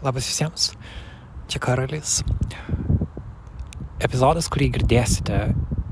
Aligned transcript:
Labas 0.00 0.24
visiems, 0.24 0.70
čia 1.44 1.60
Karalis. 1.60 2.22
Epizodas, 4.00 4.46
kurį 4.48 4.70
girdėsite, 4.78 5.40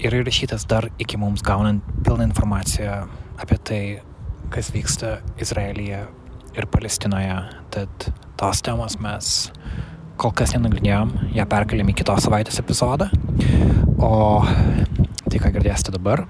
yra 0.01 0.21
įrašytas 0.23 0.65
dar 0.65 0.87
iki 0.97 1.19
mums 1.21 1.45
gaunant 1.45 1.85
pilną 2.07 2.25
informaciją 2.31 3.03
apie 3.37 3.59
tai, 3.69 3.81
kas 4.49 4.73
vyksta 4.73 5.19
Izraelyje 5.37 6.01
ir 6.57 6.69
Palestinoje. 6.73 7.37
Tad 7.77 8.09
tos 8.41 8.65
temos 8.65 8.97
mes 8.97 9.51
kol 10.17 10.33
kas 10.33 10.57
nenagrinėjom, 10.57 11.13
ją 11.37 11.49
perkeliam 11.53 11.93
į 11.93 11.99
kitos 12.01 12.25
savaitės 12.25 12.65
epizodą. 12.65 13.11
O 14.01 14.41
tai, 15.29 15.37
ką 15.37 15.53
girdėsite 15.53 15.93
dabar, 16.01 16.25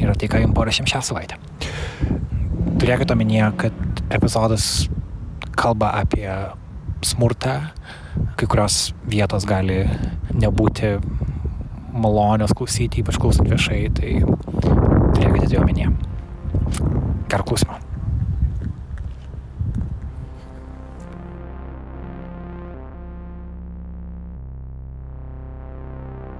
yra 0.00 0.16
tai, 0.16 0.32
ką 0.32 0.40
jums 0.40 0.56
parašėm 0.56 0.88
šią 0.88 1.04
savaitę. 1.12 1.36
Turėkite 2.80 3.12
omenyje, 3.12 3.52
kad 3.60 4.04
epizodas 4.08 4.86
kalba 5.52 5.98
apie 6.00 6.30
smurtą, 7.06 7.58
kai 8.38 8.48
kurios 8.50 8.92
vietos 9.10 9.46
gali 9.48 9.84
nebūti 10.34 10.96
malonios 11.94 12.54
klausyti, 12.56 13.04
ypač 13.04 13.18
klausant 13.22 13.50
viešai, 13.50 13.80
tai 13.94 14.18
turėkite 15.14 15.50
tai 15.52 15.62
omenyje. 15.62 15.90
Gerą 17.30 17.46
klausimą. 17.46 17.80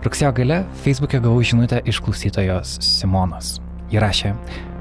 Rugsėjo 0.05 0.35
gale 0.37 0.59
Facebook'e 0.85 1.17
gavau 1.25 1.41
žinutę 1.41 1.79
iš 1.89 2.03
klausytojos 2.05 2.77
Simonos. 2.85 3.55
Ji 3.89 4.03
rašė, 4.03 4.35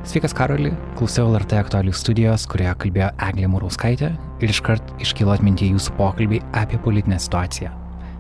Sveikas 0.04 0.34
Karoli, 0.36 0.74
klausiau 1.00 1.30
LRT 1.32 1.56
aktualių 1.62 1.94
studijos, 1.96 2.44
kurioje 2.52 2.74
kalbėjo 2.82 3.06
Eglė 3.24 3.48
Murauskaitė 3.48 4.10
ir 4.44 4.52
iškart 4.52 4.92
iškilo 5.00 5.32
atminti 5.32 5.70
jūsų 5.70 5.94
pokalbį 5.96 6.42
apie 6.60 6.76
politinę 6.84 7.16
situaciją. 7.24 7.72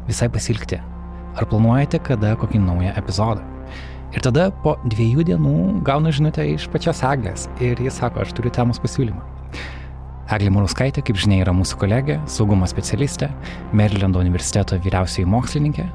Visai 0.07 0.29
pasilgti. 0.31 0.79
Ar 1.35 1.49
planuojate 1.51 1.99
kada 2.07 2.37
kokį 2.39 2.63
naują 2.63 2.95
epizodą? 3.03 3.43
Ir 4.15 4.23
tada 4.23 4.47
po 4.63 4.77
dviejų 4.87 5.27
dienų 5.33 5.83
gaunu 5.83 6.15
žinutę 6.15 6.47
iš 6.53 6.71
pačios 6.71 7.03
Eglės 7.03 7.49
ir 7.59 7.75
jis 7.83 7.99
sako, 7.99 8.23
aš 8.23 8.31
turiu 8.37 8.55
temos 8.55 8.79
pasiūlymą. 8.79 9.19
Eglė 10.31 10.55
Murauskaitė, 10.55 11.03
kaip 11.03 11.19
žinia, 11.19 11.43
yra 11.43 11.51
mūsų 11.51 11.83
kolegė, 11.83 12.21
saugumo 12.31 12.69
specialistė, 12.69 13.27
Marylando 13.75 14.23
universiteto 14.23 14.79
vyriausioji 14.87 15.27
mokslininkė 15.27 15.89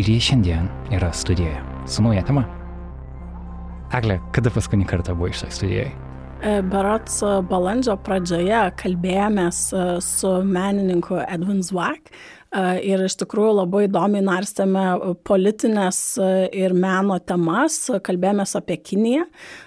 ir 0.00 0.14
ji 0.16 0.22
šiandien 0.30 0.72
yra 0.96 1.12
studijoje 1.12 1.60
su 1.84 2.08
nauja 2.08 2.24
tema. 2.24 2.48
Egle, 3.94 4.18
kada 4.34 4.50
paskutinį 4.50 4.88
kartą 4.90 5.14
buvo 5.14 5.30
iš 5.30 5.44
studijai? 5.46 5.90
Berots 6.70 7.22
balandžio 7.48 7.94
pradžioje 8.04 8.58
kalbėjomės 8.78 9.60
e, 9.72 9.84
su 10.04 10.32
menininku 10.44 11.16
Edwin 11.22 11.62
Zwak 11.64 12.10
e, 12.10 12.64
ir 12.84 13.06
iš 13.06 13.16
tikrųjų 13.22 13.54
labai 13.62 13.86
įdomiai 13.86 14.24
narstėme 14.26 15.14
politinės 15.26 16.00
e, 16.20 16.28
ir 16.60 16.76
meno 16.76 17.16
temas, 17.24 17.78
kalbėjomės 18.04 18.52
apie 18.60 18.76
Kiniją, 18.82 19.24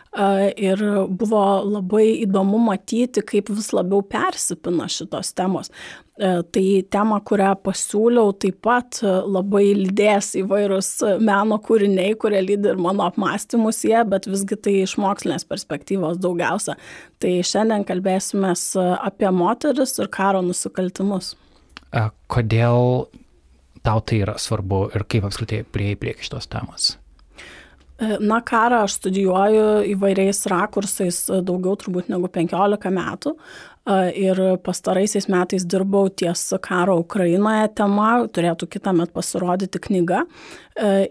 Ir 0.09 0.79
buvo 1.13 1.41
labai 1.61 2.23
įdomu 2.23 2.57
matyti, 2.65 3.21
kaip 3.21 3.51
vis 3.53 3.67
labiau 3.77 4.01
persipina 4.01 4.87
šitos 4.89 5.35
temos. 5.37 5.69
Tai 6.19 6.63
tema, 6.91 7.19
kurią 7.23 7.51
pasiūliau, 7.63 8.33
taip 8.41 8.57
pat 8.65 8.97
labai 9.05 9.67
lydės 9.77 10.31
įvairūs 10.41 10.89
meno 11.21 11.59
kūriniai, 11.63 12.17
kurie 12.19 12.41
lydi 12.41 12.71
ir 12.73 12.81
mano 12.81 13.05
apmąstymus 13.05 13.83
jie, 13.85 13.99
bet 14.09 14.25
visgi 14.27 14.57
tai 14.57 14.73
iš 14.81 14.97
mokslinės 14.99 15.45
perspektyvos 15.47 16.17
daugiausia. 16.19 16.75
Tai 17.21 17.33
šiandien 17.45 17.85
kalbėsime 17.87 18.55
apie 18.97 19.29
moteris 19.31 19.93
ir 20.01 20.09
karo 20.11 20.41
nusikaltimus. 20.43 21.35
Kodėl 22.33 23.05
tau 23.85 24.01
tai 24.01 24.23
yra 24.25 24.35
svarbu 24.41 24.89
ir 24.97 25.05
kaip 25.07 25.29
apskritai 25.29 25.61
prieėjai 25.69 26.01
prie 26.01 26.17
šitos 26.19 26.49
temos? 26.51 26.95
Na, 27.99 28.39
karą 28.45 28.85
aš 28.85 28.95
studijuoju 28.99 29.65
įvairiais 29.91 30.45
rakursais 30.51 31.25
daugiau 31.43 31.75
turbūt 31.79 32.07
negu 32.13 32.29
15 32.31 32.93
metų 32.95 33.33
ir 34.15 34.39
pastaraisiais 34.63 35.27
metais 35.31 35.65
dirbau 35.65 36.09
ties 36.09 36.53
karo 36.61 36.99
Ukrainoje 37.01 37.69
tema, 37.79 38.09
turėtų 38.29 38.67
kitą 38.75 38.93
metą 38.97 39.15
pasirodyti 39.17 39.81
knyga. 39.81 40.25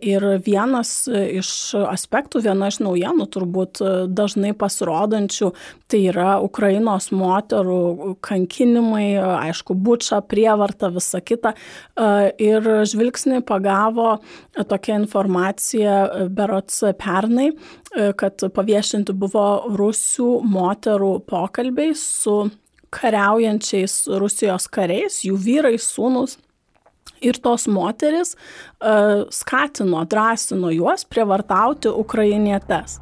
Ir 0.00 0.24
vienas 0.46 0.90
iš 1.10 1.48
aspektų, 1.76 2.40
viena 2.46 2.70
iš 2.70 2.78
naujienų 2.80 3.26
turbūt 3.34 3.80
dažnai 4.16 4.54
pasirodančių, 4.56 5.50
tai 5.90 6.00
yra 6.08 6.38
Ukrainos 6.40 7.10
moterų 7.12 8.14
kankinimai, 8.24 9.18
aišku, 9.18 9.76
bučia, 9.76 10.22
prievarta, 10.24 10.88
visa 10.94 11.20
kita. 11.20 11.52
Ir 12.40 12.70
žvilgsnį 12.88 13.42
pagavo 13.48 14.14
tokia 14.56 14.96
informacija 15.02 16.28
berots 16.32 16.80
pernai, 17.02 17.50
kad 17.92 18.46
paviešinti 18.54 19.12
buvo 19.12 19.48
rusių 19.76 20.30
moterų 20.48 21.12
pokalbiai 21.28 21.92
su 21.98 22.46
kariaujančiais 22.93 24.07
Rusijos 24.21 24.67
kariais, 24.71 25.21
jų 25.25 25.37
vyrai, 25.39 25.77
sūnus. 25.81 26.37
Ir 27.23 27.37
tos 27.39 27.69
moteris 27.71 28.33
uh, 28.35 29.23
skatino, 29.31 30.03
drąsino 30.07 30.71
juos 30.75 31.05
prievartauti 31.07 31.87
ukrainietes. 31.87 32.99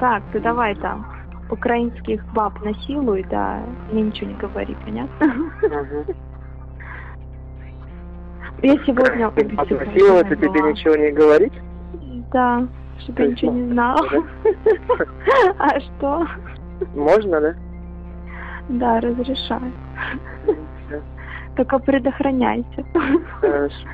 Так, 0.00 0.22
ты 0.32 0.40
давай 0.40 0.74
там 0.76 1.06
украинских 1.50 2.22
баб 2.34 2.60
насилуй, 2.62 3.24
да, 3.30 3.62
мне 3.90 4.02
ничего 4.02 4.30
не 4.30 4.36
говори, 4.36 4.76
понятно? 4.84 5.26
Я 8.62 8.74
сегодня... 8.84 9.28
А 9.28 9.30
насиловать 9.30 10.28
тебе 10.28 10.60
ничего 10.60 10.96
не 10.96 11.12
говорить? 11.12 11.52
Да 12.32 12.66
чтобы 13.00 13.22
я 13.22 13.28
ничего 13.28 13.52
не 13.52 13.72
знала. 13.72 14.08
А 15.58 15.80
что? 15.80 16.26
Можно, 16.94 17.40
да? 17.40 17.54
Да, 18.68 19.00
разрешаю. 19.00 19.72
Только 21.56 21.78
предохраняйся. 21.78 22.84
Хорошо. 23.40 23.86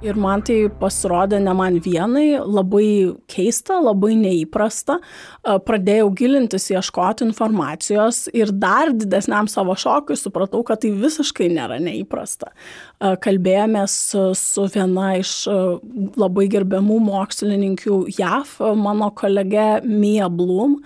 Ir 0.00 0.16
man 0.16 0.40
tai 0.40 0.70
pasirodė 0.80 1.36
ne 1.44 1.52
man 1.52 1.74
vienai, 1.84 2.40
labai 2.40 3.12
keista, 3.28 3.76
labai 3.84 4.14
neįprasta. 4.16 4.96
Pradėjau 5.44 6.08
gilintis, 6.16 6.70
ieškoti 6.72 7.26
informacijos 7.26 8.22
ir 8.32 8.48
dar 8.48 8.94
didesniam 8.96 9.48
savo 9.52 9.76
šokui 9.76 10.16
supratau, 10.16 10.64
kad 10.64 10.80
tai 10.80 10.94
visiškai 10.96 11.50
nėra 11.52 11.76
neįprasta. 11.84 12.48
Kalbėjomės 12.95 13.93
su 14.39 14.65
viena 14.71 15.09
iš 15.19 15.31
labai 16.15 16.45
gerbiamų 16.51 16.99
mokslininkių 17.03 17.97
JAV, 18.15 18.53
mano 18.79 19.09
kolege 19.17 19.81
Mia 19.83 20.29
Bloom, 20.31 20.77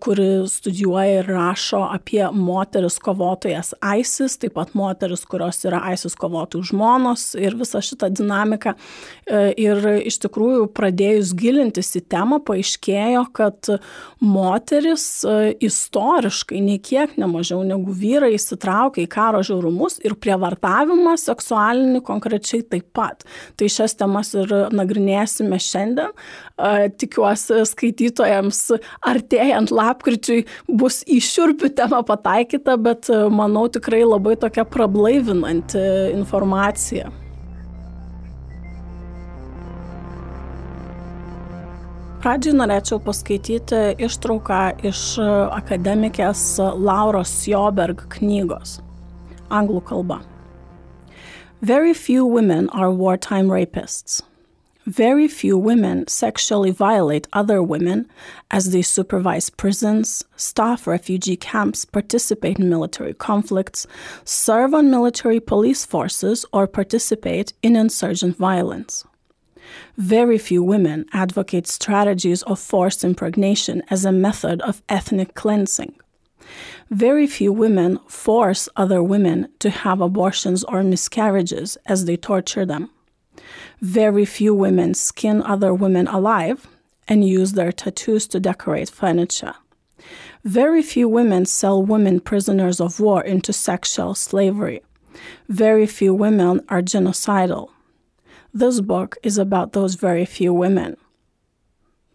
kuri 0.00 0.46
studijuoja 0.48 1.20
ir 1.20 1.28
rašo 1.28 1.82
apie 1.92 2.22
moteris 2.32 2.96
kovotojas 3.02 3.74
ISIS, 3.84 4.38
taip 4.40 4.56
pat 4.56 4.72
moteris, 4.78 5.26
kurios 5.28 5.60
yra 5.68 5.82
ISIS 5.92 6.16
kovotojų 6.16 6.70
žmonos 6.72 7.32
ir 7.36 7.58
visą 7.60 7.82
šitą 7.84 8.08
dinamiką 8.16 8.72
ir 9.30 9.78
iš 10.02 10.18
tikrųjų 10.24 10.66
pradėjus 10.74 11.32
gilintis 11.38 11.92
į 11.98 12.02
temą, 12.10 12.40
paaiškėjo, 12.42 13.22
kad 13.36 13.70
moteris 14.22 15.04
e, 15.22 15.52
istoriškai 15.62 16.60
nei 16.64 16.80
kiek 16.82 17.14
nemažiau 17.20 17.62
negu 17.66 17.94
vyrai 17.94 18.32
įsitraukia 18.36 19.04
į 19.04 19.10
karo 19.12 19.42
žiaurumus 19.46 20.00
ir 20.02 20.16
prievartavimą 20.18 21.14
seksualinį 21.20 22.02
konkrečiai 22.06 22.64
taip 22.66 22.88
pat. 22.96 23.22
Tai 23.56 23.70
šias 23.70 23.96
temas 24.00 24.34
ir 24.34 24.50
nagrinėsime 24.74 25.60
šiandien. 25.62 26.12
E, 26.58 26.90
tikiuosi 26.98 27.62
skaitytojams 27.70 28.64
artėjant 29.12 29.72
lapkričiui 29.74 30.42
bus 30.66 31.02
į 31.06 31.22
šiurpių 31.22 31.72
temą 31.78 32.02
pataikyta, 32.08 32.78
bet 32.80 33.10
manau 33.30 33.68
tikrai 33.72 34.02
labai 34.02 34.34
tokia 34.40 34.66
prablaivinanti 34.68 35.82
informacija. 36.12 37.12
Pradžiai 42.22 42.54
norėčiau 42.54 43.00
paskaityti 43.02 43.78
ištrauką 44.06 44.58
iš 44.86 45.00
akademikės 45.56 46.42
Lauros 46.78 47.32
Joberg 47.50 48.04
knygos. 48.14 48.76
Anglų 49.50 49.80
kalba. 49.88 50.20
Very 51.66 51.92
few 51.92 52.24
women 52.24 52.68
are 52.70 52.92
wartime 52.92 53.50
rapists. 53.50 54.22
Very 54.86 55.26
few 55.26 55.58
women 55.58 56.06
sexually 56.06 56.70
violate 56.70 57.26
other 57.32 57.60
women 57.60 58.06
as 58.52 58.70
they 58.70 58.82
supervise 58.82 59.50
prisons, 59.50 60.22
staff 60.36 60.86
refugee 60.86 61.36
camps, 61.36 61.84
participate 61.84 62.60
in 62.60 62.70
military 62.70 63.14
conflicts, 63.14 63.84
serve 64.24 64.74
on 64.74 64.92
military 64.92 65.40
police 65.40 65.84
forces, 65.84 66.46
or 66.52 66.68
participate 66.68 67.52
in 67.64 67.74
insurgent 67.74 68.36
violence. 68.36 69.04
Very 69.96 70.38
few 70.38 70.62
women 70.62 71.06
advocate 71.12 71.66
strategies 71.66 72.42
of 72.42 72.58
forced 72.58 73.04
impregnation 73.04 73.82
as 73.90 74.04
a 74.04 74.12
method 74.12 74.60
of 74.62 74.82
ethnic 74.88 75.34
cleansing. 75.34 75.94
Very 76.90 77.26
few 77.26 77.52
women 77.52 77.98
force 78.08 78.68
other 78.76 79.02
women 79.02 79.48
to 79.60 79.70
have 79.70 80.00
abortions 80.00 80.64
or 80.64 80.82
miscarriages 80.82 81.78
as 81.86 82.04
they 82.04 82.16
torture 82.16 82.66
them. 82.66 82.90
Very 83.80 84.24
few 84.24 84.54
women 84.54 84.94
skin 84.94 85.42
other 85.42 85.72
women 85.72 86.06
alive 86.08 86.66
and 87.08 87.26
use 87.26 87.52
their 87.52 87.72
tattoos 87.72 88.26
to 88.28 88.40
decorate 88.40 88.90
furniture. 88.90 89.54
Very 90.44 90.82
few 90.82 91.08
women 91.08 91.46
sell 91.46 91.82
women 91.82 92.20
prisoners 92.20 92.80
of 92.80 93.00
war 93.00 93.22
into 93.22 93.52
sexual 93.52 94.14
slavery. 94.14 94.82
Very 95.48 95.86
few 95.86 96.12
women 96.14 96.60
are 96.68 96.82
genocidal. 96.82 97.70
This 98.54 98.80
book 98.80 99.16
is 99.22 99.38
about 99.38 99.72
those 99.72 99.94
very 99.94 100.24
few 100.24 100.52
women. 100.52 100.96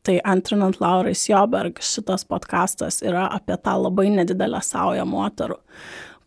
Tai 0.04 0.19
antrinant 0.24 0.80
Laurai 0.80 1.13
Sjoberg, 1.18 1.81
šitas 1.81 2.24
podkastas 2.30 3.01
yra 3.01 3.28
apie 3.34 3.57
tą 3.57 3.74
labai 3.81 4.12
nedidelę 4.13 4.62
saują 4.63 5.04
moterų, 5.10 5.57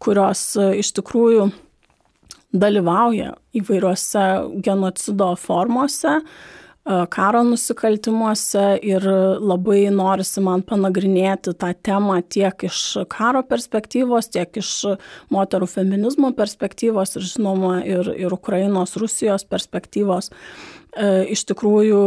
kurios 0.02 0.42
e, 0.58 0.66
iš 0.82 0.90
tikrųjų 0.98 1.46
dalyvauja 2.52 3.36
įvairiuose 3.56 4.26
genocido 4.66 5.30
formuose, 5.38 6.18
e, 6.18 6.59
karo 6.84 7.42
nusikaltimuose 7.44 8.78
ir 8.82 9.04
labai 9.38 9.82
norisi 9.92 10.40
man 10.40 10.62
panagrinėti 10.66 11.52
tą 11.60 11.74
temą 11.84 12.20
tiek 12.24 12.64
iš 12.66 12.80
karo 13.12 13.42
perspektyvos, 13.46 14.30
tiek 14.32 14.56
iš 14.62 14.72
moterų 15.30 15.68
feminizmo 15.68 16.32
perspektyvos 16.36 17.16
ir 17.16 17.26
žinoma 17.28 17.74
ir, 17.84 18.12
ir 18.16 18.32
Ukrainos, 18.32 18.96
Rusijos 18.96 19.44
perspektyvos. 19.44 20.32
E, 20.96 21.10
iš 21.36 21.44
tikrųjų, 21.52 22.00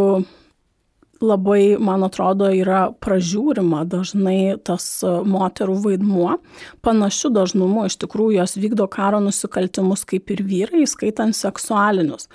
labai, 1.23 1.77
man 1.79 2.03
atrodo, 2.05 2.49
yra 2.51 2.87
pražiūrima 3.03 3.83
dažnai 3.89 4.57
tas 4.65 4.85
e, 5.05 5.11
moterų 5.29 5.77
vaidmuo. 5.85 6.37
Panašiu 6.83 7.31
dažnumu 7.33 7.85
iš 7.87 7.97
tikrųjų 8.03 8.41
jos 8.41 8.57
vykdo 8.59 8.89
karo 8.91 9.21
nusikaltimus 9.23 10.05
kaip 10.09 10.33
ir 10.35 10.43
vyrai, 10.47 10.83
skaitant 10.89 11.37
seksualinius. 11.37 12.27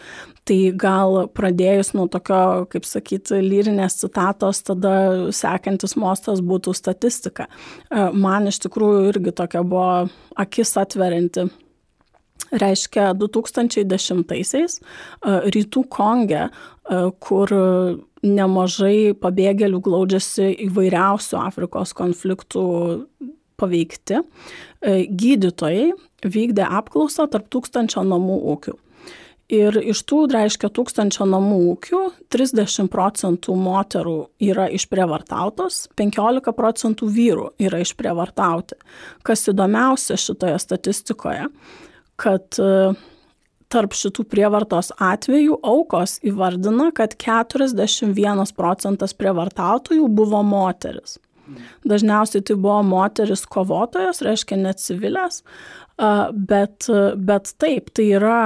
Tai 0.49 0.56
gal 0.81 1.27
pradėjus 1.37 1.93
nuo 1.93 2.06
tokio, 2.09 2.65
kaip 2.73 2.87
sakyti, 2.89 3.43
lyrinės 3.45 3.99
citatos, 4.00 4.62
tada 4.65 4.93
sekantis 5.37 5.93
mostas 6.00 6.41
būtų 6.41 6.73
statistika. 6.77 7.49
E, 7.93 8.09
man 8.17 8.49
iš 8.49 8.62
tikrųjų 8.65 9.09
irgi 9.12 9.35
tokia 9.37 9.65
buvo 9.67 10.09
akis 10.41 10.73
atverinti 10.81 11.50
reiškia 12.49 13.11
2010-aisiais 13.21 14.79
e, 14.81 14.83
rytų 15.53 15.85
Konge, 15.93 16.49
kur 17.21 17.53
nemažai 18.25 19.12
pabėgėlių 19.21 19.81
glaudžiasi 19.85 20.49
įvairiausių 20.69 21.37
Afrikos 21.43 21.93
konfliktų 21.97 22.65
paveikti. 23.59 24.23
E, 24.81 25.06
gydytojai 25.11 25.91
vykdė 26.25 26.67
apklausą 26.81 27.29
tarp 27.31 27.49
tūkstančio 27.53 28.05
namų 28.06 28.39
ūkių. 28.55 28.77
Ir 29.49 29.79
iš 29.81 30.03
tų, 30.05 30.27
reiškia, 30.29 30.69
tūkstančio 30.77 31.25
namų 31.25 31.59
ūkių 31.71 32.00
30 32.29 32.91
procentų 32.93 33.55
moterų 33.56 34.17
yra 34.45 34.67
išprievartautos, 34.77 35.87
15 35.97 36.53
procentų 36.53 37.09
vyrų 37.15 37.47
yra 37.65 37.81
išprievartauti. 37.81 38.77
Kas 39.25 39.49
įdomiausia 39.49 40.19
šitoje 40.21 40.59
statistikoje, 40.61 41.49
kad 42.21 42.61
tarp 43.73 43.97
šitų 43.97 44.27
prievartos 44.29 44.93
atvejų 45.00 45.59
aukos 45.65 46.19
įvardina, 46.29 46.91
kad 46.97 47.17
41 47.17 48.53
procentas 48.56 49.17
prievartautojų 49.17 50.09
buvo 50.12 50.43
moteris. 50.45 51.17
Dažniausiai 51.89 52.45
tai 52.45 52.56
buvo 52.61 52.83
moteris 52.85 53.47
kovotojos, 53.49 54.21
reiškia 54.25 54.59
ne 54.61 54.75
civilės, 54.77 55.41
bet, 55.97 56.89
bet 57.17 57.53
taip, 57.56 57.89
tai 57.97 58.11
yra, 58.19 58.41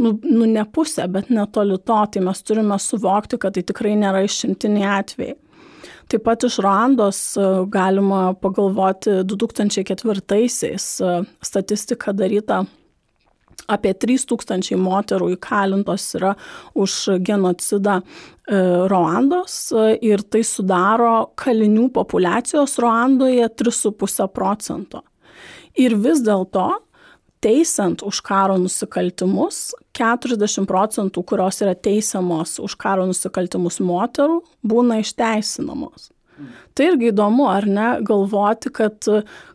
nu, 0.00 0.14
nu 0.24 0.48
ne 0.50 0.64
pusė, 0.64 1.06
bet 1.12 1.30
netoli 1.32 1.78
to, 1.78 1.98
tai 2.12 2.22
mes 2.24 2.42
turime 2.46 2.78
suvokti, 2.80 3.38
kad 3.40 3.56
tai 3.56 3.64
tikrai 3.66 3.94
nėra 4.00 4.24
išimtiniai 4.26 4.90
atvejai. 4.98 5.38
Taip 6.12 6.24
pat 6.26 6.44
iš 6.44 6.58
Ruandos 6.60 7.18
galima 7.72 8.34
pagalvoti 8.36 9.22
2004-aisiais 9.24 10.88
statistika 11.48 12.12
daryta 12.12 12.64
apie 13.70 13.94
3000 13.96 14.76
moterų 14.80 15.30
įkalintos 15.36 16.06
yra 16.18 16.34
už 16.76 16.96
genocidą 17.24 18.00
e, 18.00 18.04
Ruandos 18.90 19.56
e, 19.72 19.94
ir 20.04 20.24
tai 20.28 20.42
sudaro 20.46 21.30
kalinių 21.40 21.88
populiacijos 21.94 22.76
Ruandoje 22.82 23.48
3,5 23.62 24.28
procento. 24.34 25.04
Ir 25.80 25.96
vis 25.98 26.22
dėlto, 26.26 26.68
teisant 27.44 28.02
už 28.06 28.22
karo 28.24 28.56
nusikaltimus, 28.60 29.74
40 29.96 30.66
procentų, 30.70 31.24
kurios 31.28 31.60
yra 31.64 31.76
teisiamos 31.76 32.56
už 32.64 32.76
karo 32.80 33.06
nusikaltimus 33.10 33.80
moterų, 33.84 34.40
būna 34.64 35.02
išteisinamos. 35.04 36.10
Tai 36.74 36.86
irgi 36.90 37.12
įdomu, 37.12 37.46
ar 37.46 37.66
ne, 37.70 37.88
galvoti, 38.02 38.72
kad 38.74 39.06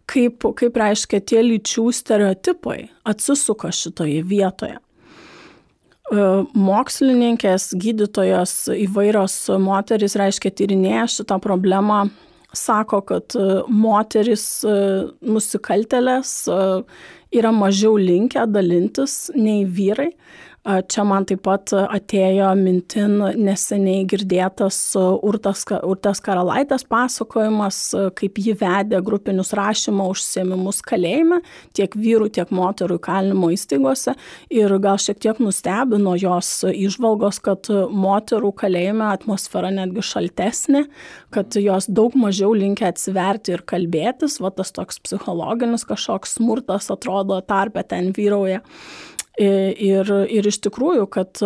kaip, 0.09 0.45
kaip 0.62 0.77
reiškia 0.80 1.19
tie 1.27 1.41
lyčių 1.44 1.89
stereotipai 1.95 2.86
atsisuka 3.09 3.74
šitoje 3.75 4.21
vietoje. 4.27 4.77
E, 6.09 6.24
mokslininkės, 6.56 7.74
gydytojos, 7.83 8.56
įvairios 8.88 9.36
moteris, 9.62 10.15
reiškia, 10.19 10.53
tyrinėja 10.62 11.06
šitą 11.19 11.38
problemą, 11.44 12.06
sako, 12.56 13.03
kad 13.12 13.36
e, 13.38 13.62
moteris 13.68 14.47
e, 14.65 14.80
nusikaltelės 15.21 16.33
yra 17.31 17.51
mažiau 17.53 17.97
linkę 17.97 18.45
dalintis 18.49 19.29
nei 19.35 19.65
vyrai. 19.65 20.11
Čia 20.67 21.03
man 21.07 21.23
taip 21.23 21.39
pat 21.45 21.71
atėjo 21.71 22.50
mintin 22.59 23.13
neseniai 23.39 24.01
girdėtas 24.09 24.75
Urtas, 25.00 25.61
Urtas 25.88 26.19
Karalaitės 26.19 26.83
pasakojimas, 26.83 27.77
kaip 28.19 28.41
ji 28.44 28.57
vedė 28.59 29.00
grupinius 29.06 29.53
rašymo 29.56 30.09
užsiemimus 30.11 30.81
kalėjime, 30.83 31.39
tiek 31.77 31.95
vyrų, 31.95 32.27
tiek 32.35 32.51
moterų 32.51 32.97
įkalinimo 33.00 33.53
įstaigose. 33.56 34.17
Ir 34.51 34.75
gal 34.83 35.00
šiek 35.00 35.21
tiek 35.23 35.39
nustebino 35.39 36.17
jos 36.19 36.51
išvalgos, 36.67 37.39
kad 37.45 37.71
moterų 37.71 38.51
kalėjime 38.59 39.07
atmosfera 39.13 39.71
netgi 39.71 40.03
šaltesnė, 40.09 40.83
kad 41.31 41.55
jos 41.55 41.88
daug 41.88 42.17
mažiau 42.19 42.51
linkia 42.51 42.91
atsiverti 42.91 43.55
ir 43.55 43.63
kalbėtis, 43.63 44.41
va 44.43 44.51
tas 44.51 44.75
toks 44.75 45.00
psichologinis 45.07 45.88
kažkoks 45.88 46.36
smurtas 46.36 46.91
atrodo 46.91 47.39
tarpe 47.48 47.88
ten 47.88 48.12
vyrauja. 48.12 48.60
Ir, 49.39 50.10
ir 50.27 50.48
iš 50.50 50.58
tikrųjų, 50.65 51.05
kad 51.13 51.39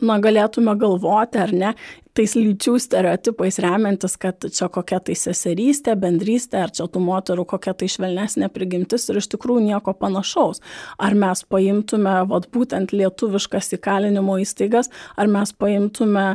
na, 0.00 0.16
galėtume 0.22 0.72
galvoti, 0.80 1.38
ar 1.38 1.52
ne, 1.54 1.72
tais 2.14 2.34
lyčių 2.38 2.76
stereotipais 2.80 3.58
remiantis, 3.62 4.14
kad 4.20 4.46
čia 4.54 4.68
kokia 4.72 5.00
tai 5.04 5.16
seserystė, 5.18 5.96
bendrystė, 5.98 6.60
ar 6.64 6.72
čia 6.74 6.86
tų 6.90 7.02
moterų 7.04 7.44
kokia 7.50 7.74
tai 7.78 7.88
švelnesnė 7.90 8.48
prigimtis 8.54 9.08
ir 9.10 9.18
iš 9.20 9.28
tikrųjų 9.34 9.66
nieko 9.66 9.96
panašaus. 9.98 10.62
Ar 11.02 11.18
mes 11.18 11.44
paimtume, 11.50 12.16
vad 12.30 12.48
būtent 12.54 12.94
lietuviškas 12.94 13.74
įkalinimo 13.78 14.38
įstaigas, 14.44 14.92
ar 15.18 15.30
mes 15.30 15.52
paimtume 15.58 16.26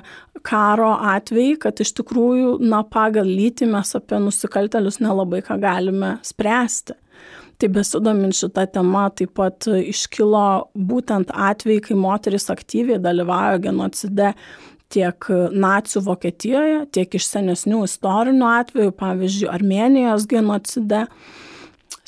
karo 0.45 0.93
atvejį, 1.15 1.57
kad 1.63 1.79
iš 1.83 1.95
tikrųjų, 2.01 2.57
na, 2.63 2.83
pagal 2.83 3.27
lytį 3.27 3.71
mes 3.71 3.95
apie 3.97 4.19
nusikaltelius 4.23 4.99
nelabai 5.03 5.41
ką 5.45 5.59
galime 5.63 6.17
spręsti. 6.27 6.99
Tai 7.59 7.67
besidomint 7.75 8.37
šitą 8.37 8.63
temą 8.71 9.09
taip 9.19 9.33
pat 9.35 9.67
iškilo 9.67 10.71
būtent 10.89 11.33
atvejai, 11.35 11.81
kai 11.89 11.97
moteris 11.99 12.47
aktyviai 12.53 13.01
dalyvauja 13.03 13.59
genocide 13.65 14.33
tiek 14.89 15.27
nacių 15.51 16.01
Vokietijoje, 16.05 16.79
tiek 16.95 17.19
iš 17.19 17.27
senesnių 17.27 17.83
istorinių 17.85 18.47
atvejų, 18.47 18.93
pavyzdžiui, 19.03 19.51
Armenijos 19.51 20.25
genocide, 20.31 21.03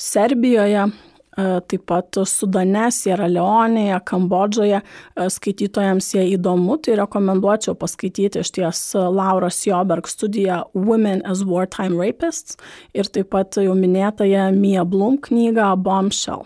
Serbijoje, 0.00 0.88
taip 1.36 1.86
pat 1.88 2.18
Sudane, 2.28 2.90
Sierra 2.92 3.28
Leonėje, 3.30 3.98
Kambodžoje 4.08 4.80
e, 4.82 5.28
skaitytojams 5.32 6.10
jie 6.12 6.26
įdomu, 6.34 6.76
tai 6.84 6.98
rekomenduočiau 7.00 7.76
paskaityti 7.78 8.42
iš 8.42 8.52
ties 8.52 8.82
Lauros 8.94 9.62
Joberg 9.64 10.10
studiją 10.10 10.62
Women 10.76 11.24
as 11.24 11.44
Wartime 11.48 11.96
Rapists 11.96 12.58
ir 12.92 13.08
taip 13.08 13.30
pat 13.32 13.56
jau 13.56 13.76
minėtąją 13.78 14.50
Mia 14.56 14.84
Blum 14.84 15.16
knygą 15.24 15.72
Bombshell. 15.80 16.44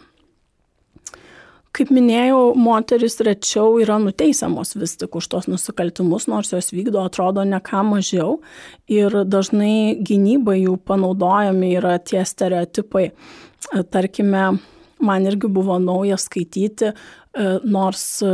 Kaip 1.76 1.90
minėjau, 1.92 2.54
moteris 2.56 3.18
rečiau 3.20 3.74
yra 3.82 3.98
nuteisiamos 4.00 4.70
vis 4.80 4.94
tik 4.96 5.18
už 5.18 5.26
tos 5.28 5.48
nusikaltimus, 5.50 6.24
nors 6.30 6.54
jos 6.54 6.70
vykdo 6.72 7.02
atrodo 7.04 7.44
ne 7.44 7.58
ką 7.60 7.82
mažiau 7.84 8.38
ir 8.88 9.12
dažnai 9.28 9.98
gynybai 10.00 10.62
jų 10.62 10.78
panaudojami 10.88 11.74
yra 11.76 11.98
tie 12.00 12.22
stereotipai. 12.24 13.10
E, 13.10 13.82
tarkime, 13.92 14.46
man 15.06 15.26
irgi 15.30 15.50
buvo 15.52 15.78
nauja 15.82 16.18
skaityti, 16.20 16.92
e, 16.92 17.50
nors 17.64 18.06
e, 18.26 18.32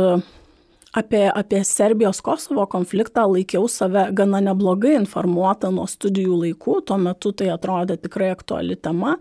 apie, 0.93 1.23
apie 1.29 1.61
Serbijos 1.67 2.21
Kosovo 2.25 2.65
konfliktą 2.69 3.25
laikiau 3.31 3.67
save 3.71 4.07
gana 4.17 4.41
neblogai 4.43 4.93
informuota 4.99 5.71
nuo 5.73 5.85
studijų 5.89 6.39
laikų, 6.43 6.79
tuo 6.87 6.97
metu 7.01 7.33
tai 7.37 7.49
atrodė 7.53 7.97
tikrai 8.01 8.31
aktuali 8.33 8.77
tema. 8.77 9.15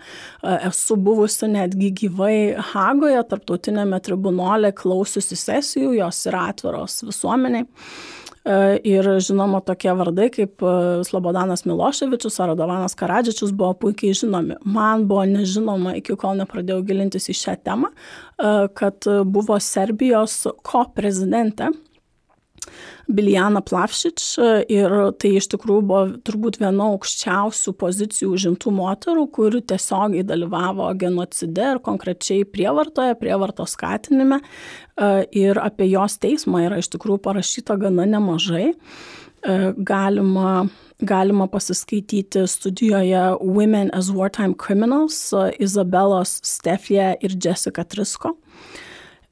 Esu 0.68 0.98
buvusi 1.00 1.48
netgi 1.52 1.92
gyvai 2.02 2.36
Hagoje, 2.72 3.22
tarptautinėme 3.30 4.00
tribunolė, 4.04 4.74
klausiusi 4.76 5.38
sesijų, 5.38 5.94
jos 6.00 6.26
yra 6.30 6.48
atviros 6.52 7.00
visuomeniai. 7.08 7.68
E, 8.44 8.80
ir 8.82 9.06
žinoma, 9.22 9.60
tokie 9.62 9.92
vardai 9.94 10.26
kaip 10.34 10.64
e, 10.66 10.72
Slobodanas 11.06 11.62
Miloševičius 11.68 12.40
ar 12.42 12.50
Radovanas 12.50 12.96
Karadžičius 12.98 13.52
buvo 13.54 13.76
puikiai 13.84 14.16
žinomi. 14.18 14.56
Man 14.64 15.06
buvo 15.10 15.22
nežinoma 15.30 15.94
iki 16.00 16.16
kol 16.18 16.34
nepradėjau 16.40 16.82
gilintis 16.88 17.30
į 17.30 17.36
šią 17.38 17.54
temą, 17.62 17.92
e, 17.92 18.52
kad 18.74 19.06
buvo 19.30 19.60
Serbijos 19.62 20.40
ko 20.66 20.88
prezidentė 20.96 21.70
Biljana 23.08 23.62
Plavšič 23.64 24.26
ir 24.72 24.94
tai 25.20 25.32
iš 25.38 25.48
tikrųjų 25.54 25.84
buvo 25.88 26.02
turbūt 26.26 26.60
viena 26.62 26.90
aukščiausių 26.92 27.74
pozicijų 27.80 28.30
užimtų 28.36 28.74
moterų, 28.76 29.26
kuri 29.34 29.62
tiesiogiai 29.72 30.26
dalyvavo 30.26 30.86
genocide 31.00 31.72
ir 31.74 31.82
konkrečiai 31.84 32.46
prievartoje, 32.48 33.16
prievartos 33.20 33.74
skatinime 33.76 34.42
ir 35.34 35.60
apie 35.62 35.90
jos 35.90 36.18
teismą 36.22 36.66
yra 36.68 36.78
iš 36.82 36.92
tikrųjų 36.94 37.22
parašyta 37.26 37.78
gana 37.80 38.06
nemažai. 38.14 38.72
Galima 39.42 40.62
galima 41.02 41.46
pasiskaityti 41.46 42.46
studijoje 42.46 43.36
Women 43.40 43.90
as 43.92 44.10
Wartime 44.10 44.54
Criminals, 44.66 45.32
Izabelos 45.58 46.40
Stefija 46.42 47.14
ir 47.20 47.34
Jessica 47.44 47.84
Trisko. 47.84 48.36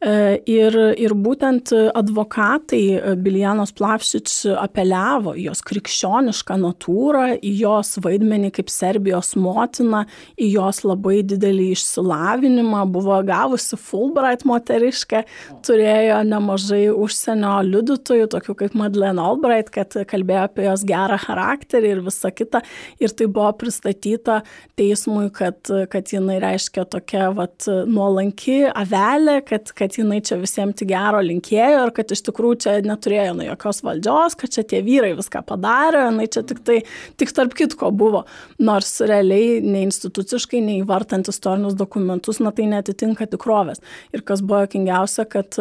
E, 0.01 0.39
ir, 0.49 0.73
ir 0.97 1.13
būtent 1.13 1.75
advokatai 1.77 2.81
e, 2.97 3.01
Biljanos 3.21 3.75
Plavšič 3.77 4.47
apeliavo 4.57 5.35
jos 5.37 5.61
krikščionišką 5.69 6.57
natūrą, 6.63 7.25
į 7.45 7.51
jos 7.61 7.99
vaidmenį 8.01 8.49
kaip 8.57 8.73
Serbijos 8.73 9.35
motina, 9.37 10.07
į 10.41 10.49
jos 10.55 10.81
labai 10.89 11.19
didelį 11.29 11.67
išsilavinimą, 11.75 12.87
buvo 12.95 13.19
gavusi 13.29 13.77
Fulbright 13.77 14.47
moteriškę, 14.49 15.21
turėjo 15.69 16.23
nemažai 16.31 16.87
užsienio 16.95 17.59
liudytojų, 17.69 18.31
tokių 18.33 18.57
kaip 18.63 18.79
Madeleine 18.81 19.21
Albright, 19.21 19.69
kad 19.75 19.99
kalbėjo 20.09 20.47
apie 20.47 20.65
jos 20.65 20.87
gerą 20.89 21.21
charakterį 21.27 21.93
ir 21.99 22.03
visą 22.09 22.33
kitą. 22.33 22.65
Ir 23.05 23.13
tai 23.13 23.29
buvo 23.29 23.53
pristatyta 23.61 24.41
teismui, 24.81 25.29
kad, 25.29 25.61
kad 25.93 26.17
jinai 26.17 26.41
reiškia 26.41 26.89
tokia 26.89 27.29
vat, 27.37 27.69
nuolanki 27.69 28.63
avelė, 28.73 29.43
kad, 29.45 29.69
kad 29.77 29.90
kad 29.91 29.99
jinai 29.99 30.21
čia 30.23 30.39
visiems 30.39 30.79
tik 30.79 30.91
gero 30.93 31.21
linkėjo 31.25 31.85
ir 31.87 31.93
kad 31.95 32.13
iš 32.15 32.23
tikrųjų 32.29 32.59
čia 32.63 32.75
neturėjo 32.87 33.35
nu, 33.39 33.47
jokios 33.49 33.83
valdžios, 33.83 34.37
kad 34.39 34.53
čia 34.55 34.63
tie 34.71 34.83
vyrai 34.87 35.13
viską 35.19 35.43
padarė, 35.49 36.05
jinai 36.09 36.29
čia 36.31 36.45
tik 36.47 36.61
tai, 36.67 36.79
tik 37.19 37.33
tarp 37.35 37.57
kitko 37.59 37.91
buvo. 37.91 38.25
Nors 38.63 39.01
realiai 39.03 39.59
nei 39.65 39.83
instituciškai, 39.89 40.63
nei 40.63 40.85
vartant 40.87 41.31
istorinius 41.31 41.75
dokumentus, 41.79 42.39
na 42.41 42.55
tai 42.55 42.69
netitinka 42.71 43.27
tikrovės. 43.31 43.83
Ir 44.15 44.23
kas 44.23 44.45
buvo 44.45 44.63
jokingiausia, 44.67 45.27
kad 45.31 45.59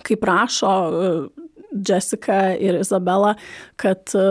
kaip 0.00 0.24
rašo 0.24 0.72
Jessica 1.70 2.56
ir 2.58 2.80
Izabela, 2.80 3.34
kad, 3.78 4.02
e, 4.14 4.24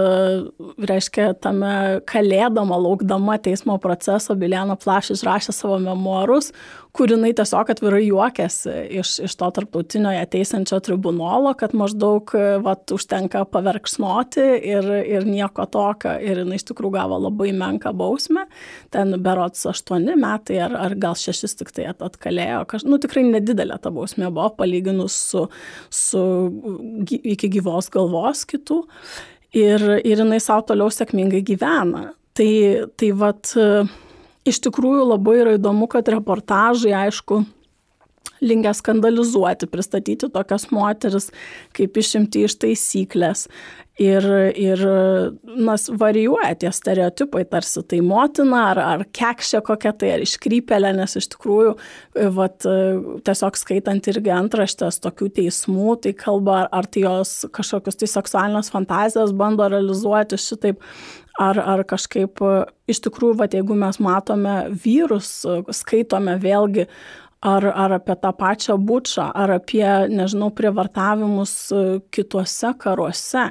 reiškia, 0.90 1.32
tame 1.42 2.02
kalėdama, 2.10 2.78
laukdama 2.84 3.38
teismo 3.44 3.78
proceso, 3.82 4.36
Biljana 4.36 4.76
Plaš 4.80 5.14
išrašė 5.16 5.56
savo 5.56 5.80
memoarus, 5.84 6.52
kur 6.96 7.12
jinai 7.12 7.32
tiesiog 7.38 7.70
atvirai 7.70 8.02
juokėsi 8.08 8.74
iš, 9.00 9.12
iš 9.28 9.36
to 9.40 9.50
tarptautinio 9.56 10.12
teisančio 10.32 10.80
tribunolo, 10.84 11.52
kad 11.58 11.76
maždaug 11.78 12.34
vat, 12.66 12.90
užtenka 12.96 13.44
paverksnoti 13.54 14.46
ir, 14.72 14.90
ir 15.06 15.28
nieko 15.30 15.68
tokio. 15.70 16.16
Ir 16.18 16.44
jinai 16.44 16.58
iš 16.60 16.66
tikrųjų 16.72 16.96
gavo 16.98 17.20
labai 17.28 17.52
menką 17.56 17.94
bausmę. 17.98 18.48
Ten 18.94 19.14
berots 19.24 19.68
aštuoni 19.70 20.18
metai 20.20 20.60
ar, 20.66 20.76
ar 20.90 20.98
gal 21.00 21.18
šešis 21.20 21.60
tik 21.62 21.74
tai 21.76 21.90
atkalėjo. 21.92 22.64
Kaž, 22.70 22.88
nu, 22.90 23.00
tikrai 23.02 23.26
nedidelė 23.28 23.80
ta 23.82 23.94
bausmė 23.94 24.32
buvo 24.32 24.50
palyginus 24.58 25.18
su, 25.30 25.46
su 25.94 26.24
iki 27.06 27.52
gyvos 27.60 27.92
galvos 27.94 28.46
kitų. 28.50 28.84
Ir, 29.58 29.82
ir 30.06 30.22
jinai 30.22 30.42
savo 30.42 30.68
toliau 30.70 30.92
sėkmingai 30.94 31.42
gyvena. 31.46 32.10
Tai, 32.38 32.52
tai 32.98 33.10
vat 33.18 33.54
iš 34.50 34.62
tikrųjų 34.68 35.08
labai 35.14 35.40
yra 35.44 35.56
įdomu, 35.58 35.88
kad 35.92 36.10
reportažai, 36.12 36.96
aišku, 37.06 37.44
linkę 38.42 38.74
skandalizuoti, 38.74 39.68
pristatyti 39.68 40.30
tokias 40.32 40.70
moteris 40.72 41.30
kaip 41.76 41.98
išimti 42.00 42.46
iš 42.48 42.58
taisyklės. 42.64 43.48
Ir, 44.00 44.24
ir 44.56 44.80
nas, 45.60 45.90
varijuoja 46.00 46.54
tie 46.62 46.70
stereotipai, 46.72 47.42
tarsi 47.52 47.82
tai 47.84 47.98
motina, 48.00 48.62
ar, 48.70 48.80
ar 48.80 49.02
kekšė 49.12 49.60
kokia 49.68 49.92
tai, 49.92 50.14
ar 50.16 50.24
iškrypelė, 50.24 50.94
nes 50.96 51.18
iš 51.20 51.28
tikrųjų, 51.34 51.74
vat, 52.38 52.64
tiesiog 53.28 53.60
skaitant 53.60 54.08
irgi 54.08 54.32
antraštės 54.32 55.02
tokių 55.04 55.28
teismų, 55.42 55.98
tai 56.06 56.14
kalba, 56.16 56.62
ar, 56.62 56.72
ar 56.80 56.88
tai 56.88 57.04
jos 57.04 57.34
kažkokius 57.52 58.00
tai 58.00 58.08
seksualinės 58.14 58.72
fantazijas 58.72 59.36
bando 59.36 59.68
realizuoti 59.68 60.40
šitaip, 60.40 60.80
ar, 61.40 61.60
ar 61.60 61.84
kažkaip 61.88 62.42
iš 62.90 63.02
tikrųjų, 63.06 63.38
va, 63.40 63.48
jeigu 63.52 63.78
mes 63.80 64.00
matome 64.04 64.56
vyrus, 64.84 65.32
skaitome 65.76 66.36
vėlgi, 66.42 66.88
ar, 67.46 67.68
ar 67.72 67.96
apie 68.00 68.16
tą 68.20 68.34
pačią 68.36 68.78
bučą, 68.84 69.30
ar 69.32 69.56
apie, 69.60 69.86
nežinau, 70.12 70.52
prievartavimus 70.56 71.56
kituose 72.14 72.74
karuose. 72.82 73.50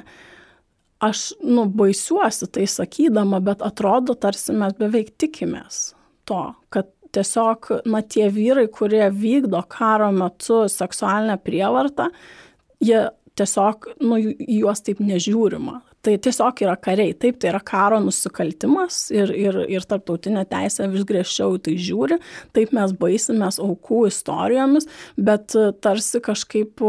Aš, 0.99 1.29
nu, 1.47 1.63
baisiuosi 1.79 2.49
tai 2.51 2.67
sakydama, 2.67 3.39
bet 3.43 3.63
atrodo, 3.63 4.17
tarsi 4.19 4.53
mes 4.53 4.75
beveik 4.77 5.13
tikimės 5.17 5.93
to, 6.27 6.41
kad 6.75 6.89
tiesiog, 7.15 7.71
na, 7.89 8.03
tie 8.03 8.27
vyrai, 8.29 8.67
kurie 8.69 9.07
vykdo 9.09 9.63
karo 9.71 10.11
metu 10.13 10.65
seksualinę 10.69 11.39
prievartą, 11.41 12.09
jie 12.83 13.07
tiesiog, 13.39 13.93
nu, 14.03 14.19
juos 14.19 14.83
taip 14.83 14.99
nežiūrima 15.01 15.79
tai 16.05 16.15
tiesiog 16.21 16.61
yra 16.65 16.75
kariai. 16.79 17.15
Taip 17.17 17.39
tai 17.41 17.51
yra 17.53 17.61
karo 17.65 17.99
nusikaltimas 18.03 19.07
ir 19.15 19.33
ir 19.35 19.59
ir 19.67 19.87
tarptautinė 19.89 20.45
teisė 20.49 20.87
vis 20.93 21.07
griežčiau 21.07 21.57
į 21.57 21.63
tai 21.65 21.75
žiūri. 21.89 22.19
Taip 22.55 22.75
mes 22.75 22.95
baisimės 23.01 23.59
aukų 23.63 24.05
istorijomis 24.11 24.89
bet 25.17 25.55
tarsi 25.83 26.23
kažkaip 26.23 26.83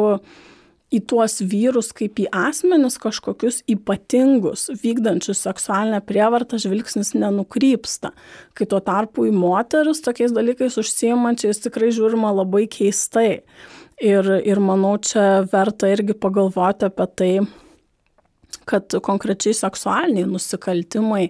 į 0.90 1.00
tuos 1.07 1.38
vyrus 1.47 1.93
kaip 1.95 2.19
į 2.19 2.26
asmenis 2.35 2.99
kažkokius 3.02 3.61
ypatingus 3.71 4.67
vykdančius 4.83 5.43
seksualinę 5.47 6.00
prievartą 6.07 6.59
žvilgsnis 6.62 7.14
nenukrypsta. 7.14 8.11
Kai 8.59 8.67
tuo 8.71 8.83
tarpu 8.83 9.29
į 9.29 9.35
moteris 9.35 10.02
tokiais 10.07 10.35
dalykais 10.35 10.79
užsiimančiais 10.83 11.62
tikrai 11.67 11.93
žiūrima 11.95 12.35
labai 12.43 12.67
keistai. 12.71 13.43
Ir 14.00 14.26
ir 14.49 14.62
manau 14.64 14.95
čia 15.05 15.43
verta 15.50 15.90
irgi 15.93 16.17
pagalvoti 16.17 16.88
apie 16.88 17.07
tai 17.14 17.33
kad 18.69 18.95
konkrečiai 19.02 19.57
seksualiniai 19.57 20.28
nusikaltimai 20.30 21.28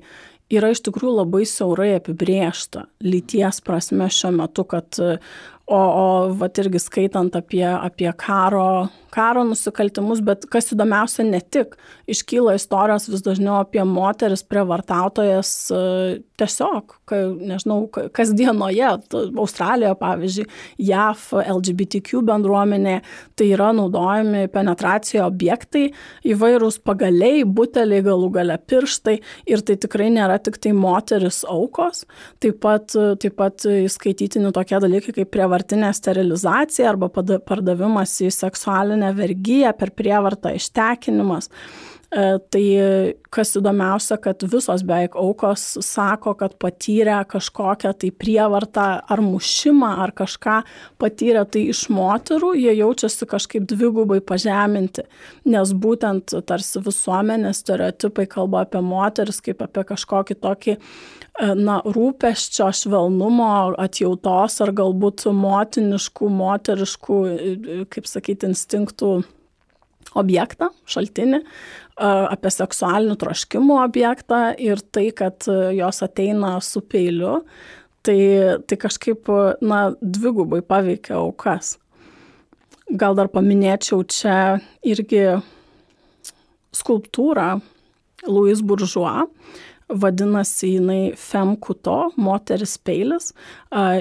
yra 0.51 0.73
iš 0.73 0.83
tikrųjų 0.87 1.15
labai 1.21 1.45
siaurai 1.49 1.93
apibrėžta 1.99 2.87
lyties 3.07 3.63
prasme 3.65 4.09
šiuo 4.11 4.33
metu, 4.41 4.65
kad 4.69 4.99
o, 5.71 5.79
o 5.79 6.07
vat 6.41 6.59
irgi 6.63 6.83
skaitant 6.83 7.37
apie, 7.39 7.67
apie 7.71 8.11
karo, 8.19 8.89
karo 9.15 9.45
nusikaltimus, 9.49 10.23
bet 10.25 10.47
kas 10.51 10.73
įdomiausia, 10.75 11.27
ne 11.27 11.41
tik. 11.41 11.77
Iškyla 12.11 12.57
istorijos 12.59 13.09
vis 13.11 13.25
dažniau 13.27 13.61
apie 13.61 13.85
moteris 13.87 14.45
prievartautojas 14.47 15.53
tiesiog, 16.41 16.95
ka, 17.09 17.19
nežinau, 17.51 17.85
kasdienoje, 18.17 18.89
Australijoje 19.13 19.97
pavyzdžiui, 20.01 20.47
JAF, 20.89 21.27
LGBTQ 21.41 22.23
bendruomenė, 22.27 22.97
tai 23.39 23.51
yra 23.55 23.71
naudojami 23.77 24.47
penetracijo 24.53 25.27
objektai, 25.29 25.91
įvairūs 26.27 26.81
pagaliai, 26.87 27.45
buteliai, 27.45 28.05
galų 28.07 28.31
gale 28.39 28.57
pirštai 28.71 29.17
ir 29.51 29.65
tai 29.67 29.77
tikrai 29.81 30.09
nėra 30.15 30.39
tik 30.43 30.59
tai 30.63 30.73
moteris 30.77 31.43
aukos, 31.49 32.07
taip 32.43 32.61
pat, 32.65 32.95
taip 32.95 33.37
pat 33.39 33.67
skaitytini 33.67 34.53
tokie 34.57 34.81
dalykai 34.83 35.15
kaip 35.21 35.33
prievartinė 35.35 35.93
sterilizacija 35.97 36.89
arba 36.93 37.11
pardavimas 37.13 38.17
į 38.25 38.31
seksualinę 39.01 39.15
vergyją 39.15 39.73
per 39.79 39.91
prievartą 39.93 40.55
ištekinimas. 40.55 41.51
E, 42.11 42.41
tai 42.51 42.65
kas 43.31 43.55
įdomiausia, 43.55 44.17
kad 44.19 44.43
visos 44.43 44.83
beveik 44.83 45.15
aukos 45.15 45.79
sako, 45.81 46.35
kad 46.35 46.57
patyrė 46.59 47.25
kažkokią 47.31 47.93
tai 47.95 48.11
prievartą 48.11 49.01
ar 49.07 49.21
mušimą 49.23 49.93
ar 50.03 50.11
kažką 50.11 50.63
patyrė 50.99 51.45
tai 51.47 51.69
iš 51.71 51.89
moterų, 51.89 52.57
jie 52.59 52.75
jaučiasi 52.81 53.29
kažkaip 53.31 53.63
dvigubai 53.71 54.19
pažeminti, 54.21 55.07
nes 55.47 55.71
būtent 55.71 56.35
tarsi 56.47 56.83
visuomenės 56.83 57.63
stereotipai 57.63 58.27
kalba 58.27 58.65
apie 58.67 58.83
moteris 58.83 59.39
kaip 59.41 59.63
apie 59.63 59.87
kažkokį 59.87 60.35
tokį 60.43 60.75
e, 60.75 60.81
na, 61.41 61.81
rūpeščio, 61.85 62.69
švelnumo, 62.77 63.51
atjautos 63.81 64.59
ar 64.65 64.73
galbūt 64.77 65.27
motiniškų, 65.35 66.31
moteriškų, 66.41 67.21
e, 67.31 67.79
kaip 67.93 68.09
sakyti, 68.11 68.51
instinktų 68.51 69.13
objektą, 70.19 70.71
šaltinį, 70.91 71.43
apie 72.01 72.51
seksualinių 72.51 73.17
troškimų 73.21 73.77
objektą 73.85 74.41
ir 74.59 74.81
tai, 74.93 75.11
kad 75.17 75.45
jos 75.77 76.03
ateina 76.03 76.57
su 76.65 76.81
peiliu, 76.81 77.41
tai, 78.07 78.19
tai 78.67 78.79
kažkaip, 78.81 79.29
na, 79.61 79.83
dvigubai 80.01 80.63
paveikia 80.67 81.19
aukas. 81.21 81.77
Gal 82.91 83.15
dar 83.15 83.31
paminėčiau 83.31 84.03
čia 84.11 84.37
irgi 84.83 85.39
skulptūrą 86.75 87.61
Louis 88.27 88.63
Bourgeois, 88.65 89.29
vadinasi 89.91 90.75
jinai 90.77 91.17
Femme 91.19 91.57
Kuto, 91.57 92.13
moteris 92.17 92.77
peilis. 92.79 93.33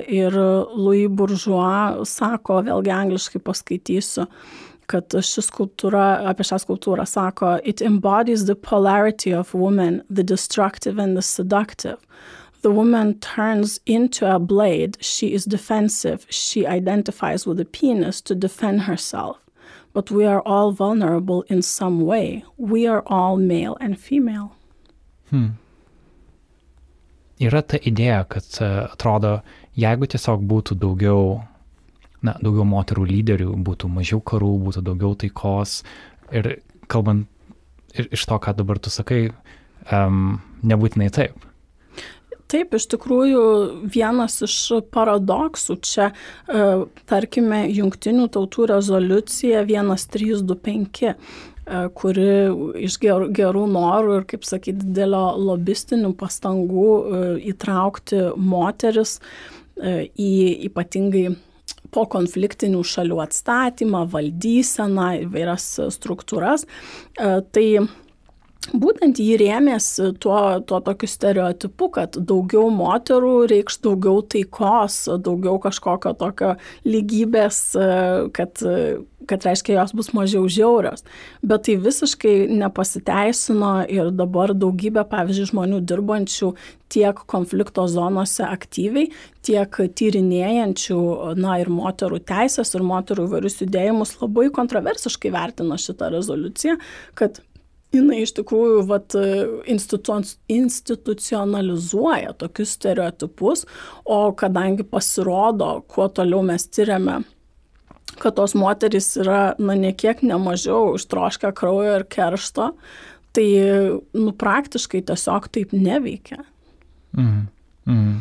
Ir 0.08 0.31
Louis 0.75 1.08
Bourgeois 1.08 2.03
sako, 2.08 2.62
vėlgi 2.67 2.93
angliškai 2.93 3.41
paskaitysiu, 3.43 4.27
kad 4.89 5.13
ši 5.13 5.43
skulptūra, 5.46 6.25
apie 6.29 6.46
šią 6.48 6.60
skulptūrą 6.63 7.05
sako, 7.08 7.58
it 7.63 7.81
embodies 7.81 8.46
the 8.46 8.55
polarity 8.55 9.31
of 9.31 9.53
woman, 9.53 10.01
the 10.10 10.24
destructive 10.24 10.98
and 10.98 11.17
the 11.17 11.22
seductive. 11.22 12.00
The 12.62 12.72
woman 12.72 13.19
turns 13.19 13.79
into 13.86 14.25
a 14.27 14.39
blade, 14.39 14.98
she 15.00 15.34
is 15.34 15.46
defensive, 15.46 16.25
she 16.29 16.67
identifies 16.67 17.46
with 17.46 17.58
the 17.58 17.65
penis 17.65 18.19
to 18.22 18.36
defend 18.36 18.81
herself. 18.81 19.38
But 19.93 20.12
we 20.12 20.25
are 20.25 20.41
all 20.41 20.72
vulnerable 20.72 21.43
in 21.43 21.62
some 21.62 22.01
way. 22.01 22.43
We 22.58 22.86
are 22.86 23.01
all 23.08 23.38
male 23.38 23.77
and 23.79 23.98
female. 23.98 24.55
Hmm. 25.29 25.48
Yra 27.39 27.62
ta 27.63 27.79
idėja, 27.79 28.25
kad 28.27 28.48
atrodo, 28.62 29.39
jeigu 29.79 30.10
tiesiog 30.12 30.43
būtų 30.43 30.75
daugiau 30.79 31.39
na, 32.25 32.36
daugiau 32.43 32.65
moterų 32.67 33.05
lyderių, 33.10 33.51
būtų 33.65 33.89
mažiau 33.91 34.19
karų, 34.19 34.53
būtų 34.67 34.84
daugiau 34.89 35.15
taikos. 35.19 35.81
Ir 36.36 36.58
kalbant 36.91 37.27
ir 37.98 38.10
iš 38.13 38.25
to, 38.29 38.39
ką 38.41 38.55
dabar 38.58 38.79
tu 38.81 38.91
sakai, 38.93 39.29
um, 39.91 40.39
nebūtinai 40.67 41.10
taip. 41.15 41.46
Taip, 42.50 42.74
iš 42.74 42.88
tikrųjų, 42.89 43.41
vienas 43.93 44.39
iš 44.46 44.55
paradoksų 44.89 45.75
čia, 45.86 46.08
uh, 46.50 46.88
tarkime, 47.10 47.67
jungtinių 47.69 48.25
tautų 48.34 48.65
rezoliucija 48.72 49.62
1325 49.69 51.13
kuri 51.93 52.29
iš 52.85 52.97
gerų 53.01 53.65
norų 53.69 54.19
ir, 54.19 54.25
kaip 54.29 54.47
sakyti, 54.47 54.88
didelio 54.88 55.25
lobistinių 55.38 56.13
pastangų 56.17 56.88
įtraukti 57.51 58.23
moteris 58.35 59.19
į 59.79 60.31
ypatingai 60.69 61.27
po 61.93 62.05
konfliktinių 62.09 62.83
šalių 62.85 63.21
atstatymą, 63.25 64.03
valdyseną, 64.13 65.09
įvairias 65.25 65.71
struktūras. 65.95 66.65
E, 66.65 67.39
tai 67.53 67.67
Būtent 68.60 69.18
jį 69.24 69.38
rėmėsi 69.39 70.10
tuo, 70.20 70.60
tuo 70.68 70.80
tokiu 70.84 71.08
stereotipu, 71.08 71.88
kad 71.96 72.18
daugiau 72.20 72.68
moterų 72.75 73.48
reikš 73.50 73.80
daugiau 73.86 74.20
taikos, 74.22 75.06
daugiau 75.24 75.56
kažkokio 75.63 76.12
tokio 76.20 76.51
lygybės, 76.84 77.62
kad, 78.36 78.62
kad 79.32 79.48
reiškia 79.48 79.78
jos 79.80 79.96
bus 79.96 80.12
mažiau 80.13 80.44
žiaurios. 80.51 81.08
Bet 81.39 81.66
tai 81.70 81.78
visiškai 81.80 82.36
nepasiteisino 82.60 83.72
ir 83.88 84.12
dabar 84.12 84.51
daugybė, 84.51 85.08
pavyzdžiui, 85.08 85.50
žmonių 85.54 85.82
dirbančių 85.89 86.54
tiek 86.92 87.25
konflikto 87.32 87.88
zonose 87.89 88.44
aktyviai, 88.44 89.10
tiek 89.46 89.72
tyrinėjančių, 89.72 91.01
na 91.39 91.62
ir 91.63 91.72
moterų 91.72 92.20
teisės 92.28 92.75
ir 92.75 92.84
moterų 92.86 93.30
įvairius 93.30 93.62
judėjimus 93.63 94.18
labai 94.20 94.50
kontroversiškai 94.54 95.32
vertina 95.34 95.80
šitą 95.80 96.12
rezoliuciją, 96.18 96.75
kad 97.18 97.39
jinai 97.96 98.22
iš 98.24 98.34
tikrųjų 98.38 98.84
vat, 98.89 99.15
institu, 99.69 100.19
institucionalizuoja 100.51 102.36
tokius 102.39 102.75
stereotipus, 102.77 103.65
o 104.06 104.21
kadangi 104.38 104.86
pasirodo, 104.88 105.80
kuo 105.89 106.10
toliau 106.13 106.43
mes 106.45 106.67
tyriame, 106.69 107.21
kad 108.19 108.36
tos 108.38 108.56
moterys 108.58 109.13
yra, 109.21 109.54
na, 109.62 109.78
nekiek 109.80 110.21
nemažiau 110.25 110.95
ištroškę 110.99 111.54
kraujo 111.58 111.99
ir 111.99 112.08
keršto, 112.10 112.71
tai, 113.36 113.47
nu, 114.17 114.34
praktiškai 114.34 115.04
tiesiog 115.10 115.47
taip 115.54 115.73
neveikia. 115.75 116.41
Mm. 117.17 117.47
Mm. 117.89 118.19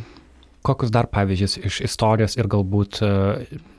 Kokius 0.64 0.92
dar 0.92 1.08
pavyzdžius 1.12 1.58
iš 1.64 1.80
istorijos 1.86 2.36
ir 2.36 2.48
galbūt 2.50 3.00
e, 3.04 3.10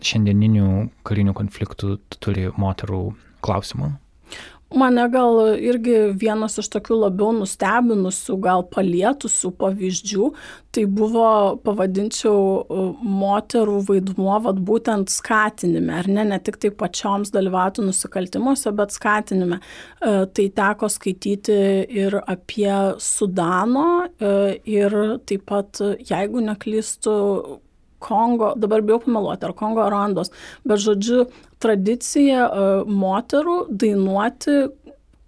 šiandieninių 0.05 0.69
karinių 1.05 1.35
konfliktų 1.37 1.97
turi 2.17 2.47
moterų 2.57 3.01
klausimų? 3.45 3.91
Mane 4.69 5.07
gal 5.09 5.39
irgi 5.57 5.95
vienas 6.21 6.59
iš 6.61 6.67
tokių 6.75 6.99
labiau 7.07 7.31
nustebinusių, 7.33 8.35
gal 8.43 8.61
palietusių 8.69 9.49
pavyzdžių, 9.57 10.27
tai 10.75 10.83
buvo, 10.85 11.29
pavadinčiau, 11.65 12.67
moterų 13.01 13.79
vaidmuo, 13.87 14.35
vad 14.45 14.59
būtent 14.67 15.09
skatinime, 15.09 15.95
ar 16.03 16.09
ne, 16.11 16.27
ne 16.29 16.37
tik 16.45 16.59
tai 16.61 16.69
pačioms 16.69 17.33
dalyvauti 17.33 17.81
nusikaltimuose, 17.87 18.69
bet 18.77 18.93
skatinime. 18.93 19.57
E, 19.57 20.13
tai 20.37 20.45
teko 20.61 20.91
skaityti 20.93 21.57
ir 22.03 22.19
apie 22.21 22.75
Sudano 23.01 23.87
e, 24.05 24.35
ir 24.69 24.99
taip 25.25 25.47
pat, 25.49 25.81
jeigu 26.11 26.45
neklystu, 26.45 27.15
Kongo, 27.99 28.53
dabar 28.59 28.83
bijau 28.85 28.99
pameluoti, 29.03 29.47
ar 29.47 29.55
Kongo 29.57 29.87
randos, 29.91 30.31
bet 30.67 30.83
žodžiu, 30.83 31.25
tradicija 31.59 32.45
e, 32.47 32.67
moterų 32.87 33.57
dainuoti 33.69 34.61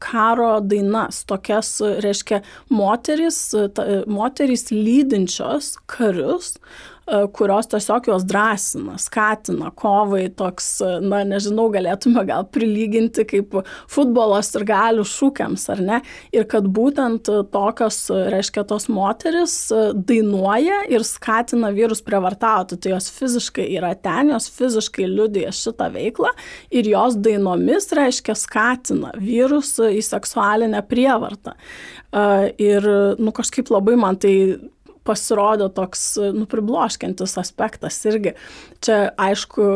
karo 0.01 0.55
dainas, 0.65 1.19
tokias, 1.29 1.75
reiškia, 2.01 2.39
moteris, 2.73 3.43
ta, 3.75 3.85
moteris 4.09 4.71
lydinčios 4.73 5.75
karius 5.91 6.55
E, 6.57 6.90
kurios 7.35 7.67
tiesiog 7.71 8.07
juos 8.07 8.25
drąsina, 8.27 8.95
skatina 9.01 9.71
kovai, 9.75 10.25
toks, 10.37 10.69
na 11.03 11.21
nežinau, 11.27 11.67
galėtume 11.73 12.23
gal 12.27 12.45
prilyginti 12.47 13.25
kaip 13.27 13.57
futbolos 13.91 14.51
ir 14.55 14.65
galių 14.69 15.05
šūkiams, 15.07 15.67
ar 15.73 15.83
ne? 15.85 15.99
Ir 16.35 16.47
kad 16.51 16.67
būtent 16.71 17.29
tokios, 17.51 17.99
reiškia, 18.11 18.63
tos 18.69 18.87
moteris 18.91 19.55
dainuoja 19.93 20.83
ir 20.91 21.05
skatina 21.07 21.71
vyrus 21.75 22.03
prievartauti, 22.05 22.79
tai 22.81 22.95
jos 22.95 23.11
fiziškai 23.15 23.67
yra 23.75 23.93
ten, 23.99 24.31
jos 24.33 24.49
fiziškai 24.55 25.07
liudija 25.09 25.51
šitą 25.55 25.91
veiklą 25.93 26.31
ir 26.71 26.91
jos 26.91 27.17
dainomis, 27.19 27.91
reiškia, 27.97 28.37
skatina 28.39 29.15
vyrus 29.19 29.75
į 29.81 30.01
seksualinę 30.05 30.83
prievartą. 30.87 31.55
E, 31.55 32.27
ir, 32.61 32.87
nu, 33.19 33.33
kažkaip 33.35 33.71
labai 33.73 33.97
man 33.99 34.19
tai 34.21 34.35
pasirodo 35.11 35.67
toks, 35.75 36.05
nu, 36.33 36.47
pribloškiantis 36.49 37.35
aspektas 37.41 37.99
irgi. 38.07 38.33
Čia, 38.81 38.97
aišku, 39.19 39.67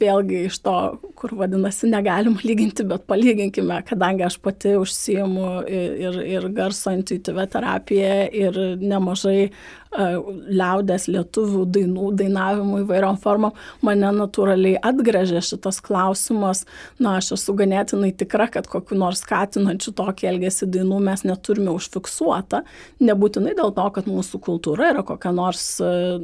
vėlgi 0.00 0.44
iš 0.48 0.60
to, 0.64 0.76
kur 1.18 1.34
vadinasi, 1.36 1.90
negalima 1.90 2.40
lyginti, 2.46 2.86
bet 2.88 3.04
palyginkime, 3.10 3.82
kadangi 3.88 4.24
aš 4.28 4.38
pati 4.44 4.76
užsijimu 4.78 5.50
ir, 5.68 6.20
ir 6.38 6.48
garso 6.56 6.94
intuityvę 6.94 7.48
terapiją 7.52 8.14
ir 8.46 8.62
nemažai 8.80 9.50
liaudės 9.98 11.08
lietuvių 11.10 11.64
dainų, 11.74 12.10
dainavimų 12.18 12.82
įvairiom 12.84 13.18
formom, 13.22 13.54
mane 13.84 14.10
natūraliai 14.14 14.78
atgrėžė 14.78 15.42
šitas 15.44 15.80
klausimas. 15.84 16.64
Na, 17.02 17.16
aš 17.18 17.32
esu 17.38 17.54
ganėtinai 17.58 18.12
tikra, 18.18 18.48
kad 18.52 18.68
kokiu 18.70 18.98
nors 19.00 19.22
skatinančiu 19.24 19.92
tokį 19.98 20.30
elgesį 20.32 20.68
dainų 20.78 21.00
mes 21.08 21.24
neturime 21.26 21.72
užfiksuota. 21.74 22.62
Nebūtinai 23.02 23.56
dėl 23.58 23.74
to, 23.76 23.86
kad 23.96 24.08
mūsų 24.10 24.40
kultūra 24.44 24.92
yra 24.92 25.04
kokia 25.06 25.32
nors 25.34 25.64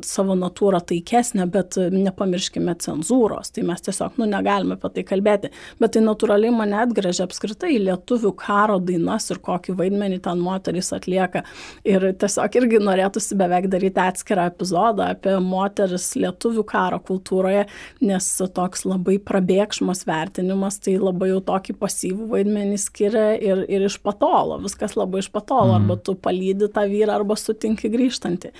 savo 0.06 0.38
natūra 0.38 0.80
taikesnė, 0.84 1.48
bet 1.50 1.78
nepamirškime 1.94 2.76
cenzūros. 2.84 3.52
Tai 3.54 3.66
mes 3.68 3.84
tiesiog, 3.84 4.18
nu, 4.20 4.28
negalime 4.30 4.78
apie 4.78 4.92
tai 4.98 5.06
kalbėti. 5.08 5.52
Bet 5.82 5.96
tai 5.96 6.04
natūraliai 6.04 6.54
mane 6.54 6.78
atgrėžė 6.84 7.26
apskritai 7.26 7.74
lietuvių 7.82 8.34
karo 8.38 8.78
dainas 8.82 9.30
ir 9.32 9.40
kokį 9.44 9.76
vaidmenį 9.78 10.20
ten 10.24 10.42
moteris 10.44 10.92
atlieka. 10.96 11.44
Ir 11.86 12.10
tiesiog 12.20 12.60
irgi 12.60 12.80
norėtųsi 12.82 13.38
beveik 13.38 13.63
beveik 13.64 13.70
daryti 13.72 14.00
atskirą 14.00 14.48
epizodą 14.50 15.08
apie 15.14 15.38
moteris 15.40 16.14
lietuvių 16.16 16.64
karo 16.66 16.98
kultūroje, 16.98 17.66
nes 18.00 18.28
toks 18.54 18.84
labai 18.84 19.18
prabėgšmas 19.18 20.04
vertinimas, 20.06 20.78
tai 20.80 20.98
labai 20.98 21.30
jau 21.30 21.40
tokį 21.40 21.76
pasyvų 21.78 22.28
vaidmenį 22.34 22.78
skiria 22.78 23.34
ir, 23.38 23.64
ir 23.68 23.86
iš 23.88 23.98
patolo, 24.02 24.60
viskas 24.62 24.96
labai 24.96 25.22
iš 25.22 25.30
patolo, 25.30 25.74
mm. 25.74 25.82
arba 25.82 25.96
tu 25.96 26.14
palydi 26.14 26.68
tą 26.68 26.86
vyrą, 26.88 27.18
arba 27.18 27.36
sutinki 27.36 27.90
grįžtantį. 27.92 28.52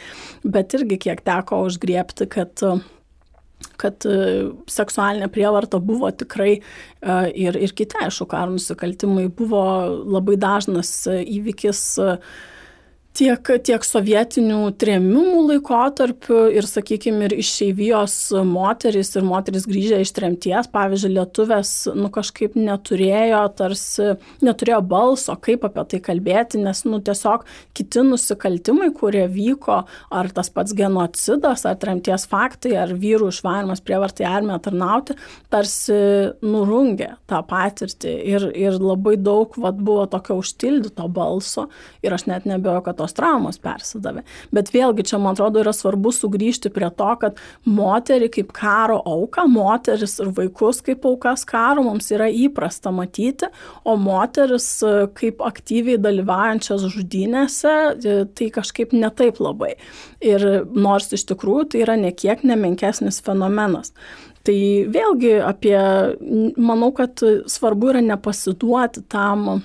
Bet 0.44 0.74
irgi 0.74 0.98
kiek 0.98 1.24
teko 1.24 1.64
užgriepti, 1.68 2.28
kad 2.28 2.64
kad 3.80 4.04
seksualinė 4.70 5.30
prievarta 5.32 5.78
buvo 5.82 6.10
tikrai 6.12 6.58
ir, 7.32 7.56
ir 7.56 7.72
kiti, 7.74 7.96
aišku, 7.96 8.26
karo 8.28 8.52
nusikaltimai 8.54 9.24
buvo 9.32 9.64
labai 10.04 10.36
dažnas 10.38 10.92
įvykis 11.08 11.80
tiek, 13.14 13.50
tiek 13.66 13.85
sovietinių 13.87 14.72
trėmimų 14.81 15.44
laikotarpiu 15.53 16.38
ir, 16.55 16.66
sakykime, 16.66 17.29
ir 17.29 17.37
išeivijos 17.38 18.16
moteris 18.48 19.12
ir 19.14 19.27
moteris 19.27 19.66
grįžę 19.70 20.00
iš 20.03 20.12
tremties, 20.16 20.68
pavyzdžiui, 20.74 21.12
lietuvės, 21.18 21.72
nu 21.94 22.11
kažkaip 22.14 22.57
neturėjo, 22.59 23.42
tarsi, 23.59 24.09
neturėjo 24.44 24.81
balso, 24.90 25.37
kaip 25.44 25.66
apie 25.68 25.87
tai 25.92 26.00
kalbėti, 26.09 26.61
nes, 26.62 26.83
nu 26.88 26.98
tiesiog 27.05 27.46
kiti 27.77 28.03
nusikaltimai, 28.07 28.90
kurie 28.96 29.27
vyko, 29.31 29.83
ar 30.14 30.31
tas 30.35 30.50
pats 30.55 30.74
genocidas, 30.77 31.64
ar 31.68 31.79
tremties 31.81 32.27
faktai, 32.31 32.74
ar 32.83 32.96
vyrų 32.98 33.31
išvarimas 33.31 33.85
prievartai 33.85 34.27
armiją 34.29 34.59
tarnauti, 34.66 35.18
tarsi 35.55 36.00
nurungė 36.42 37.12
tą 37.31 37.44
patirtį 37.46 38.16
ir, 38.35 38.48
ir 38.59 38.81
labai 38.83 39.16
daug 39.20 39.55
vat, 39.62 39.79
buvo 39.79 40.09
tokio 40.11 40.40
užtildyto 40.42 41.07
balso 41.14 41.68
ir 42.03 42.14
aš 42.14 42.27
net 42.31 42.48
nebejoju, 42.48 42.83
kad 42.85 43.03
tos 43.04 43.14
traumos 43.16 43.60
persidavė. 43.62 44.24
Bet 44.54 44.72
vėlgi 44.74 45.04
čia, 45.10 45.20
man 45.20 45.36
atrodo, 45.36 45.60
yra 45.62 45.74
svarbu 45.76 46.12
sugrįžti 46.14 46.72
prie 46.74 46.88
to, 46.96 47.10
kad 47.20 47.40
moterį 47.68 48.30
kaip 48.38 48.52
karo 48.56 48.98
auka, 49.04 49.46
moteris 49.50 50.16
ir 50.22 50.32
vaikus 50.36 50.80
kaip 50.84 51.04
aukas 51.08 51.44
karo 51.48 51.84
mums 51.86 52.10
yra 52.14 52.30
įprasta 52.32 52.92
matyti, 52.94 53.50
o 53.84 53.96
moteris 54.00 54.68
e, 54.82 54.94
kaip 55.16 55.44
aktyviai 55.44 56.00
dalyvaujančias 56.00 56.88
žudynėse, 56.94 57.74
e, 57.94 58.18
tai 58.32 58.50
kažkaip 58.54 58.94
netaip 58.96 59.40
labai. 59.44 59.74
Ir 60.24 60.64
nors 60.72 61.12
iš 61.12 61.26
tikrųjų 61.28 61.74
tai 61.74 61.84
yra 61.84 61.98
nekiek 62.00 62.46
nemenkesnis 62.46 63.20
fenomenas. 63.24 63.92
Tai 64.44 64.56
vėlgi 64.92 65.38
apie, 65.40 65.76
manau, 66.60 66.90
kad 66.96 67.22
svarbu 67.48 67.94
yra 67.94 68.02
nepasiduoti 68.04 69.06
tam 69.08 69.62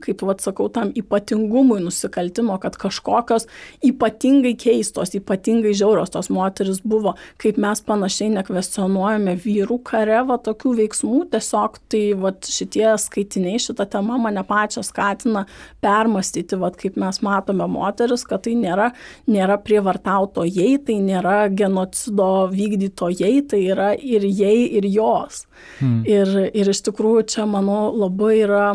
kaip 0.00 0.22
vad 0.24 0.40
sakau, 0.40 0.68
tam 0.72 0.92
ypatingumui 0.96 1.80
nusikaltimo, 1.82 2.56
kad 2.62 2.76
kažkokios 2.80 3.46
ypatingai 3.84 4.54
keistos, 4.58 5.14
ypatingai 5.18 5.74
žiaurios 5.76 6.12
tos 6.14 6.30
moteris 6.32 6.80
buvo, 6.84 7.14
kaip 7.42 7.58
mes 7.60 7.82
panašiai 7.86 8.32
nekvestionuojame 8.36 9.34
vyrų 9.42 9.78
kare, 9.86 10.22
va 10.28 10.38
tokių 10.42 10.74
veiksmų, 10.80 11.22
tiesiog 11.34 11.78
tai 11.92 12.02
va 12.18 12.32
šitie 12.32 12.86
skaitiniai, 13.00 13.60
šita 13.62 13.86
tema 13.92 14.18
mane 14.22 14.44
pačią 14.48 14.84
skatina 14.86 15.44
permastyti, 15.84 16.58
va 16.60 16.72
kaip 16.76 16.96
mes 17.00 17.22
matome 17.24 17.68
moteris, 17.70 18.24
kad 18.28 18.46
tai 18.46 18.56
nėra, 18.58 18.90
nėra 19.30 19.58
prievartautojai, 19.62 20.72
tai 20.86 20.98
nėra 21.04 21.36
genocido 21.52 22.48
vykdytojai, 22.52 23.34
tai 23.50 23.62
yra 23.74 23.92
ir 23.96 24.26
jai, 24.26 24.56
ir 24.78 24.88
jos. 24.88 25.44
Hmm. 25.78 26.02
Ir, 26.08 26.32
ir 26.50 26.72
iš 26.72 26.82
tikrųjų 26.88 27.28
čia, 27.34 27.46
manau, 27.48 27.84
labai 27.94 28.34
yra 28.42 28.66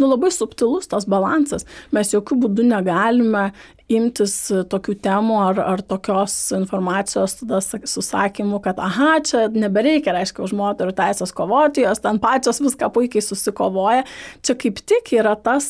nu, 0.00 0.08
labai 0.10 0.30
subtilus 0.34 0.90
tas 0.90 1.06
balansas. 1.08 1.66
Mes 1.94 2.12
jokių 2.14 2.40
būdų 2.44 2.66
negalime 2.70 3.50
imtis 3.92 4.34
tokių 4.70 4.96
temų 5.02 5.36
ar, 5.44 5.60
ar 5.62 5.82
tokios 5.86 6.34
informacijos 6.56 7.36
tada 7.40 7.60
susakymų, 7.62 8.58
kad 8.64 8.80
aha, 8.82 9.20
čia 9.26 9.44
nebereikia, 9.54 10.14
reiškia, 10.16 10.42
už 10.46 10.54
moterų 10.58 10.94
teisės 10.98 11.32
kovoti, 11.36 11.84
jos 11.84 12.02
ten 12.02 12.18
pačios 12.22 12.58
viską 12.64 12.88
puikiai 12.94 13.22
susikovoja. 13.22 14.02
Čia 14.42 14.56
kaip 14.58 14.80
tik 14.82 15.12
yra 15.14 15.36
tas, 15.38 15.68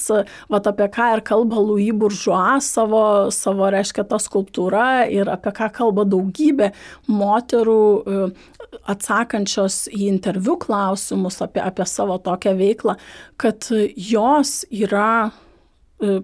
va 0.52 0.60
apie 0.72 0.88
ką 0.92 1.10
ir 1.16 1.24
kalba 1.28 1.60
Louis 1.60 1.92
Bourgeois 1.92 2.70
savo, 2.72 3.02
savo 3.34 3.68
reiškia, 3.72 4.06
ta 4.08 4.20
skulptūra 4.22 5.06
ir 5.12 5.28
apie 5.32 5.52
ką 5.56 5.68
kalba 5.76 6.06
daugybė 6.08 6.70
moterų 7.12 7.82
e, 7.84 8.22
atsakančios 8.88 9.84
į 9.92 10.06
interviu 10.08 10.56
klausimus 10.62 11.42
apie, 11.44 11.60
apie 11.60 11.84
savo 11.88 12.16
tokią 12.22 12.56
veiklą, 12.56 12.96
kad 13.36 13.68
jos 13.92 14.62
yra 14.72 15.28
e, 16.00 16.22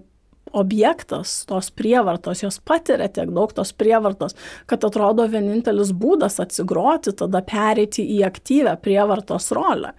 objektas 0.53 1.45
tos 1.49 1.71
prievartos, 1.73 2.43
jos 2.43 2.59
patiria 2.61 3.09
tiek 3.09 3.31
daug 3.33 3.51
tos 3.55 3.73
prievartos, 3.73 4.35
kad 4.69 4.85
atrodo 4.85 5.25
vienintelis 5.29 5.89
būdas 5.97 6.37
atsigroti, 6.43 7.15
tada 7.17 7.41
pereiti 7.45 8.05
į 8.15 8.19
aktyvę 8.27 8.75
prievartos 8.83 9.49
rolę. 9.55 9.93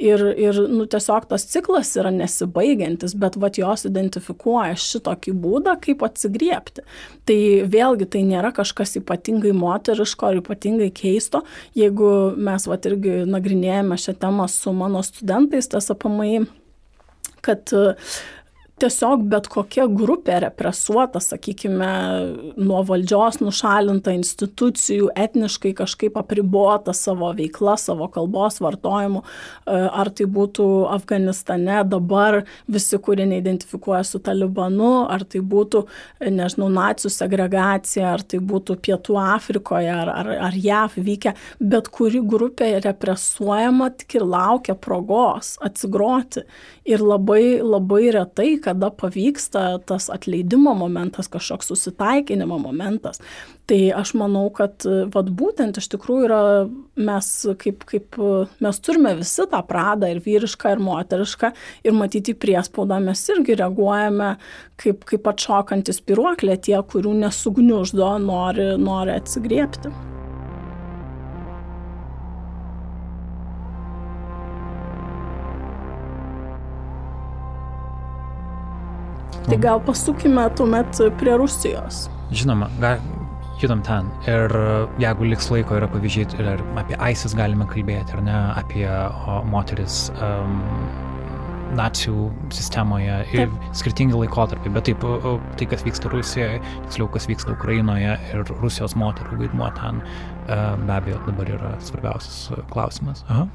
Ir, 0.00 0.24
ir 0.34 0.58
nu, 0.70 0.86
tiesiog 0.90 1.28
tas 1.30 1.46
ciklas 1.52 1.92
yra 2.00 2.10
nesibaigiantis, 2.14 3.14
bet 3.20 3.38
vat 3.40 3.60
jos 3.60 3.86
identifikuoja 3.86 4.74
šitokį 4.80 5.34
būdą, 5.44 5.76
kaip 5.84 6.02
atsigriepti. 6.06 6.84
Tai 7.28 7.40
vėlgi 7.70 8.08
tai 8.10 8.24
nėra 8.26 8.50
kažkas 8.56 8.96
ypatingai 8.98 9.52
moteriško 9.56 10.30
ar 10.30 10.40
ypatingai 10.40 10.90
keisto. 10.96 11.44
Jeigu 11.78 12.32
mes 12.34 12.66
vat 12.66 12.88
irgi 12.90 13.22
nagrinėjame 13.30 14.00
šią 14.00 14.16
temą 14.24 14.48
su 14.50 14.74
mano 14.74 15.04
studentais, 15.06 15.70
tas 15.70 15.92
apamai 15.94 16.48
kad 17.40 17.72
uh, 17.72 17.94
tiesiog 18.80 19.24
bet 19.30 19.48
kokia 19.50 19.86
grupė 19.90 20.38
represuota, 20.44 21.20
sakykime, 21.22 21.90
nuo 22.60 22.80
valdžios 22.86 23.40
nušalinta 23.42 24.14
institucijų, 24.16 25.10
etniškai 25.18 25.72
kažkaip 25.78 26.16
apribota 26.20 26.94
savo 26.96 27.30
veikla, 27.36 27.76
savo 27.80 28.08
kalbos 28.12 28.60
vartojimu, 28.62 29.22
e, 29.22 29.78
ar 30.02 30.10
tai 30.14 30.26
būtų 30.30 30.66
Afganistane 30.90 31.82
dabar 31.88 32.42
visi, 32.70 32.98
kurie 32.98 33.26
neidentifikuoja 33.30 34.02
su 34.06 34.20
Talibanu, 34.24 35.06
ar 35.10 35.24
tai 35.24 35.42
būtų, 35.44 35.84
nežinau, 36.30 36.70
nacijų 36.72 37.12
segregacija, 37.14 38.14
ar 38.14 38.24
tai 38.24 38.40
būtų 38.40 38.78
Pietų 38.84 39.18
Afrikoje, 39.20 39.90
ar, 39.94 40.12
ar, 40.14 40.32
ar 40.50 40.56
JAV 40.56 40.98
vykę, 41.00 41.34
bet 41.60 41.90
kuri 41.92 42.22
grupė 42.22 42.72
represuojama 42.84 43.90
tik 44.00 44.20
ir 44.20 44.26
laukia 44.26 44.76
progos 44.78 45.56
atsigroti. 45.64 46.44
Ir 46.90 47.02
labai, 47.04 47.60
labai 47.62 48.10
retai, 48.14 48.54
kad 48.62 48.69
kada 48.70 48.90
pavyksta 48.90 49.78
tas 49.86 50.08
atleidimo 50.10 50.74
momentas, 50.74 51.28
kažkoks 51.28 51.70
susitaikinimo 51.72 52.58
momentas. 52.58 53.20
Tai 53.66 53.78
aš 53.94 54.14
manau, 54.18 54.48
kad 54.54 54.82
vat, 55.14 55.30
būtent 55.30 55.78
iš 55.78 55.90
tikrųjų 55.92 56.26
yra 56.26 56.42
mes, 56.98 57.28
kaip, 57.58 57.84
kaip 57.86 58.18
mes 58.62 58.80
turime 58.82 59.14
visi 59.18 59.46
tą 59.50 59.62
pradą 59.66 60.10
ir 60.10 60.22
vyrišką, 60.24 60.74
ir 60.74 60.84
moterišką, 60.86 61.52
ir 61.86 61.98
matyti 61.98 62.34
priespaudą 62.34 63.00
mes 63.02 63.22
irgi 63.34 63.58
reaguojame 63.60 64.32
kaip, 64.80 65.04
kaip 65.08 65.28
atšokantis 65.34 66.02
piruoklė 66.06 66.58
tie, 66.62 66.78
kurių 66.80 67.18
nesugniuždo, 67.26 68.14
nori, 68.26 68.72
nori 68.80 69.18
atsigriepti. 69.18 69.94
Tai 79.50 79.56
gal 79.58 79.80
pasukime 79.82 80.44
tuomet 80.54 81.00
prie 81.18 81.32
Rusijos. 81.34 82.04
Žinoma, 82.30 82.68
gal, 82.78 83.00
judam 83.58 83.82
ten. 83.82 84.06
Ir 84.30 84.54
jeigu 85.02 85.26
liks 85.26 85.50
laiko, 85.50 85.74
yra 85.74 85.88
pavyzdžiai, 85.90 86.28
ir 86.38 86.62
apie 86.78 86.94
ISIS 87.10 87.34
galime 87.34 87.66
kalbėti, 87.72 88.14
ar 88.14 88.22
ne, 88.28 88.36
apie 88.60 88.86
o, 88.86 89.40
moteris. 89.50 90.04
Um, 90.22 90.60
nacijų 91.76 92.30
sistemoje 92.50 93.16
ir 93.30 93.44
taip. 93.44 93.52
skirtingi 93.78 94.16
laikotarpiai, 94.18 94.72
bet 94.74 94.88
taip, 94.88 95.04
tai 95.58 95.68
kas 95.70 95.84
vyksta 95.86 96.10
Rusijoje, 96.10 96.58
tiksliau 96.86 97.06
kas 97.14 97.28
vyksta 97.30 97.54
Ukrainoje 97.54 98.16
ir 98.32 98.50
Rusijos 98.58 98.96
moterų 98.98 99.38
vaidmuo 99.44 99.68
ten 99.78 100.00
e, 100.02 100.08
be 100.50 100.92
abejo 100.92 101.20
dabar 101.26 101.50
yra 101.54 101.70
svarbiausias 101.84 102.50
klausimas. 102.72 103.22
Aha. 103.28 103.46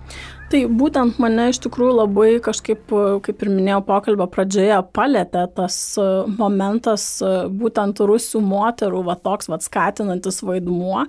Tai 0.52 0.62
būtent 0.70 1.18
mane 1.20 1.48
iš 1.52 1.60
tikrųjų 1.66 1.96
labai 1.98 2.30
kažkaip, 2.44 2.92
kaip 3.26 3.44
ir 3.44 3.52
minėjau 3.52 3.82
pokalbio 3.88 4.28
pradžioje, 4.32 4.78
palėtė 4.96 5.48
tas 5.58 5.78
e, 5.98 6.06
momentas 6.38 7.08
e, 7.26 7.32
būtent 7.50 8.00
rusių 8.06 8.44
moterų, 8.46 9.02
va 9.10 9.18
toks 9.18 9.50
va 9.52 9.60
skatinantis 9.64 10.44
vaidmuo. 10.46 11.06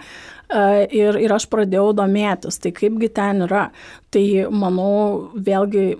Ir, 0.46 1.16
ir 1.18 1.32
aš 1.34 1.48
pradėjau 1.50 1.88
domėtis, 1.98 2.60
tai 2.62 2.70
kaipgi 2.70 3.08
ten 3.10 3.42
yra. 3.48 3.64
Tai 4.14 4.22
manau, 4.54 4.92
vėlgi 5.34 5.96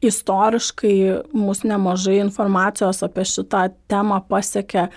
istoriškai 0.00 1.22
mus 1.36 1.62
nemažai 1.64 2.16
informacijos 2.22 3.02
apie 3.04 3.24
šitą 3.28 3.66
temą 3.90 4.20
pasiekė 4.30 4.86
e, 4.86 4.90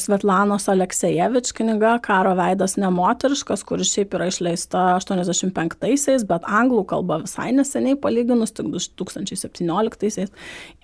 Svetlanos 0.00 0.68
Aleksejevič 0.68 1.54
knyga 1.56 1.94
Karo 2.04 2.34
veidas 2.36 2.76
nemoteriškas, 2.80 3.64
kuris 3.68 3.94
šiaip 3.96 4.16
yra 4.18 4.28
išleista 4.28 4.84
85-aisiais, 5.00 6.26
bet 6.28 6.44
anglų 6.44 6.84
kalba 6.92 7.22
visai 7.24 7.48
neseniai 7.56 7.96
palyginus, 8.00 8.52
tik 8.56 8.68
2017-aisiais. 8.76 10.34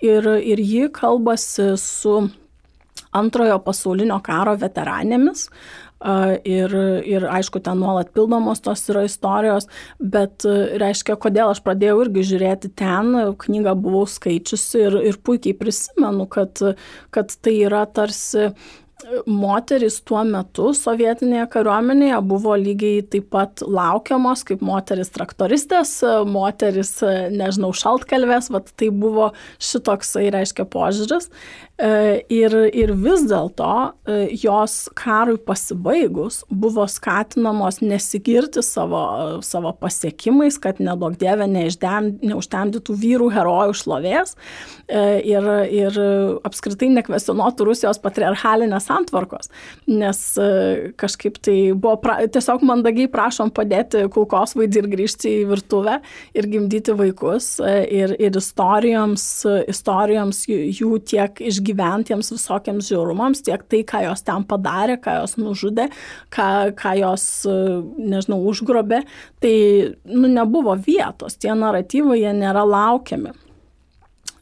Ir, 0.01 0.31
ir 0.41 0.63
ji 0.63 0.89
kalbasi 0.93 1.75
su 1.77 2.23
antrojo 3.13 3.59
pasaulinio 3.61 4.17
karo 4.25 4.55
veteranėmis, 4.57 5.47
ir, 6.47 6.75
ir 7.07 7.27
aišku, 7.31 7.61
ten 7.63 7.79
nuolat 7.79 8.11
pildomos 8.15 8.63
tos 8.63 8.83
yra 8.91 9.05
istorijos, 9.07 9.69
bet 9.99 10.45
reiškia, 10.45 11.17
kodėl 11.21 11.53
aš 11.53 11.63
pradėjau 11.65 12.03
irgi 12.05 12.27
žiūrėti 12.33 12.73
ten, 12.79 13.15
knygą 13.39 13.75
buvau 13.79 14.05
skaičiusi 14.09 14.85
ir, 14.87 14.99
ir 15.13 15.19
puikiai 15.23 15.57
prisimenu, 15.57 16.27
kad, 16.31 16.61
kad 17.13 17.35
tai 17.43 17.57
yra 17.67 17.85
tarsi 17.87 18.51
moterys 19.27 19.99
tuo 20.07 20.21
metu 20.27 20.69
sovietinėje 20.77 21.47
kariuomenėje 21.53 22.19
buvo 22.27 22.55
lygiai 22.59 23.03
taip 23.11 23.29
pat 23.33 23.63
laukiamos 23.65 24.45
kaip 24.47 24.63
moteris 24.65 25.11
traktoristės, 25.15 25.97
moteris, 26.29 26.95
nežinau, 27.33 27.73
šaltkalvės, 27.75 28.49
vat 28.53 28.71
tai 28.79 28.89
buvo 28.93 29.31
šitoksai, 29.63 30.29
reiškia, 30.33 30.67
požiūris. 30.71 31.29
Ir, 31.83 32.53
ir 32.71 32.93
vis 32.95 33.25
dėlto 33.27 33.69
e, 34.07 34.13
jos 34.39 34.85
karui 34.95 35.35
pasibaigus 35.41 36.37
buvo 36.47 36.85
skatinamos 36.87 37.81
nesigirti 37.83 38.61
savo, 38.63 39.01
savo 39.43 39.73
pasiekimais, 39.81 40.55
kad 40.63 40.79
nedaug 40.79 41.17
dievė 41.19 41.49
neužtemdytų 41.49 42.95
vyrų 43.01 43.27
herojų 43.35 43.75
šlovės 43.75 44.35
ir, 44.87 45.49
ir 45.73 45.97
apskritai 46.47 46.87
nekvesionuotų 46.93 47.67
Rusijos 47.67 47.99
patriarchalinės 48.03 48.87
santvarkos, 48.87 49.51
nes 49.89 50.21
kažkaip 50.99 51.41
tai 51.43 51.57
buvo 51.73 51.97
pra, 52.03 52.19
tiesiog 52.31 52.63
mandagiai 52.67 53.11
prašom 53.11 53.51
padėti 53.55 54.05
kulkosvaidį 54.13 54.83
ir 54.83 54.89
grįžti 54.93 55.35
į 55.41 55.43
virtuvę 55.51 55.99
ir 56.37 56.49
gimdyti 56.53 56.95
vaikus 56.99 57.57
ir, 57.63 58.15
ir 58.21 58.39
istorijoms, 58.39 59.27
istorijoms 59.73 60.45
jų 60.47 60.95
tiek 61.11 61.43
išgyventiems 61.73 62.31
visokiams 62.33 62.87
žiaurumams, 62.89 63.43
tiek 63.43 63.63
tai, 63.67 63.83
ką 63.83 64.03
jos 64.07 64.23
ten 64.23 64.43
padarė, 64.43 64.99
ką 65.01 65.21
jos 65.21 65.37
nužudė, 65.37 65.89
ką, 66.29 66.73
ką 66.75 66.95
jos, 66.99 67.45
nežinau, 67.97 68.41
užgrobė, 68.47 69.03
tai 69.41 69.95
nu, 70.05 70.27
nebuvo 70.27 70.75
vietos, 70.75 71.37
tie 71.37 71.53
naratyvai 71.53 72.21
jie 72.21 72.33
nėra 72.33 72.63
laukiami. 72.65 73.33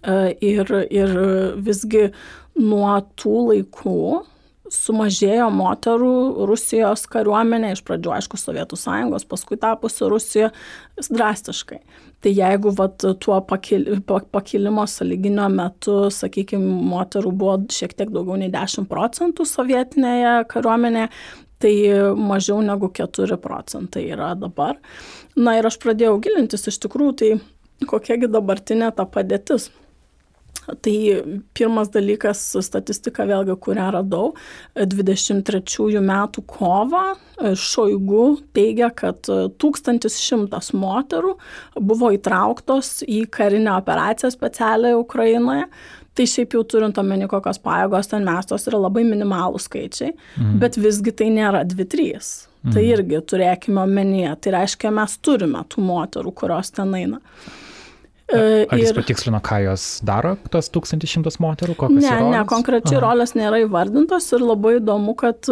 E, 0.02 0.36
ir, 0.42 0.68
ir 0.90 1.16
visgi 1.62 2.12
nuo 2.60 3.00
tų 3.16 3.38
laikų 3.52 4.26
sumažėjo 4.72 5.50
moterų 5.52 6.46
Rusijos 6.48 7.04
kariuomenė, 7.12 7.74
iš 7.76 7.82
pradžių, 7.84 8.14
aišku, 8.16 8.40
Sovietų 8.40 8.80
sąjungos, 8.80 9.28
paskui 9.28 9.60
tapusi 9.60 10.08
Rusijos 10.08 11.12
drastiškai. 11.12 11.82
Tai 12.22 12.32
jeigu 12.38 12.70
vat, 12.78 13.02
tuo 13.24 13.40
pakil, 13.50 13.88
pakilimo 14.06 14.84
saliginio 14.86 15.48
metu, 15.50 15.96
sakykime, 16.14 16.68
moterų 16.92 17.32
buvo 17.34 17.56
šiek 17.74 17.96
tiek 17.98 18.12
daugiau 18.14 18.38
nei 18.38 18.52
10 18.54 18.86
procentų 18.92 19.48
sovietinėje 19.50 20.36
kariuomenėje, 20.52 21.10
tai 21.62 21.74
mažiau 22.18 22.62
negu 22.66 22.92
4 22.94 23.40
procentai 23.42 24.06
yra 24.14 24.36
dabar. 24.38 24.78
Na 25.34 25.58
ir 25.58 25.66
aš 25.66 25.80
pradėjau 25.82 26.20
gilintis 26.22 26.70
iš 26.70 26.78
tikrųjų, 26.86 27.18
tai 27.18 27.32
kokiagi 27.90 28.30
dabartinė 28.30 28.92
ta 28.94 29.08
padėtis. 29.10 29.72
Tai 30.62 30.96
pirmas 31.58 31.90
dalykas, 31.92 32.44
statistika 32.62 33.26
vėlgi, 33.28 33.56
kurią 33.66 33.88
radau, 33.98 34.34
23 34.78 36.02
metų 36.06 36.44
kovą 36.50 37.06
Šoigu 37.58 38.26
teigia, 38.54 38.92
kad 38.94 39.26
1100 39.26 40.60
moterų 40.78 41.34
buvo 41.82 42.12
įtrauktos 42.14 43.02
į 43.08 43.24
karinę 43.34 43.74
operaciją 43.80 44.30
specialią 44.34 44.94
Ukrainoje. 45.00 45.66
Tai 46.12 46.28
šiaip 46.28 46.54
jau 46.58 46.62
turint 46.68 46.98
omeny, 47.00 47.26
kokios 47.32 47.58
pajėgos 47.64 48.12
ten 48.12 48.26
mestos 48.28 48.68
yra 48.68 48.82
labai 48.84 49.06
minimalų 49.08 49.62
skaičiai, 49.64 50.12
mhm. 50.12 50.60
bet 50.62 50.78
visgi 50.78 51.16
tai 51.16 51.30
nėra 51.34 51.64
2-3. 51.66 52.12
Tai 52.62 52.68
mhm. 52.68 52.76
Tai 52.76 52.86
irgi 52.86 53.22
turėkime 53.32 53.82
omenyje. 53.82 54.36
Tai 54.44 54.56
reiškia, 54.60 54.92
mes 54.94 55.18
turime 55.26 55.64
tų 55.72 55.82
moterų, 55.88 56.36
kurios 56.38 56.70
ten 56.76 56.94
eina. 57.00 57.18
E, 57.18 57.71
Ar 58.32 58.80
jis 58.80 58.92
ir... 58.92 58.98
patikslino, 58.98 59.40
ką 59.44 59.60
jos 59.66 59.86
daro, 60.08 60.36
tos 60.54 60.70
1100 60.74 61.40
moterų? 61.44 61.76
Ne, 61.92 62.02
roles? 62.08 62.32
ne, 62.34 62.42
konkrečiai 62.50 62.98
Aha. 62.98 63.04
rolės 63.06 63.34
nėra 63.38 63.62
įvardintos 63.66 64.28
ir 64.36 64.46
labai 64.46 64.76
įdomu, 64.80 65.16
kad, 65.20 65.50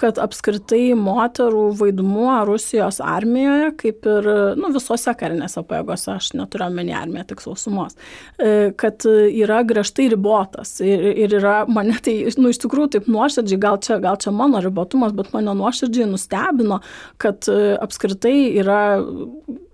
kad 0.00 0.20
apskritai 0.22 0.96
moterų 0.98 1.66
vaidmuo 1.80 2.34
Rusijos 2.48 3.00
armijoje, 3.04 3.72
kaip 3.82 4.08
ir 4.10 4.30
nu, 4.58 4.72
visose 4.74 5.14
karinėse 5.18 5.62
pajėgose, 5.66 6.16
aš 6.16 6.30
neturiu 6.38 6.68
omeny 6.68 6.94
armiją, 6.96 7.26
tik 7.30 7.44
sausumos, 7.44 7.96
e, 8.38 8.72
kad 8.78 9.06
yra 9.06 9.62
griežtai 9.66 10.08
ribotas. 10.14 10.76
Ir, 10.84 11.06
ir 11.26 11.36
yra, 11.40 11.58
mane 11.70 11.98
tai, 12.02 12.18
nu, 12.40 12.50
iš 12.52 12.62
tikrųjų, 12.64 12.92
taip 12.96 13.10
nuoširdžiai, 13.12 13.60
gal 13.62 13.80
čia, 13.82 14.00
gal 14.02 14.18
čia 14.22 14.34
mano 14.34 14.62
ribotumas, 14.64 15.14
bet 15.16 15.32
mane 15.36 15.54
nuoširdžiai 15.58 16.10
nustebino, 16.10 16.80
kad 17.22 17.46
e, 17.52 17.76
apskritai 17.82 18.36
yra 18.62 18.82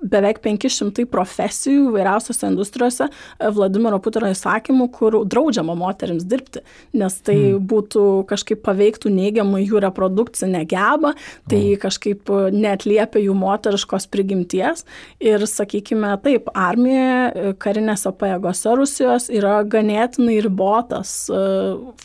beveik 0.02 0.40
500 0.42 1.06
profesijų 1.10 1.92
vairiausiose 1.94 2.48
industrijose 2.50 3.08
e, 3.08 3.50
Vladimiro 3.54 3.98
Putino 4.02 4.30
įsakymų, 4.32 4.88
kur 4.94 5.18
draudžiama 5.30 5.76
moteriams 5.78 6.26
dirbti, 6.28 6.62
nes 6.98 7.18
tai 7.24 7.36
hmm. 7.38 7.66
būtų 7.70 8.06
kažkaip 8.30 8.62
paveiktų 8.66 9.12
neigiamai 9.14 9.62
jų 9.64 9.82
reprodukcinę 9.86 10.64
gebą, 10.70 11.14
tai 11.50 11.60
hmm. 11.60 11.82
kažkaip 11.84 12.34
netliepia 12.54 13.22
jų 13.22 13.36
moteriškos 13.38 14.08
prigimties. 14.12 14.86
Ir 15.22 15.46
sakykime, 15.48 16.14
taip, 16.24 16.50
armijoje, 16.54 17.22
e, 17.22 17.54
karinėse 17.62 18.12
pajėgose 18.18 18.76
Rusijos 18.78 19.30
yra 19.32 19.60
ganėtinai 19.62 20.40
ribotas 20.44 21.14
e, 21.30 21.46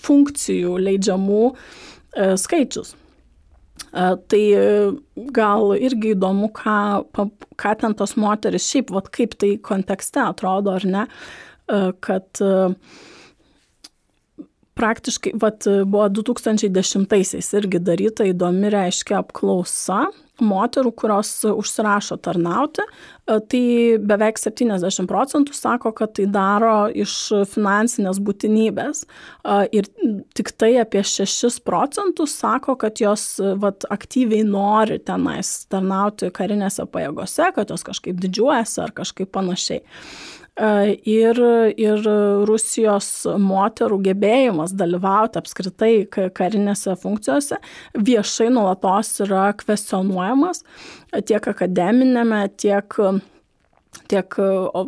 funkcijų 0.05 0.77
leidžiamų 0.88 1.51
skaičius. 2.17 2.95
Tai 3.97 4.41
gal 5.33 5.71
irgi 5.77 6.13
įdomu, 6.13 6.49
ką, 6.53 6.77
ką 7.57 7.73
ten 7.81 7.95
tos 7.97 8.15
moteris 8.19 8.67
šiaip, 8.69 8.91
vat, 8.93 9.07
kaip 9.13 9.37
tai 9.39 9.55
kontekste 9.63 10.21
atrodo 10.21 10.75
ar 10.75 10.85
ne, 10.85 11.05
kad 12.03 12.41
praktiškai, 14.77 15.33
vat, 15.41 15.65
buvo 15.89 16.05
2010-aisiais 16.19 17.49
irgi 17.61 17.81
daryta 17.81 18.27
įdomi 18.27 18.69
reiškia 18.75 19.21
apklausa 19.23 20.07
moterų, 20.43 20.91
kurios 20.97 21.32
užsirašo 21.47 22.17
tarnauti, 22.23 22.84
e, 22.84 23.39
tai 23.52 23.63
beveik 24.00 24.39
70 24.41 25.08
procentų 25.10 25.56
sako, 25.58 25.91
kad 25.97 26.15
tai 26.17 26.28
daro 26.32 26.88
iš 26.93 27.15
finansinės 27.52 28.21
būtinybės 28.23 29.04
e, 29.04 29.60
ir 29.80 29.89
tik 30.38 30.54
tai 30.60 30.73
apie 30.84 31.04
6 31.08 31.62
procentus 31.67 32.38
sako, 32.38 32.78
kad 32.80 33.02
jos 33.02 33.30
vat, 33.62 33.88
aktyviai 33.93 34.45
nori 34.47 35.00
tenais 35.00 35.65
tarnauti 35.71 36.32
karinėse 36.34 36.88
pajėgose, 36.91 37.52
kad 37.56 37.73
jos 37.73 37.86
kažkaip 37.88 38.19
didžiuojasi 38.23 38.84
ar 38.86 38.95
kažkaip 39.02 39.32
panašiai 39.34 39.84
ir, 40.58 41.39
ir 41.78 42.08
Rusijos 42.50 43.10
moterų 43.41 44.00
gebėjimas 44.10 44.74
dalyvauti 44.78 45.38
apskritai 45.41 45.91
karinėse 46.10 46.96
funkcijose 46.98 47.60
viešai 47.93 48.50
nuolatos 48.54 49.13
yra 49.26 49.52
kvestionuojamas 49.60 50.63
tiek 51.30 51.52
akademinėme, 51.54 52.48
tiek 52.58 52.98
tiek 54.12 54.38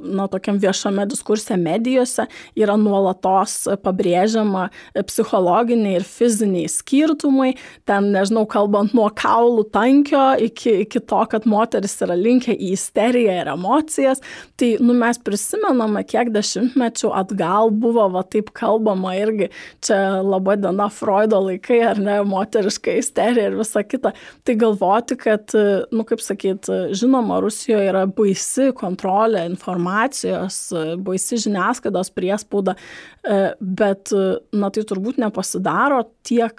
na, 0.03 0.27
tokiam 0.31 0.59
viešame 0.61 1.05
diskurse 1.09 1.57
medijose 1.59 2.25
yra 2.57 2.75
nuolatos 2.79 3.65
pabrėžiama 3.83 4.67
psichologiniai 5.07 5.97
ir 5.99 6.05
fiziniai 6.07 6.69
skirtumai, 6.71 7.53
ten, 7.89 8.11
nežinau, 8.13 8.45
kalbant 8.49 8.93
nuo 8.97 9.07
kaulų 9.15 9.65
tankio 9.73 10.25
iki, 10.45 10.75
iki 10.85 11.01
to, 11.01 11.21
kad 11.31 11.47
moteris 11.49 11.97
yra 12.05 12.17
linkę 12.17 12.53
į 12.53 12.73
isteriją 12.75 13.39
ir 13.41 13.51
emocijas. 13.53 14.23
Tai, 14.59 14.71
nu, 14.83 14.95
mes 14.97 15.19
prisimename, 15.23 16.03
kiek 16.07 16.31
dešimtmečių 16.35 17.13
atgal 17.15 17.73
buvo, 17.73 18.07
va 18.13 18.23
taip 18.27 18.51
kalbama 18.57 19.15
irgi, 19.19 19.49
čia 19.85 20.19
labai 20.25 20.57
diena 20.61 20.89
Freudo 20.93 21.41
laikai, 21.47 21.81
ar 21.91 22.01
ne, 22.03 22.19
moteriška 22.27 22.97
isterija 22.99 23.49
ir 23.49 23.59
visa 23.59 23.83
kita. 23.85 24.13
Tai 24.45 24.57
galvoti, 24.59 25.17
kad, 25.19 25.53
nu, 25.95 26.05
kaip 26.07 26.23
sakyt, 26.23 26.69
žinoma, 26.97 27.39
Rusijoje 27.43 27.89
yra 27.89 28.05
baisi 28.09 28.69
kontrolė 28.75 28.98
kontrolė 28.99 29.45
informacijos, 29.47 30.73
baisi 30.99 31.37
žiniasklaidos 31.39 32.11
priespauda, 32.11 32.75
e, 33.23 33.53
bet, 33.59 34.11
na, 34.51 34.69
tai 34.69 34.83
turbūt 34.83 35.19
nepasidaro 35.19 36.03
tiek, 36.23 36.53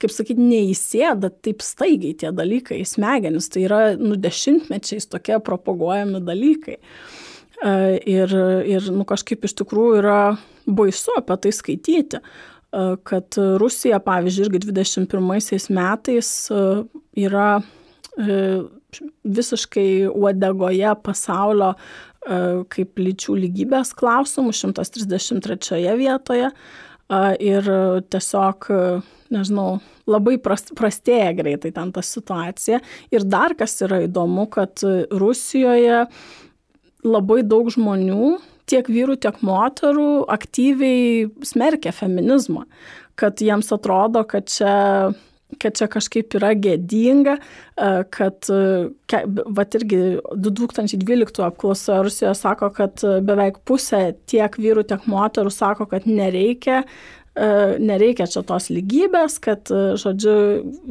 kaip 0.00 0.10
sakyti, 0.10 0.40
neįsėda 0.40 1.30
taip 1.42 1.62
staigiai 1.62 2.16
tie 2.18 2.32
dalykai 2.32 2.80
į 2.82 2.88
smegenis. 2.88 3.48
Tai 3.48 3.62
yra, 3.62 3.80
nu, 3.98 4.16
dešimtmečiais 4.16 5.06
tokie 5.06 5.38
propaguojami 5.38 6.22
dalykai. 6.26 6.78
E, 7.62 8.00
ir, 8.06 8.34
ir 8.66 8.90
nu, 8.92 9.06
kažkaip 9.06 9.46
iš 9.46 9.56
tikrųjų 9.62 10.02
yra 10.02 10.20
baisu 10.66 11.14
apie 11.16 11.38
tai 11.40 11.54
skaityti 11.54 12.18
e, 12.18 12.22
kad 13.06 13.38
Rusija, 13.62 14.02
pavyzdžiui, 14.02 14.50
irgi 14.50 14.74
21 14.74 15.70
metais 15.76 16.34
yra 17.16 17.50
visiškai 19.24 20.08
uodegoje 20.10 20.94
pasaulio 21.04 21.74
e, 21.74 22.64
kaip 22.72 23.00
lyčių 23.02 23.38
lygybės 23.44 23.94
klausimų 23.98 24.54
133 24.56 25.96
vietoje 26.00 26.50
ir 27.38 27.68
tiesiog, 28.10 28.66
nežinau, 29.30 29.76
labai 30.10 30.36
prastėja 30.42 31.30
greitai 31.38 31.70
ten 31.74 31.92
ta 31.94 32.02
situacija. 32.02 32.80
Ir 33.14 33.26
dar 33.26 33.54
kas 33.58 33.78
yra 33.86 34.02
įdomu, 34.08 34.48
kad 34.50 34.82
Rusijoje 35.14 36.06
labai 37.06 37.42
daug 37.46 37.70
žmonių, 37.70 38.36
tiek 38.66 38.88
vyrų, 38.90 39.18
tiek 39.22 39.38
moterų, 39.46 40.26
aktyviai 40.32 41.28
smerkia 41.46 41.94
feminizmą, 41.94 42.66
kad 43.14 43.38
jiems 43.40 43.70
atrodo, 43.74 44.24
kad 44.26 44.50
čia 44.50 44.74
kad 45.62 45.76
čia 45.78 45.86
kažkaip 45.90 46.34
yra 46.38 46.52
gėdinga, 46.58 47.36
e, 47.38 47.90
kad, 48.14 48.48
e, 48.50 49.20
va 49.56 49.66
irgi 49.78 50.00
2012 50.46 51.44
apklausa 51.46 52.00
Rusijoje 52.06 52.34
sako, 52.38 52.70
kad 52.76 53.04
beveik 53.26 53.62
pusė 53.68 54.08
tiek 54.26 54.58
vyrų, 54.58 54.86
tiek 54.90 55.06
moterų 55.10 55.52
sako, 55.54 55.86
kad 55.92 56.08
nereikia 56.10 56.82
nereikia 57.36 58.24
čia 58.30 58.40
tos 58.46 58.70
lygybės, 58.72 59.36
kad, 59.44 59.68
žodžiu, 60.00 60.36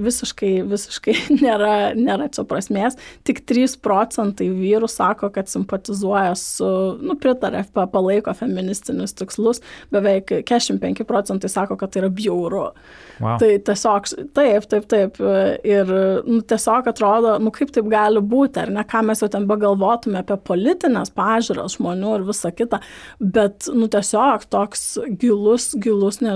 visiškai, 0.06 0.52
visiškai 0.70 1.16
nėra, 1.46 1.96
nėra 1.98 2.28
čia 2.34 2.46
prasmės. 2.48 3.00
Tik 3.26 3.42
3 3.50 3.80
procentai 3.84 4.52
vyrų 4.54 4.90
sako, 4.92 5.32
kad 5.34 5.50
simpatizuoja 5.50 6.36
su, 6.40 6.68
nu, 7.02 7.18
pritarė, 7.22 7.64
palaiko 7.74 8.34
feministinius 8.38 9.16
tikslus, 9.18 9.64
beveik 9.94 10.32
45 10.46 11.08
procentai 11.10 11.50
sako, 11.52 11.80
kad 11.82 11.94
tai 11.94 12.04
yra 12.04 12.12
bjauru. 12.14 12.68
Wow. 13.16 13.40
Tai 13.42 13.50
tiesiog, 13.66 14.10
taip, 14.36 14.70
taip, 14.70 14.88
taip. 14.92 15.20
Ir 15.66 15.92
nu, 16.28 16.42
tiesiog 16.46 16.92
atrodo, 16.92 17.36
nu 17.42 17.54
kaip 17.56 17.74
taip 17.74 17.90
gali 17.90 18.22
būti, 18.22 18.62
ar 18.66 18.74
ne, 18.76 18.86
ką 18.86 19.02
mes 19.08 19.24
jau 19.24 19.32
ten 19.32 19.48
begalvotume 19.50 20.22
apie 20.22 20.38
politinės 20.46 21.14
pažiūros 21.16 21.80
žmonių 21.80 22.16
ir 22.20 22.26
visą 22.28 22.52
kitą, 22.54 22.82
bet, 23.20 23.70
nu 23.74 23.90
tiesiog 23.92 24.46
toks 24.52 24.86
gilus, 25.22 25.72
gilus, 25.82 26.22
nežinau, 26.22 26.35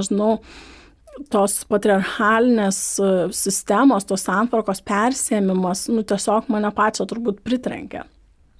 tos 1.33 1.65
patriarchalinės 1.67 2.79
e, 3.03 3.09
sistemos, 3.35 4.07
tos 4.07 4.23
santvarkos 4.27 4.79
persėmimas, 4.87 5.87
nu 5.91 6.05
tiesiog 6.07 6.47
mane 6.53 6.71
pačią 6.75 7.07
turbūt 7.09 7.43
pritrenkė. 7.43 8.05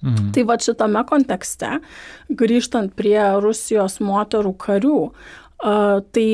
Mhm. 0.00 0.30
Tai 0.32 0.44
va 0.48 0.56
šitame 0.60 1.02
kontekste, 1.08 1.74
grįžtant 2.28 2.94
prie 2.96 3.20
Rusijos 3.44 3.98
moterų 4.00 4.54
karių, 4.60 5.00
Tai, 5.60 6.28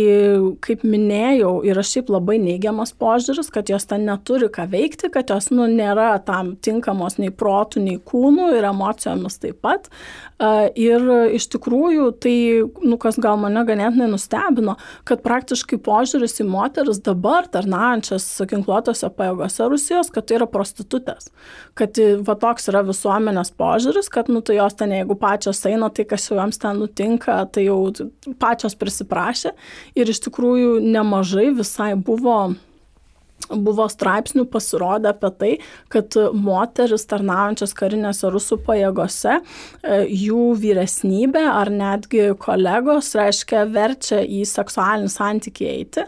kaip 0.62 0.84
minėjau, 0.86 1.56
yra 1.66 1.82
šiaip 1.82 2.12
labai 2.14 2.36
neigiamas 2.38 2.92
požiūris, 2.94 3.48
kad 3.50 3.66
jos 3.66 3.88
ten 3.90 4.04
neturi 4.06 4.46
ką 4.54 4.68
veikti, 4.70 5.08
kad 5.10 5.32
jos 5.34 5.48
nu, 5.50 5.64
nėra 5.66 6.12
tam 6.22 6.52
tinkamos 6.62 7.18
nei 7.18 7.32
protų, 7.34 7.82
nei 7.82 7.98
kūnų 7.98 8.52
ir 8.54 8.68
emocijomis 8.68 9.40
taip 9.42 9.58
pat. 9.66 9.88
Ir 10.78 11.08
iš 11.34 11.48
tikrųjų, 11.56 12.04
tai, 12.22 12.36
nu, 12.86 13.00
kas 13.02 13.18
gal 13.18 13.40
mane 13.42 13.64
ganėtinai 13.66 14.06
nustebino, 14.12 14.76
kad 15.08 15.24
praktiškai 15.26 15.80
požiūris 15.82 16.38
į 16.44 16.46
moteris 16.46 17.02
dabar 17.02 17.50
tarnaujančias 17.50 18.28
ginkluotose 18.46 19.10
pajėgose 19.10 19.68
Rusijos, 19.72 20.12
kad 20.14 20.28
tai 20.28 20.38
yra 20.38 20.46
prostitutės. 20.46 21.32
Kad 21.74 21.98
va 22.22 22.38
toks 22.38 22.70
yra 22.70 22.84
visuomenės 22.86 23.50
požiūris, 23.58 24.12
kad, 24.12 24.30
nu, 24.30 24.44
tai 24.46 24.60
jos 24.60 24.78
ten, 24.78 24.94
jeigu 25.00 25.18
pačios 25.18 25.66
eina, 25.66 25.90
tai 25.90 26.06
kas 26.06 26.30
jau 26.30 26.38
joms 26.38 26.62
ten 26.62 26.78
nutinka, 26.84 27.40
tai 27.50 27.66
jau 27.66 27.80
pačios 28.38 28.78
prisiprašė 28.78 29.15
aprašė 29.16 29.56
ir 29.96 30.12
iš 30.12 30.22
tikrųjų 30.28 30.78
nemažai 30.84 31.50
visai 31.56 31.94
buvo 31.96 32.54
buvo 33.46 33.84
straipsnių 33.86 34.46
pasirodę 34.50 35.10
apie 35.12 35.28
tai, 35.38 35.50
kad 35.92 36.16
moteris 36.34 37.04
tarnaujančias 37.06 37.74
karinėse 37.76 38.30
rusų 38.32 38.56
pajėgose, 38.64 39.36
e, 39.36 39.98
jų 40.08 40.56
vyresnybė 40.58 41.44
ar 41.52 41.70
netgi 41.70 42.32
kolegos, 42.42 43.12
reiškia, 43.14 43.66
verčia 43.70 44.22
į 44.24 44.40
seksualinį 44.50 45.12
santykį 45.12 45.68
eiti 45.68 46.06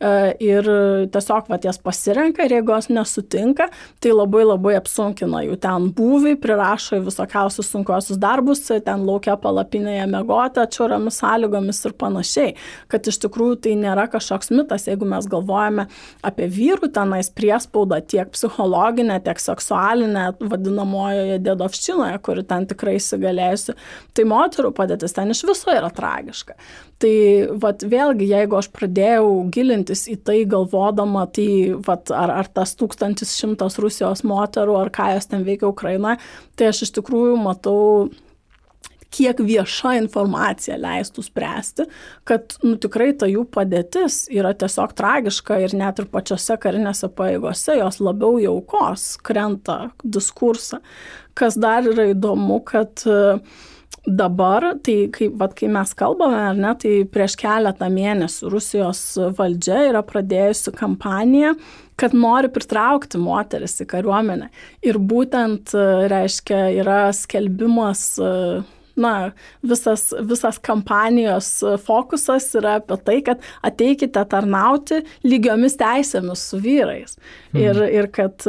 ir 0.00 0.66
tiesiog 1.12 1.48
vat 1.48 1.64
jas 1.64 1.78
pasirenka 1.80 2.44
ir 2.44 2.52
jeigu 2.58 2.74
jos 2.74 2.88
nesutinka, 2.92 3.68
tai 4.00 4.12
labai 4.12 4.44
labai 4.44 4.74
apsunkina 4.76 5.40
jų 5.46 5.56
ten 5.62 5.88
būvį, 5.96 6.34
prirašo 6.42 7.00
visokiausius 7.04 7.70
sunkiosius 7.72 8.20
darbus, 8.20 8.60
ten 8.66 9.06
laukia 9.08 9.38
palapinėje 9.40 10.04
mėgoti, 10.12 10.60
atšiauriomis 10.60 11.20
sąlygomis 11.22 11.80
ir 11.88 11.96
panašiai. 11.96 12.54
Kad 12.92 13.08
iš 13.08 13.20
tikrųjų 13.24 13.60
tai 13.64 13.76
nėra 13.80 14.04
kažkoks 14.12 14.52
mitas, 14.52 14.84
jeigu 14.90 15.08
mes 15.08 15.28
galvojame 15.32 15.86
apie 16.26 16.50
vyrų 16.52 16.90
tenais 16.92 17.32
priespaudą 17.32 18.02
tiek 18.04 18.28
psichologinę, 18.34 19.18
tiek 19.24 19.40
seksualinę, 19.40 20.26
vadinamojoje 20.40 21.40
dėdovščinoje, 21.46 22.20
kuri 22.26 22.44
ten 22.44 22.68
tikrai 22.68 22.98
įsigalėjusi, 23.00 23.76
tai 24.12 24.28
moterų 24.28 24.74
padėtis 24.76 25.16
ten 25.16 25.32
iš 25.32 25.46
viso 25.48 25.72
yra 25.72 25.88
tragiška. 25.94 26.56
Tai 27.02 27.16
vat, 27.60 27.82
vėlgi, 27.84 28.30
jeigu 28.30 28.56
aš 28.56 28.70
pradėjau 28.72 29.26
gilintis 29.52 30.06
į 30.08 30.14
tai 30.24 30.38
galvodama, 30.48 31.26
tai 31.28 31.74
vat, 31.84 32.08
ar, 32.08 32.32
ar 32.40 32.48
tas 32.48 32.72
1100 32.80 33.68
Rusijos 33.84 34.24
moterų, 34.24 34.78
ar 34.80 34.92
ką 34.94 35.10
jos 35.12 35.28
ten 35.28 35.44
veikia 35.44 35.68
Ukrainoje, 35.68 36.16
tai 36.56 36.70
aš 36.70 36.86
iš 36.86 36.94
tikrųjų 36.96 37.36
matau 37.42 37.82
kiek 39.12 39.38
vieša 39.44 39.94
informacija 40.00 40.76
leistų 40.80 41.24
spręsti, 41.24 41.86
kad 42.28 42.56
nu, 42.64 42.74
tikrai 42.80 43.12
ta 43.18 43.28
jų 43.30 43.44
padėtis 43.52 44.24
yra 44.32 44.52
tiesiog 44.56 44.96
tragiška 44.96 45.60
ir 45.64 45.76
net 45.78 46.00
ir 46.02 46.08
pačiose 46.12 46.58
karinėse 46.60 47.12
paėgose 47.16 47.78
jos 47.78 48.00
labiau 48.02 48.40
jaukos 48.42 49.14
krenta 49.24 49.90
diskursą. 50.02 50.82
Kas 51.36 51.56
dar 51.60 51.86
yra 51.88 52.10
įdomu, 52.14 52.62
kad 52.64 53.04
uh, 53.08 53.40
dabar, 54.06 54.68
tai 54.86 55.08
kai, 55.12 55.28
vat, 55.34 55.54
kai 55.58 55.68
mes 55.72 55.92
kalbame, 55.98 56.38
ar 56.50 56.58
ne, 56.58 56.72
tai 56.78 56.92
prieš 57.10 57.34
keletą 57.40 57.88
mėnesių 57.92 58.52
Rusijos 58.52 59.02
valdžia 59.38 59.82
yra 59.90 60.02
pradėjusi 60.06 60.74
kampaniją, 60.76 61.56
kad 61.98 62.14
nori 62.14 62.50
pritraukti 62.52 63.18
moteris 63.18 63.78
į 63.82 63.88
kariuomenę. 63.90 64.50
Ir 64.86 65.00
būtent, 65.02 65.74
reiškia, 66.12 66.62
yra 66.82 67.00
skelbimas 67.16 68.06
na, 68.96 69.30
visas, 69.60 70.06
visas 70.24 70.58
kampanijos 70.64 71.50
fokusas 71.84 72.46
yra 72.56 72.78
apie 72.80 72.96
tai, 73.04 73.16
kad 73.26 73.42
ateikite 73.66 74.22
tarnauti 74.30 75.02
lygiomis 75.26 75.76
teisėmis 75.80 76.46
su 76.52 76.60
vyrais. 76.62 77.18
Mhm. 77.52 77.60
Ir, 77.60 77.82
ir 77.98 78.08
kad, 78.14 78.46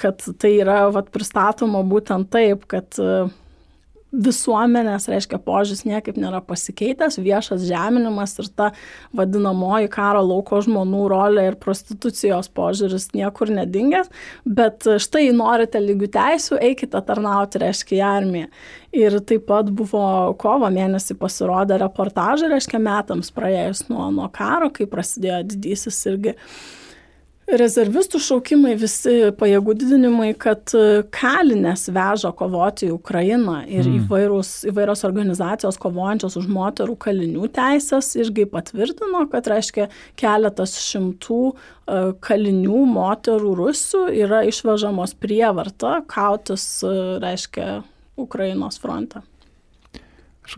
kad 0.00 0.24
tai 0.40 0.54
yra 0.62 0.86
vat, 0.94 1.12
pristatoma 1.12 1.84
būtent 1.88 2.30
taip, 2.32 2.64
kad 2.70 2.96
visuomenės, 4.08 5.04
reiškia, 5.12 5.36
požiūris 5.44 5.84
niekaip 5.84 6.16
nėra 6.20 6.40
pasikeitęs, 6.44 7.18
viešas 7.20 7.66
žeminimas 7.68 8.32
ir 8.40 8.48
ta 8.56 8.70
vadinamoji 9.16 9.90
karo 9.92 10.22
lauko 10.24 10.62
žmonių 10.64 11.02
rolė 11.12 11.44
ir 11.50 11.58
prostitucijos 11.60 12.48
požiūris 12.56 13.10
niekur 13.12 13.52
nedingęs, 13.52 14.08
bet 14.48 14.88
štai 15.04 15.28
norite 15.36 15.82
lygių 15.84 16.08
teisų, 16.16 16.60
eikite 16.70 17.02
tarnauti, 17.04 17.60
reiškia, 17.60 17.98
į 17.98 18.02
armiją. 18.08 18.50
Ir 18.96 19.18
taip 19.28 19.44
pat 19.50 19.68
buvo 19.68 20.02
kovo 20.40 20.72
mėnesį 20.72 21.18
pasirodę 21.20 21.76
reportažai, 21.82 22.48
reiškia, 22.54 22.80
metams 22.80 23.28
praėjus 23.36 23.84
nuo, 23.92 24.08
nuo 24.14 24.30
karo, 24.32 24.72
kai 24.72 24.88
prasidėjo 24.88 25.42
didysis 25.52 26.00
irgi 26.08 26.38
rezervistų 27.48 28.20
šaukimai, 28.20 28.74
visi 28.78 29.30
pajėgų 29.38 29.74
didinimai, 29.80 30.32
kad 30.40 30.68
e, 30.76 31.02
kalinės 31.14 31.86
veža 31.94 32.32
kovoti 32.36 32.88
į 32.90 32.94
Ukrainą 32.96 33.62
ir 33.64 33.86
mm. 33.86 34.02
įvairūs, 34.02 34.50
įvairios 34.68 35.04
organizacijos 35.08 35.80
kovojančios 35.80 36.36
už 36.40 36.48
moterų 36.52 36.98
kalinių 37.00 37.48
teisės 37.56 38.12
irgi 38.20 38.44
patvirtino, 38.52 39.24
kad 39.32 39.48
reiškia 39.48 39.88
keletas 40.20 40.76
šimtų 40.84 41.40
e, 41.48 41.56
kalinių 42.28 42.84
moterų 42.92 43.54
rusų 43.62 44.04
yra 44.18 44.44
išvežamos 44.48 45.16
prievarta 45.20 46.02
kautis, 46.10 46.68
e, 46.84 46.94
reiškia, 47.24 47.80
Ukrainos 48.18 48.80
fronte. 48.82 49.22
Aš 50.42 50.56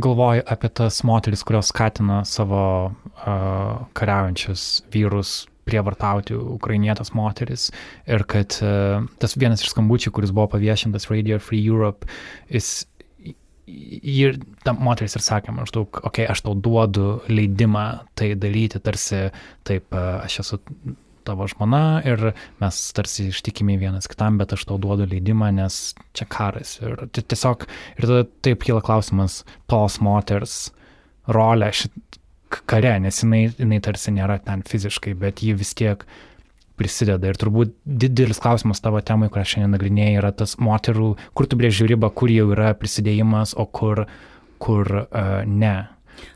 galvoju 0.00 0.44
apie 0.48 0.70
tas 0.72 1.02
moteris, 1.04 1.42
kurios 1.44 1.68
skatina 1.68 2.22
savo 2.24 2.62
uh, 2.86 3.82
kariaujančius 3.98 4.86
vyrus 4.94 5.42
prievartauti 5.68 6.36
ukrainietas 6.36 7.14
moteris 7.16 7.70
ir 8.06 8.24
kad 8.30 8.58
uh, 8.62 9.04
tas 9.22 9.36
vienas 9.40 9.64
iš 9.64 9.74
skambučių, 9.74 10.12
kuris 10.14 10.34
buvo 10.34 10.50
paviešintas 10.56 11.08
Radio 11.12 11.40
Free 11.42 11.64
Europe, 11.64 12.08
jis 12.52 12.86
ir 13.66 14.36
ta 14.64 14.74
moteris 14.76 15.16
ir 15.16 15.24
sakė 15.24 15.54
maždaug, 15.56 15.88
okei, 15.88 16.26
okay, 16.26 16.28
aš 16.28 16.44
tau 16.44 16.52
duodu 16.54 17.22
leidimą 17.30 17.86
tai 18.18 18.34
daryti, 18.36 18.82
tarsi 18.84 19.28
taip, 19.64 19.88
uh, 19.96 20.20
aš 20.26 20.42
esu 20.44 20.60
tavo 21.24 21.46
žmona 21.48 22.02
ir 22.04 22.32
mes 22.60 22.80
tarsi 22.96 23.30
ištikimi 23.32 23.78
vienas 23.80 24.08
kitam, 24.10 24.38
bet 24.40 24.52
aš 24.56 24.66
tau 24.68 24.78
duodu 24.80 25.08
leidimą, 25.08 25.50
nes 25.56 25.94
čia 26.16 26.28
karas. 26.30 26.76
Ir 26.84 27.06
tiesiog, 27.16 27.66
ir 27.98 28.08
tada 28.08 28.26
taip 28.44 28.64
kyla 28.66 28.84
klausimas 28.84 29.42
tos 29.70 30.00
moters 30.04 30.68
rolę 31.32 31.70
šit, 31.72 32.20
kare, 32.70 32.94
nes 33.02 33.22
jinai, 33.22 33.46
jinai 33.58 33.80
tarsi 33.84 34.14
nėra 34.14 34.38
ten 34.44 34.62
fiziškai, 34.66 35.14
bet 35.18 35.42
ji 35.44 35.56
vis 35.58 35.74
tiek 35.78 36.04
prisideda. 36.78 37.30
Ir 37.30 37.38
turbūt 37.38 37.74
didelis 37.86 38.42
klausimas 38.42 38.82
tavo 38.82 39.00
temai, 39.04 39.30
kurią 39.32 39.46
šiandien 39.52 39.74
nagrinėjai, 39.76 40.18
yra 40.20 40.32
tas 40.34 40.56
moterų, 40.62 41.14
kur 41.34 41.48
tu 41.50 41.58
brėži 41.60 41.88
ribą, 41.90 42.10
kur 42.10 42.32
jau 42.32 42.50
yra 42.54 42.72
prisidėjimas, 42.78 43.54
o 43.58 43.66
kur, 43.66 44.04
kur 44.62 44.90
uh, 45.04 45.42
ne. 45.46 45.76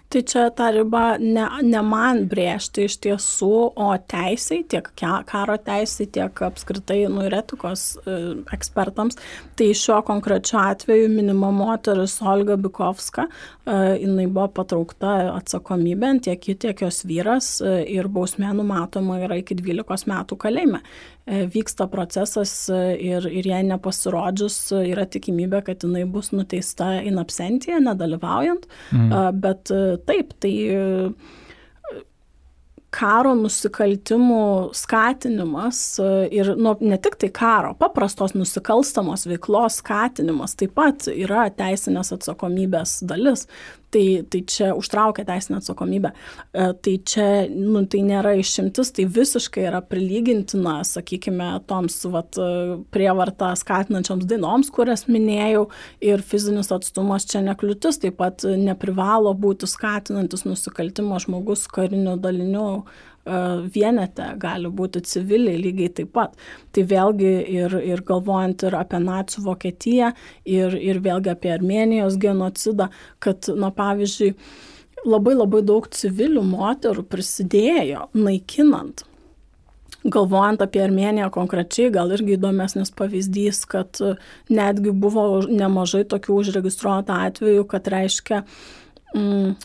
Tai 0.08 0.22
čia 0.24 0.46
ta 0.56 0.70
riba 0.72 1.18
ne, 1.20 1.42
ne 1.68 1.80
man 1.84 2.22
brėžti 2.30 2.86
iš 2.88 2.94
tiesų, 3.04 3.50
o 3.76 3.88
teisai, 4.08 4.62
tiek 4.64 4.86
karo 5.28 5.56
teisai, 5.60 6.06
tiek 6.08 6.40
apskritai 6.46 7.02
nu, 7.12 7.26
ir 7.28 7.36
etikos 7.36 7.82
e, 8.00 8.14
ekspertams. 8.56 9.20
Tai 9.60 9.66
šiuo 9.76 9.98
konkrečiu 10.08 10.62
atveju 10.62 11.10
minima 11.12 11.50
moteris 11.52 12.16
Olga 12.24 12.56
Bikovska, 12.56 13.26
e, 13.28 13.76
jinai 14.06 14.24
buvo 14.32 14.46
patraukta 14.62 15.12
atsakomybė 15.34 16.14
tiek 16.24 16.48
ji, 16.48 16.56
tiek 16.64 16.80
jos 16.86 17.02
vyras 17.04 17.58
e, 17.60 17.76
ir 17.92 18.08
bausmė 18.08 18.54
numatoma 18.56 19.20
yra 19.26 19.36
iki 19.42 19.60
12 19.60 20.08
metų 20.08 20.40
kalėjime. 20.40 20.80
Vyksta 21.28 21.84
procesas 21.92 22.52
ir, 22.72 23.26
ir 23.28 23.44
jai 23.50 23.58
nepasirodžius 23.68 24.54
yra 24.78 25.02
tikimybė, 25.04 25.58
kad 25.66 25.84
jinai 25.84 26.06
bus 26.08 26.30
nuteista 26.32 26.94
in 27.04 27.20
absencija, 27.20 27.82
nedalyvaujant, 27.84 28.64
mm. 28.96 29.12
bet 29.36 29.68
taip, 30.06 30.34
tai 30.42 30.54
karo 32.94 33.34
nusikaltimų 33.36 34.70
skatinimas 34.76 35.80
e, 36.00 36.08
ir 36.40 36.54
nu, 36.56 36.72
ne 36.80 36.96
tik 37.00 37.18
tai 37.20 37.30
karo, 37.34 37.74
paprastos 37.78 38.34
nusikalstamos 38.36 39.26
veiklos 39.28 39.80
skatinimas 39.82 40.56
taip 40.58 40.74
pat 40.78 41.10
yra 41.12 41.48
teisinės 41.52 42.14
atsakomybės 42.16 42.98
dalis. 43.08 43.46
Tai, 43.88 44.04
tai 44.28 44.42
čia 44.44 44.74
užtraukia 44.76 45.24
teisinę 45.24 45.62
atsakomybę. 45.62 46.10
E, 46.12 46.66
tai 46.84 46.94
čia, 47.08 47.28
nu, 47.48 47.80
tai 47.88 48.02
nėra 48.04 48.34
išimtis, 48.36 48.90
tai 48.92 49.06
visiškai 49.08 49.64
yra 49.70 49.80
prilygintina, 49.80 50.82
sakykime, 50.84 51.46
toms 51.70 51.96
vat, 52.12 52.36
prievartą 52.92 53.54
skatinančioms 53.56 54.28
dainoms, 54.28 54.68
kurias 54.74 55.06
minėjau, 55.08 55.70
ir 56.04 56.20
fizinis 56.20 56.68
atstumas 56.74 57.24
čia 57.28 57.40
nekliūtis, 57.46 58.02
taip 58.04 58.18
pat 58.20 58.44
neprivalo 58.44 59.32
būti 59.32 59.68
skatinantis 59.70 60.44
nusikaltimo 60.44 61.16
žmogus 61.24 61.64
karinių 61.72 62.18
dalinių 62.20 62.68
vienete 63.74 64.30
gali 64.40 64.70
būti 64.70 65.02
civiliai 65.06 65.58
lygiai 65.60 65.92
taip 66.00 66.14
pat. 66.16 66.38
Tai 66.72 66.86
vėlgi 66.92 67.34
ir, 67.56 67.76
ir 67.92 68.04
galvojant 68.06 68.64
ir 68.68 68.78
apie 68.78 69.02
nacijų 69.02 69.44
Vokietiją, 69.48 70.12
ir, 70.44 70.78
ir 70.78 71.02
vėlgi 71.04 71.34
apie 71.34 71.52
Armenijos 71.54 72.18
genocidą, 72.20 72.88
kad, 73.24 73.50
na 73.54 73.72
pavyzdžiui, 73.74 74.32
labai 75.06 75.36
labai 75.36 75.62
daug 75.62 75.86
civilių 75.94 76.42
moterų 76.48 77.06
prisidėjo 77.10 78.08
naikinant 78.18 79.06
Galvojant 80.06 80.62
apie 80.62 80.80
Armeniją 80.84 81.26
konkrečiai, 81.34 81.90
gal 81.90 82.12
irgi 82.14 82.36
įdomesnis 82.36 82.92
pavyzdys, 82.96 83.64
kad 83.68 83.98
netgi 84.46 84.92
buvo 84.94 85.24
nemažai 85.50 86.04
tokių 86.08 86.36
užregistruotų 86.42 87.16
atvejų, 87.26 87.64
kad 87.68 87.90
reiškia, 87.90 88.44
mm, 89.16 89.56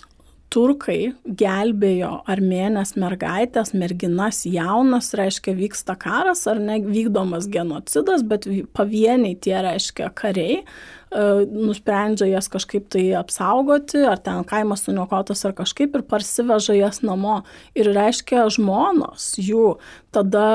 turkai 0.54 1.14
gelbėjo 1.26 2.12
armėnės 2.30 2.93
mergaitės, 2.99 3.74
merginas 3.78 4.43
jaunas, 4.45 5.14
reiškia 5.18 5.56
vyksta 5.58 5.97
karas 5.99 6.45
ar 6.49 6.62
ne 6.62 6.80
vykdomas 6.86 7.49
genocidas, 7.51 8.26
bet 8.28 8.45
pavieniai 8.78 9.34
tie 9.41 9.56
reiškia 9.66 10.12
kariai 10.14 10.60
e, 10.62 10.66
nusprendžia 11.49 12.30
jas 12.30 12.51
kažkaip 12.54 12.86
tai 12.93 13.08
apsaugoti, 13.18 14.04
ar 14.06 14.22
ten 14.22 14.45
kaimas 14.49 14.86
suniokotas 14.86 15.41
ar 15.49 15.58
kažkaip 15.58 15.97
ir 15.97 16.06
parsiveža 16.14 16.78
jas 16.78 17.01
namo. 17.06 17.41
Ir 17.78 17.89
reiškia 17.97 18.45
žmonos 18.54 19.34
jų 19.41 19.74
tada 20.14 20.47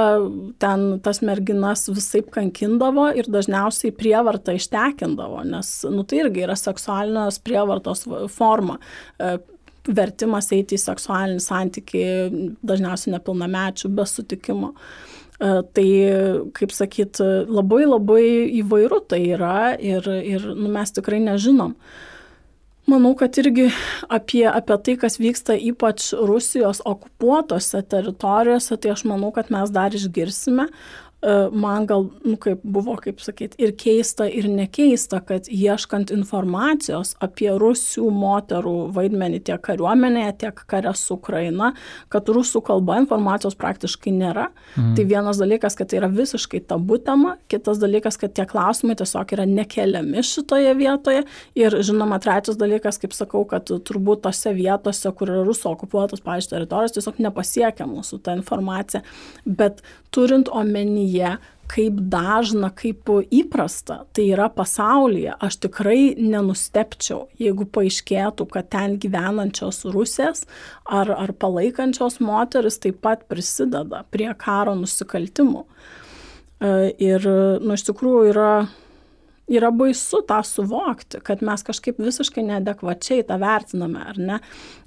ten 0.62 0.88
tas 1.03 1.22
merginas 1.26 1.88
visai 1.90 2.22
kankindavo 2.22 3.11
ir 3.18 3.26
dažniausiai 3.26 3.90
prievartą 3.99 4.55
ištekindavo, 4.61 5.42
nes, 5.51 5.74
nu 5.90 6.07
tai 6.07 6.22
irgi 6.22 6.46
yra 6.46 6.59
seksualinės 6.59 7.42
prievartos 7.42 8.07
forma 8.30 8.78
e, 9.18 9.38
vertimas 9.87 10.51
eiti 10.53 10.76
į 10.76 10.83
seksualinį 10.83 11.45
santykį 11.45 12.03
dažniausiai 12.66 13.14
nepilnamečių 13.14 13.93
be 13.95 14.07
sutikimo. 14.09 14.74
E, 15.39 15.55
tai, 15.74 15.89
kaip 16.59 16.74
sakyt, 16.74 17.22
labai 17.47 17.85
labai 17.87 18.26
įvairu 18.61 19.01
tai 19.09 19.22
yra 19.37 19.72
ir, 19.79 20.07
ir 20.09 20.47
nu, 20.55 20.70
mes 20.74 20.95
tikrai 20.97 21.22
nežinom. 21.24 21.76
Manau, 22.89 23.12
kad 23.20 23.37
irgi 23.37 23.66
apie, 24.09 24.47
apie 24.49 24.76
tai, 24.85 24.95
kas 24.97 25.18
vyksta 25.20 25.59
ypač 25.61 26.07
Rusijos 26.16 26.81
okupuotose 26.89 27.83
teritorijose, 27.85 28.79
tai 28.81 28.95
aš 28.95 29.05
manau, 29.11 29.29
kad 29.37 29.51
mes 29.53 29.68
dar 29.74 29.93
išgirsime. 29.93 30.70
E, 31.23 31.49
man 31.51 31.87
gal, 31.87 32.05
nu, 32.23 32.37
kaip 32.39 32.61
buvo, 32.62 32.95
kaip 33.03 33.19
sakyt, 33.19 33.57
ir 33.59 33.73
keista, 33.75 34.29
ir 34.31 34.47
nekeista, 34.47 35.19
kad 35.27 35.49
ieškant 35.51 36.12
informacijos 36.14 37.16
apie 37.25 37.49
rusių 37.59 38.07
moterų 38.14 38.75
vaidmenį 38.95 39.41
tiek 39.49 39.62
kariuomenėje, 39.66 40.37
tiek 40.45 40.62
kare 40.71 40.93
su 40.95 41.16
Ukraina, 41.16 41.73
kad 42.14 42.31
rusų 42.31 42.62
kalba 42.69 43.01
informacijos 43.03 43.59
praktiškai 43.59 44.12
nėra. 44.14 44.47
Mhm. 44.77 44.93
Tai 44.95 45.07
vienas 45.11 45.43
dalykas, 45.43 45.75
kad 45.81 45.91
tai 45.91 45.99
yra 45.99 46.11
visiškai 46.12 46.62
tabu 46.71 47.01
tema, 47.03 47.35
kitas 47.51 47.83
dalykas, 47.83 48.21
kad 48.23 48.37
tie 48.39 48.47
klausimai 48.47 48.95
tiesiog 49.03 49.35
yra 49.35 49.49
nekeliami 49.51 50.23
šitoje 50.23 50.77
vietoje. 50.79 51.27
Ir 51.59 51.81
žinoma, 51.83 52.21
trečias 52.23 52.61
dalykas, 52.62 53.01
kaip 53.03 53.16
sakau, 53.16 53.43
kad 53.51 53.66
turbūt 53.66 54.23
tose 54.29 54.55
vietose, 54.55 55.11
kur 55.19 55.35
yra 55.35 55.43
rusų 55.43 55.73
okupuotos, 55.75 56.23
pavyzdžiui, 56.23 56.55
teritorijos, 56.55 56.95
tiesiog 56.95 57.19
nepasiekia 57.27 57.91
mūsų 57.91 58.23
ta 58.23 58.39
informacija. 58.39 59.03
Bet 59.43 59.83
turint 60.14 60.47
omeny 60.55 61.07
omenyje, 61.09 61.38
kaip 61.68 61.98
dažna, 62.09 62.70
kaip 62.72 63.09
įprasta 63.30 64.06
tai 64.16 64.30
yra 64.32 64.48
pasaulyje, 64.48 65.34
aš 65.38 65.59
tikrai 65.61 66.14
nenustepčiau, 66.16 67.28
jeigu 67.38 67.66
paaiškėtų, 67.68 68.46
kad 68.48 68.70
ten 68.70 68.96
gyvenančios 68.98 69.84
rusės 69.84 70.46
ar, 70.86 71.11
ar 71.11 71.32
palaikančios 71.32 72.20
moteris 72.20 72.78
taip 72.78 73.02
pat 73.02 73.28
prisideda 73.28 74.04
prie 74.11 74.32
karo 74.38 74.74
nusikaltimų. 74.74 75.66
E, 76.61 76.94
ir, 76.98 77.28
nu, 77.61 77.74
iš 77.74 77.84
tikrųjų 77.90 78.30
yra 78.32 78.68
yra 79.48 79.70
baisu 79.70 80.22
tą 80.28 80.42
suvokti, 80.44 81.20
kad 81.24 81.40
mes 81.44 81.62
kažkaip 81.64 82.00
visiškai 82.00 82.44
neadekvačiai 82.48 83.24
tą 83.28 83.38
vertiname, 83.40 84.02
ar 84.09 84.18
ne? 84.18 84.40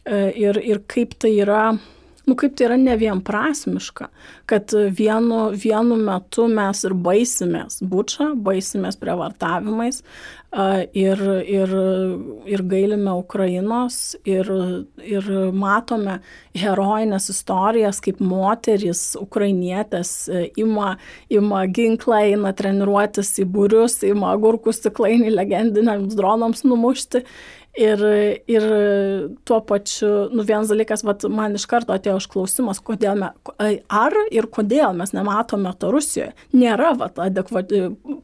E, 0.06 0.32
ir, 0.38 0.58
ir 0.58 0.82
kaip 0.90 1.14
tai 1.18 1.36
yra 1.42 1.76
nu 2.30 2.36
kaip 2.38 2.56
tai 2.56 2.68
yra 2.70 2.78
nevienprasmiška, 2.80 4.10
kad 4.50 4.74
vienu, 4.98 5.50
vienu 5.58 5.98
metu 5.98 6.48
mes 6.52 6.84
ir 6.88 6.94
baisimės 6.94 7.82
bučą, 7.82 8.32
baisimės 8.46 9.00
prievartavimais 9.02 10.02
ir, 10.94 11.22
ir, 11.48 11.74
ir 12.46 12.64
gailime 12.68 13.14
Ukrainos 13.16 14.18
ir, 14.28 14.50
ir 15.00 15.30
matome 15.56 16.20
herojinės 16.58 17.30
istorijas, 17.32 18.02
kaip 18.04 18.20
moteris, 18.20 19.16
ukrainietės 19.20 20.12
e, 20.28 20.44
ima, 20.60 20.98
ima 21.32 21.64
ginklą, 21.72 22.20
eina 22.34 22.52
treniruotis 22.54 23.38
į 23.40 23.48
būrius, 23.54 24.02
ima 24.04 24.34
agurkų 24.36 24.76
stiklainį 24.76 25.32
legendiniams 25.38 26.20
dronams 26.20 26.66
numušti 26.68 27.24
Ir, 27.80 28.02
ir 28.52 28.64
tuo 29.48 29.62
pačiu, 29.64 30.28
nu 30.36 30.44
vienas 30.44 30.68
dalykas, 30.68 31.06
vat, 31.08 31.24
man 31.32 31.54
iš 31.56 31.64
karto 31.72 31.94
atėjo 31.96 32.18
užklausimas, 32.20 32.82
kodėl 32.84 33.16
me, 33.22 33.30
ar 33.88 34.16
ir 34.28 34.50
kodėl 34.52 34.92
mes 35.00 35.14
nematome 35.16 35.72
to 35.80 35.88
Rusijoje. 35.94 36.34
Nėra 36.52 36.90
vat, 37.00 37.22
adekvat, 37.24 37.72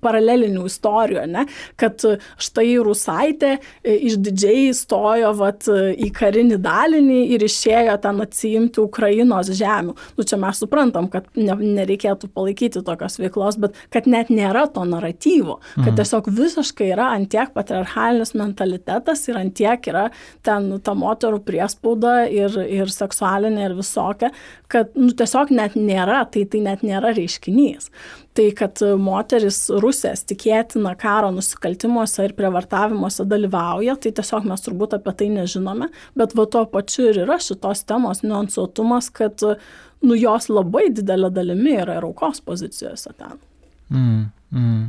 paralelinių 0.04 0.66
istorijų, 0.68 1.24
ne? 1.32 1.46
kad 1.80 2.04
štai 2.44 2.74
Rusaitė 2.84 3.54
e, 3.56 3.96
išdidžiai 4.10 4.74
stojo 4.76 5.32
vat, 5.40 5.70
į 5.96 6.10
karinį 6.18 6.60
dalinį 6.68 7.22
ir 7.38 7.48
išėjo 7.48 7.96
ten 8.04 8.20
atsiimti 8.28 8.84
Ukrainos 8.84 9.54
žemių. 9.56 9.96
Nu 10.20 10.28
čia 10.28 10.42
mes 10.44 10.60
suprantam, 10.60 11.08
kad 11.14 11.32
ne, 11.40 11.56
nereikėtų 11.56 12.34
palaikyti 12.36 12.84
tokios 12.84 13.16
veiklos, 13.22 13.62
bet 13.64 13.80
kad 13.96 14.12
net 14.12 14.28
nėra 14.28 14.68
to 14.76 14.84
naratyvo, 14.84 15.62
kad 15.78 15.94
mhm. 15.94 15.98
tiesiog 16.02 16.30
visiškai 16.36 16.92
yra 16.98 17.14
antiek 17.16 17.56
patriarchalinis 17.56 18.36
mentalitetas 18.36 19.24
ir 19.32 19.37
ir 19.38 19.46
ant 19.46 19.56
tiek 19.58 19.90
yra 19.92 20.08
ten 20.46 20.70
ta 20.84 20.94
moterų 20.98 21.42
priespauda 21.46 22.28
ir, 22.30 22.54
ir 22.66 22.92
seksualinė 22.92 23.70
ir 23.70 23.76
visokia, 23.78 24.32
kad 24.72 24.94
nu, 24.98 25.12
tiesiog 25.16 25.52
net 25.56 25.78
nėra, 25.80 26.24
tai 26.32 26.46
tai 26.50 26.64
net 26.66 26.84
nėra 26.86 27.14
reiškinys. 27.18 27.92
Tai, 28.38 28.46
kad 28.54 28.82
moteris 29.02 29.64
rusės 29.82 30.22
tikėtina 30.30 30.94
karo 31.00 31.32
nusikaltimuose 31.34 32.28
ir 32.28 32.36
prievartavimuose 32.38 33.26
dalyvauja, 33.26 33.96
tai 33.98 34.12
tiesiog 34.20 34.46
mes 34.46 34.62
turbūt 34.66 34.94
apie 34.98 35.16
tai 35.18 35.32
nežinome, 35.34 35.90
bet 36.18 36.36
va 36.38 36.46
to 36.46 36.62
pačiu 36.70 37.10
ir 37.10 37.24
yra 37.24 37.40
šitos 37.42 37.82
temos 37.90 38.22
niuansuotumas, 38.26 39.10
kad 39.10 39.42
nu, 39.42 40.14
jos 40.14 40.52
labai 40.52 40.92
didelė 40.94 41.32
dalimi 41.34 41.80
yra 41.82 41.98
ir 41.98 42.06
aukos 42.06 42.44
pozicijose 42.46 43.16
ten. 43.18 43.42
Mm, 43.90 44.24
mm. 44.54 44.86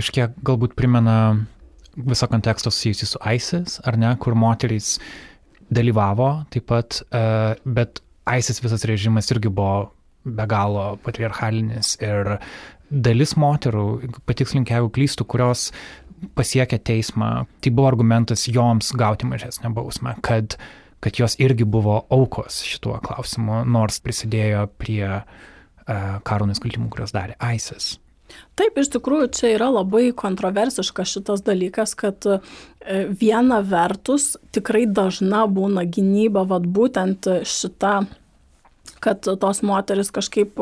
Kažkiek 0.00 0.34
galbūt 0.46 0.74
primena 0.78 1.16
viso 1.96 2.28
konteksto 2.30 2.70
susijusi 2.70 3.06
su 3.06 3.20
ISIS, 3.34 3.80
ar 3.84 3.98
ne, 3.98 4.14
kur 4.20 4.34
moterys 4.38 4.98
dalyvavo 5.70 6.30
taip 6.50 6.66
pat, 6.70 7.00
e, 7.10 7.22
bet 7.64 8.02
ISIS 8.38 8.62
visas 8.62 8.84
režimas 8.88 9.30
irgi 9.30 9.48
buvo 9.48 9.90
be 10.24 10.46
galo 10.46 10.96
patriarchalinis 11.04 11.96
ir 12.02 12.36
dalis 12.90 13.36
moterų, 13.38 13.84
patikslink, 14.28 14.70
jeigu 14.70 14.90
klystų, 14.92 15.26
kurios 15.30 15.70
pasiekė 16.36 16.80
teismą, 16.84 17.30
tai 17.62 17.72
buvo 17.72 17.88
argumentas 17.88 18.44
joms 18.50 18.90
gauti 18.98 19.28
mažesnę 19.30 19.70
bausmę, 19.72 20.16
kad, 20.26 20.58
kad 21.00 21.22
jos 21.22 21.38
irgi 21.40 21.64
buvo 21.64 22.02
aukos 22.12 22.60
šituo 22.66 22.98
klausimu, 23.04 23.62
nors 23.64 24.02
prisidėjo 24.04 24.66
prie 24.82 25.06
uh, 25.06 25.24
karo 26.26 26.50
nusikaltimų, 26.50 26.90
kurios 26.92 27.14
darė 27.16 27.38
ISIS. 27.54 27.94
Taip, 28.58 28.78
iš 28.78 28.90
tikrųjų, 28.94 29.30
čia 29.34 29.52
yra 29.56 29.70
labai 29.72 30.10
kontroversiškas 30.16 31.16
šitas 31.16 31.44
dalykas, 31.46 31.94
kad 31.98 32.26
e, 32.28 32.38
viena 33.20 33.60
vertus 33.66 34.34
tikrai 34.54 34.86
dažna 34.86 35.46
būna 35.50 35.86
gynyba, 35.88 36.44
vad 36.48 36.68
būtent 36.68 37.28
šita, 37.48 37.94
kad 39.00 39.24
tos 39.24 39.62
moteris 39.64 40.12
kažkaip 40.12 40.60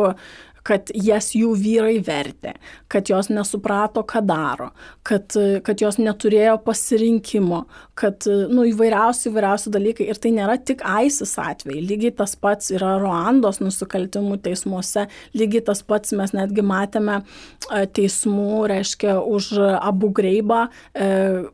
kad 0.69 0.93
jas 0.93 1.31
jų 1.37 1.55
vyrai 1.57 1.97
vertė, 2.05 2.55
kad 2.93 3.09
jos 3.09 3.31
nesuprato, 3.33 4.03
ką 4.09 4.23
daro, 4.29 4.71
kad, 5.07 5.33
kad 5.65 5.81
jos 5.81 5.99
neturėjo 6.01 6.59
pasirinkimo, 6.67 7.63
kad 7.99 8.29
nu, 8.29 8.67
įvairiausi, 8.69 9.29
įvairiausi 9.31 9.73
dalykai. 9.75 10.09
Ir 10.13 10.21
tai 10.21 10.35
nėra 10.37 10.59
tik 10.61 10.85
AISIS 10.87 11.35
atvejai, 11.41 11.85
lygiai 11.89 12.15
tas 12.21 12.37
pats 12.39 12.73
yra 12.75 12.97
Ruandos 13.01 13.63
nusikaltimų 13.65 14.41
teismuose, 14.45 15.09
lygiai 15.39 15.65
tas 15.71 15.83
pats 15.87 16.15
mes 16.19 16.35
netgi 16.37 16.65
matėme 16.67 17.23
teismų, 17.69 18.67
reiškia, 18.75 19.19
už 19.25 19.55
Abu 19.79 20.13
Greibą. 20.15 20.67
E, 20.93 21.49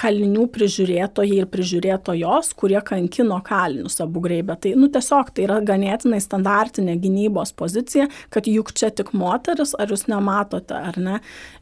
kalinių 0.00 0.46
prižiūrėtojai 0.54 1.42
ir 1.42 1.48
prižiūrėtojos, 1.52 2.54
kurie 2.58 2.80
kankino 2.86 3.40
kalinius 3.44 4.00
abu 4.02 4.22
greibę. 4.24 4.56
Tai, 4.60 4.72
nu, 4.80 4.88
tiesiog 4.92 5.32
tai 5.36 5.46
yra 5.46 5.60
ganėtinai 5.66 6.20
standartinė 6.24 6.96
gynybos 7.02 7.52
pozicija, 7.58 8.08
kad 8.32 8.48
juk 8.48 8.72
čia 8.76 8.92
tik 8.94 9.12
moteris, 9.16 9.74
ar 9.78 9.92
jūs 9.92 10.06
nematote, 10.10 10.76
ar 10.76 11.00
ne. 11.00 11.18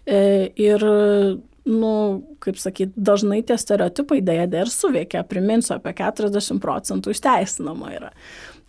E, 0.06 0.20
ir, 0.60 0.84
nu, 1.68 1.92
kaip 2.44 2.60
sakyt, 2.62 2.94
dažnai 2.94 3.42
tie 3.46 3.58
stereotipai 3.60 4.22
dėja 4.24 4.46
ir 4.62 4.72
suveikia, 4.72 5.26
priminsiu, 5.28 5.76
apie 5.78 5.96
40 5.98 6.62
procentų 6.62 7.16
išteisinama 7.16 7.92
yra. 7.96 8.14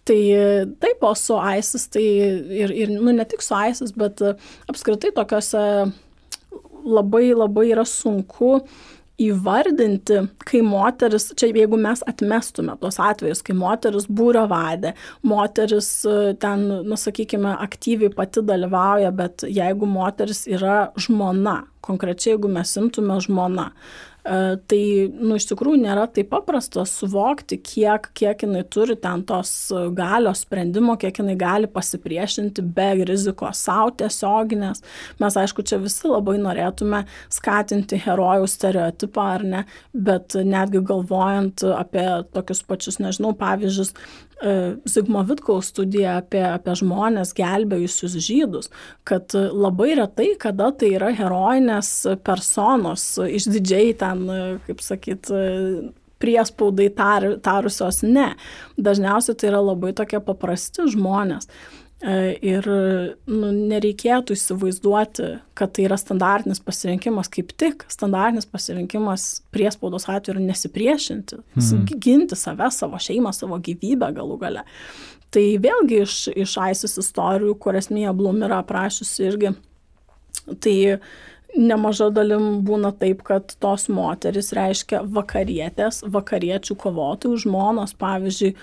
Tai 0.10 0.20
taip, 0.82 1.04
o 1.06 1.14
su 1.14 1.36
ISIS, 1.38 1.84
tai 1.94 2.04
ir, 2.64 2.72
ir 2.74 2.94
nu, 2.96 3.12
ne 3.14 3.26
tik 3.30 3.44
su 3.46 3.54
ISIS, 3.70 3.94
bet 3.94 4.24
apskritai 4.72 5.12
tokiuose 5.14 5.62
labai 6.90 7.28
labai 7.36 7.68
yra 7.76 7.84
sunku 7.86 8.56
uh, 8.56 8.88
įvardinti, 9.20 10.22
kai 10.48 10.62
moteris, 10.66 11.30
čia 11.40 11.50
jeigu 11.52 11.80
mes 11.80 12.04
atmestume 12.10 12.76
tuos 12.82 13.00
atvejus, 13.04 13.42
kai 13.46 13.56
moteris 13.58 14.08
būrio 14.08 14.46
vadė, 14.52 14.94
moteris 15.28 15.90
e, 16.08 16.34
ten, 16.42 16.66
nusakykime, 16.88 17.52
aktyviai 17.68 18.14
pati 18.16 18.44
dalyvauja, 18.46 19.12
bet 19.16 19.46
jeigu 19.48 19.90
moteris 19.90 20.46
yra 20.50 20.90
žmona, 21.00 21.62
konkrečiai 21.86 22.36
jeigu 22.36 22.52
mes 22.52 22.76
imtume 22.80 23.20
žmona, 23.26 23.70
tai, 24.24 24.82
nu, 25.10 25.38
iš 25.40 25.48
tikrųjų 25.52 25.82
nėra 25.84 26.06
taip 26.12 26.30
paprasta 26.34 26.84
suvokti, 26.88 27.60
kiek, 27.64 28.10
kiek 28.18 28.46
jinai 28.46 28.64
turi 28.72 28.98
ten 29.00 29.24
tos 29.28 29.52
galios 29.96 30.44
sprendimo, 30.46 30.98
kiek 31.00 31.22
jinai 31.22 31.38
gali 31.40 31.70
pasipriešinti 31.72 32.64
be 32.76 32.90
rizikos 33.10 33.64
savo 33.68 33.94
tiesioginės. 34.02 34.84
Mes, 35.22 35.40
aišku, 35.44 35.66
čia 35.68 35.80
visi 35.82 36.10
labai 36.10 36.38
norėtume 36.42 37.06
skatinti 37.32 38.00
herojų 38.04 38.50
stereotipą 38.52 39.28
ar 39.38 39.46
ne, 39.56 39.66
bet 39.94 40.36
netgi 40.36 40.84
galvojant 40.86 41.66
apie 41.76 42.08
tokius 42.36 42.66
pačius, 42.68 43.00
nežinau, 43.04 43.36
pavyzdžius, 43.40 43.96
E, 43.98 44.29
Zigmo 44.90 45.24
Vitkaus 45.28 45.72
studija 45.74 46.18
apie, 46.22 46.42
apie 46.48 46.76
žmonės 46.80 47.34
gelbėjusius 47.38 48.16
žydus, 48.24 48.70
kad 49.08 49.34
labai 49.36 49.94
retai, 50.00 50.30
kada 50.40 50.72
tai 50.72 50.94
yra 50.96 51.12
herojinės 51.16 51.92
personos, 52.24 53.12
išdidžiai 53.20 53.96
ten, 54.00 54.24
kaip 54.68 54.84
sakyt, 54.86 55.32
priespaudai 56.20 56.90
tar, 56.96 57.26
tarusios 57.44 58.02
ne. 58.04 58.34
Dažniausiai 58.80 59.38
tai 59.40 59.52
yra 59.52 59.62
labai 59.64 59.94
tokie 59.98 60.20
paprasti 60.24 60.88
žmonės. 60.94 61.50
E, 62.00 62.12
ir 62.48 62.64
nu, 63.28 63.50
nereikėtų 63.52 64.38
įsivaizduoti, 64.38 65.34
kad 65.60 65.74
tai 65.76 65.84
yra 65.90 65.98
standartinis 66.00 66.62
pasirinkimas, 66.64 67.28
kaip 67.34 67.52
tik 67.60 67.84
standartinis 67.92 68.48
pasirinkimas 68.48 69.26
priespaudos 69.52 70.08
atveju 70.08 70.38
yra 70.38 70.46
nesipriešinti, 70.46 71.42
mhm. 71.60 71.88
ginti 72.00 72.40
save, 72.40 72.72
savo 72.72 73.00
šeimą, 73.04 73.34
savo 73.36 73.60
gyvybę 73.60 74.14
galų 74.16 74.40
gale. 74.46 74.64
Tai 75.30 75.44
vėlgi 75.62 76.00
iš, 76.06 76.14
iš 76.40 76.56
AISIS 76.64 76.96
istorijų, 77.04 77.58
kurias 77.62 77.92
Mija 77.92 78.16
Blum 78.16 78.40
yra 78.48 78.64
aprašiusi 78.64 79.28
irgi, 79.28 79.52
tai 80.64 80.78
nemaža 81.58 82.10
dalim 82.14 82.62
būna 82.66 82.92
taip, 82.98 83.22
kad 83.28 83.54
tos 83.62 83.88
moteris 83.92 84.54
reiškia 84.56 85.02
vakarietės, 85.04 86.04
vakariečių 86.08 86.78
kovotojų 86.80 87.44
žmonos, 87.44 87.96
pavyzdžiui, 88.00 88.54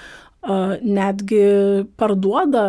netgi 0.46 1.42
parduoda 1.98 2.64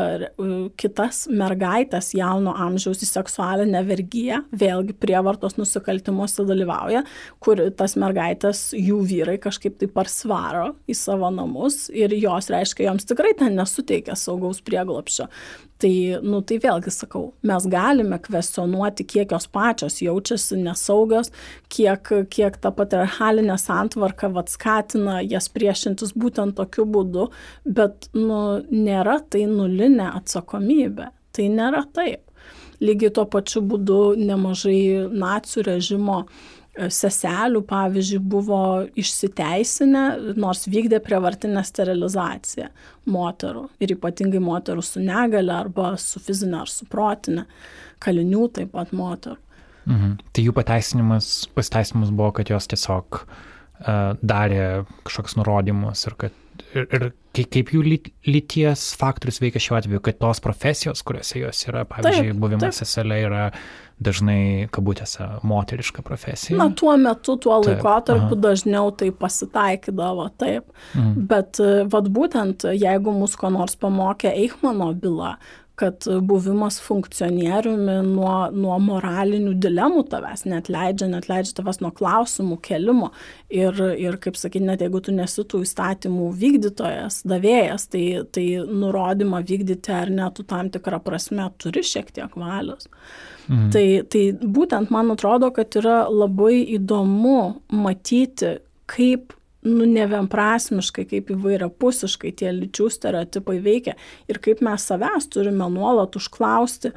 kitas 0.79 1.25
mergaitės 1.29 2.13
jauno 2.17 2.55
amžiaus 2.57 3.03
į 3.05 3.09
seksualinę 3.09 3.83
vergyją, 3.87 4.41
vėlgi 4.57 4.95
prievartos 4.97 5.57
nusikaltimuose 5.59 6.45
dalyvauja, 6.47 7.03
kur 7.43 7.61
tas 7.77 7.97
mergaitės 7.99 8.71
jų 8.77 9.01
vyrai 9.11 9.37
kažkaip 9.43 9.77
tai 9.81 9.91
parsvaro 9.93 10.71
į 10.89 10.97
savo 10.97 11.29
namus 11.33 11.87
ir 11.93 12.15
jos 12.17 12.49
reiškia, 12.53 12.87
joms 12.89 13.07
tikrai 13.09 13.35
ten 13.37 13.57
nesuteikia 13.59 14.17
saugaus 14.17 14.63
prieglopščio. 14.65 15.29
Tai, 15.77 15.93
nu, 16.25 16.39
tai 16.41 16.57
vėlgi 16.63 16.89
sakau, 16.89 17.27
mes 17.45 17.65
galime 17.69 18.17
kvestionuoti, 18.21 19.05
kiek 19.05 19.33
jos 19.35 19.45
pačios 19.53 19.99
jaučiasi 20.01 20.57
nesaugios, 20.63 21.29
kiek, 21.69 22.09
kiek 22.33 22.57
ta 22.63 22.71
patriarchalinė 22.73 23.59
santvarka 23.61 24.31
vat, 24.33 24.49
skatina 24.49 25.19
jas 25.21 25.51
priešintis 25.53 26.15
būtent 26.17 26.57
tokiu 26.57 26.87
būdu, 26.89 27.27
bet 27.77 28.09
nu, 28.17 28.41
nėra 28.73 29.19
tai 29.29 29.45
nulinė 29.51 30.09
atsakomybė. 30.17 31.11
Tai 31.37 31.45
nėra 31.53 31.83
taip. 31.93 32.23
Lygiai 32.81 33.13
tuo 33.13 33.27
pačiu 33.29 33.61
būdu 33.65 34.15
nemažai 34.17 35.07
nacijų 35.13 35.65
režimo 35.65 36.23
seselių, 36.93 37.63
pavyzdžiui, 37.67 38.19
buvo 38.21 38.61
išsiteisinę, 38.99 40.03
nors 40.39 40.67
vykdė 40.69 40.99
prievartinę 41.03 41.63
sterilizaciją 41.65 42.69
moterų 43.09 43.65
ir 43.83 43.95
ypatingai 43.97 44.41
moterų 44.43 44.85
su 44.85 45.03
negale 45.03 45.55
arba 45.55 45.95
su 46.01 46.21
fizinė 46.23 46.61
ar 46.63 46.71
su 46.71 46.87
protinė, 46.89 47.47
kalinių 48.03 48.47
taip 48.59 48.73
pat 48.77 48.93
moterų. 48.95 49.39
Mhm. 49.87 50.17
Tai 50.35 50.43
jų 50.43 50.53
pateisinimas, 50.55 51.29
pasiteisinimas 51.55 52.11
buvo, 52.11 52.33
kad 52.35 52.49
jos 52.51 52.67
tiesiog 52.67 53.21
uh, 53.21 53.37
darė 54.19 54.83
kažkokius 55.07 55.37
nurodymus 55.39 56.03
ir 56.09 56.17
kad 56.19 56.43
ir, 56.73 56.87
ir 56.87 57.07
kaip 57.53 57.71
jų 57.73 57.83
lyties 58.27 58.89
faktorius 58.97 59.39
veikia 59.43 59.61
šiuo 59.61 59.77
atveju, 59.79 60.01
kad 60.05 60.19
tos 60.21 60.41
profesijos, 60.43 61.03
kuriuose 61.05 61.43
jos 61.43 61.67
yra, 61.69 61.85
pavyzdžiui, 61.89 62.31
taip, 62.31 62.41
buvimas 62.41 62.81
seselė 62.81 63.19
yra 63.27 63.43
dažnai, 64.03 64.67
kabutėse, 64.73 65.25
moteriška 65.47 66.03
profesija. 66.05 66.57
Na, 66.59 66.69
tuo 66.69 66.93
metu, 67.01 67.37
tuo 67.41 67.57
laikotarpiu 67.63 68.37
dažniau 68.39 68.91
tai 68.97 69.09
pasitaikydavo, 69.11 70.27
taip. 70.37 70.67
Mhm. 70.93 71.27
Bet 71.29 71.61
vad 71.93 72.11
būtent, 72.13 72.67
jeigu 72.77 73.13
mus 73.15 73.35
ko 73.35 73.49
nors 73.53 73.75
pamokė 73.75 74.33
Eichmano 74.35 74.93
byla, 74.93 75.37
kad 75.77 76.07
buvimas 76.25 76.79
funkcionieriumi 76.81 77.99
nuo, 78.07 78.47
nuo 78.49 78.77
moralinių 78.81 79.53
dilemų 79.61 80.07
tavęs 80.09 80.47
net 80.49 80.71
leidžia, 80.73 81.05
net 81.11 81.27
leidžia 81.29 81.53
tavęs 81.59 81.77
nuo 81.83 81.91
klausimų 81.93 82.57
kelimo. 82.65 83.11
Ir, 83.53 83.77
ir 84.01 84.17
kaip 84.23 84.39
sakyti, 84.41 84.65
net 84.65 84.81
jeigu 84.81 85.03
tu 85.05 85.13
nesi 85.13 85.45
tų 85.45 85.61
įstatymų 85.67 86.31
vykdytojas, 86.41 87.21
davėjas, 87.29 87.85
tai, 87.93 88.03
tai 88.33 88.47
nurodymą 88.65 89.43
vykdyti 89.45 89.93
ar 89.93 90.09
ne, 90.09 90.25
tu 90.33 90.47
tam 90.49 90.73
tikrą 90.73 90.97
prasme 91.05 91.45
turi 91.61 91.85
šiek 91.85 92.09
tiek 92.15 92.33
valios. 92.33 92.89
Mhm. 93.45 93.69
Tai, 93.77 93.87
tai 94.09 94.23
būtent 94.57 94.89
man 94.93 95.13
atrodo, 95.13 95.53
kad 95.53 95.77
yra 95.77 96.07
labai 96.09 96.63
įdomu 96.79 97.61
matyti, 97.69 98.57
kaip 98.89 99.36
nu, 99.67 99.85
nevienprasmiškai, 99.91 101.05
kaip 101.11 101.31
įvairiapusiškai 101.35 102.33
tie 102.39 102.53
lyčių 102.55 102.89
stereotipai 102.93 103.59
veikia 103.63 103.97
ir 104.31 104.41
kaip 104.43 104.63
mes 104.65 104.87
savęs 104.89 105.29
turime 105.33 105.69
nuolat 105.73 106.15
užklausti, 106.19 106.93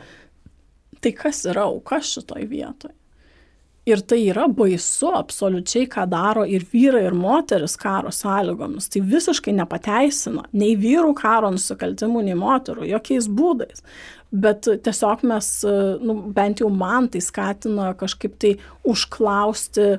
tai 1.00 1.12
kas 1.16 1.44
yra 1.48 1.66
auka 1.68 2.00
šitoj 2.04 2.48
vietoj. 2.50 2.94
Ir 3.88 4.02
tai 4.04 4.18
yra 4.28 4.44
baisu 4.52 5.08
absoliučiai, 5.16 5.86
ką 5.90 6.04
daro 6.12 6.44
ir 6.44 6.66
vyrai, 6.68 7.06
ir 7.08 7.16
moteris 7.16 7.78
karo 7.80 8.12
sąlygomis. 8.12 8.90
Tai 8.92 9.00
visiškai 9.08 9.54
nepateisina 9.56 10.44
nei 10.52 10.74
vyrų 10.78 11.14
karo 11.18 11.48
nusikaltimų, 11.54 12.26
nei 12.28 12.36
moterų, 12.38 12.84
jokiais 12.92 13.26
būdais. 13.32 13.80
Bet 14.30 14.68
tiesiog 14.84 15.24
mes, 15.26 15.48
nu, 16.04 16.18
bent 16.36 16.60
jau 16.60 16.68
man 16.70 17.08
tai 17.10 17.24
skatina 17.24 17.94
kažkaip 17.98 18.36
tai 18.38 18.52
užklausti 18.86 19.96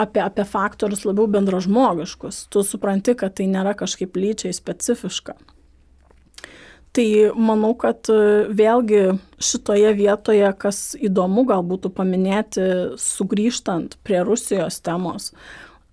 apie, 0.00 0.22
apie 0.22 0.44
faktorius 0.48 1.04
labiau 1.06 1.26
bendražmogiškus. 1.30 2.46
Tu 2.50 2.62
supranti, 2.66 3.14
kad 3.18 3.36
tai 3.38 3.48
nėra 3.50 3.74
kažkaip 3.78 4.16
lyčiai 4.18 4.54
specifiška. 4.56 5.36
Tai 6.94 7.06
manau, 7.34 7.72
kad 7.74 8.06
e, 8.06 8.46
vėlgi 8.54 9.16
šitoje 9.42 9.90
vietoje, 9.98 10.46
kas 10.62 10.92
įdomu 10.94 11.42
gal 11.48 11.64
būtų 11.66 11.90
paminėti, 11.96 12.66
sugrįžtant 13.02 13.96
prie 14.06 14.20
Rusijos 14.22 14.78
temos, 14.86 15.32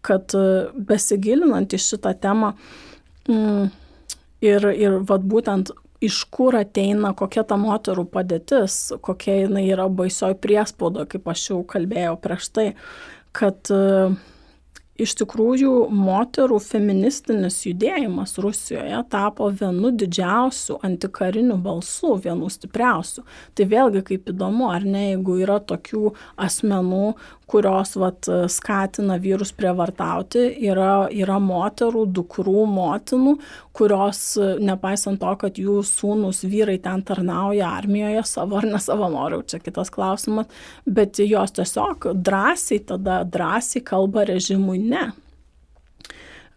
kad 0.06 0.36
e, 0.38 0.44
besigilinant 0.78 1.74
į 1.74 1.80
šitą 1.82 2.14
temą 2.22 2.52
mm, 3.26 3.72
ir, 4.46 4.68
ir 4.78 5.00
vat 5.10 5.26
būtent 5.26 5.74
iš 6.06 6.20
kur 6.34 6.58
ateina, 6.58 7.16
kokia 7.18 7.48
ta 7.50 7.58
moterų 7.62 8.06
padėtis, 8.14 8.78
kokia 9.02 9.40
jinai 9.44 9.68
yra 9.70 9.88
baisioj 9.90 10.38
priespaudo, 10.42 11.08
kaip 11.10 11.34
aš 11.34 11.48
jau 11.50 11.60
kalbėjau 11.66 12.14
prieš 12.22 12.50
tai, 12.54 12.68
kad 13.36 13.72
e, 13.72 14.12
iš 15.02 15.16
tikrųjų 15.22 15.74
moterų 15.96 16.60
feministinis 16.64 17.62
judėjimas 17.66 18.36
Rusijoje 18.42 19.00
tapo 19.12 19.50
vienu 19.50 19.92
didžiausių 19.98 20.80
antikarinių 20.86 21.58
balsų, 21.64 22.16
vienu 22.26 22.50
stipriausių. 22.52 23.26
Tai 23.58 23.68
vėlgi 23.72 24.04
kaip 24.12 24.30
įdomu, 24.34 24.70
ar 24.74 24.86
ne, 24.86 25.08
jeigu 25.14 25.40
yra 25.46 25.60
tokių 25.64 26.14
asmenų, 26.46 27.16
kurios 27.52 27.96
vat, 28.00 28.28
skatina 28.52 29.18
vyrus 29.22 29.52
prievartauti, 29.56 30.46
yra, 30.70 31.08
yra 31.12 31.38
moterų, 31.44 32.06
dukrų, 32.16 32.66
motinų, 32.72 33.36
kurios, 33.76 34.22
nepaisant 34.64 35.20
to, 35.22 35.34
kad 35.44 35.60
jų 35.60 35.82
sūnus 35.88 36.44
vyrai 36.48 36.78
ten 36.84 37.04
tarnauja 37.08 37.74
armijoje 37.82 38.24
savo 38.30 38.62
ar 38.62 38.70
ne 38.72 38.80
savanoriau, 38.82 39.44
čia 39.44 39.60
kitas 39.64 39.92
klausimas, 39.94 40.48
bet 40.86 41.20
jos 41.24 41.58
tiesiog 41.58 42.12
drąsiai 42.16 42.82
tada 42.92 43.22
drąsiai 43.28 43.84
kalba 43.86 44.26
režimui 44.32 44.80
ne. 44.84 45.10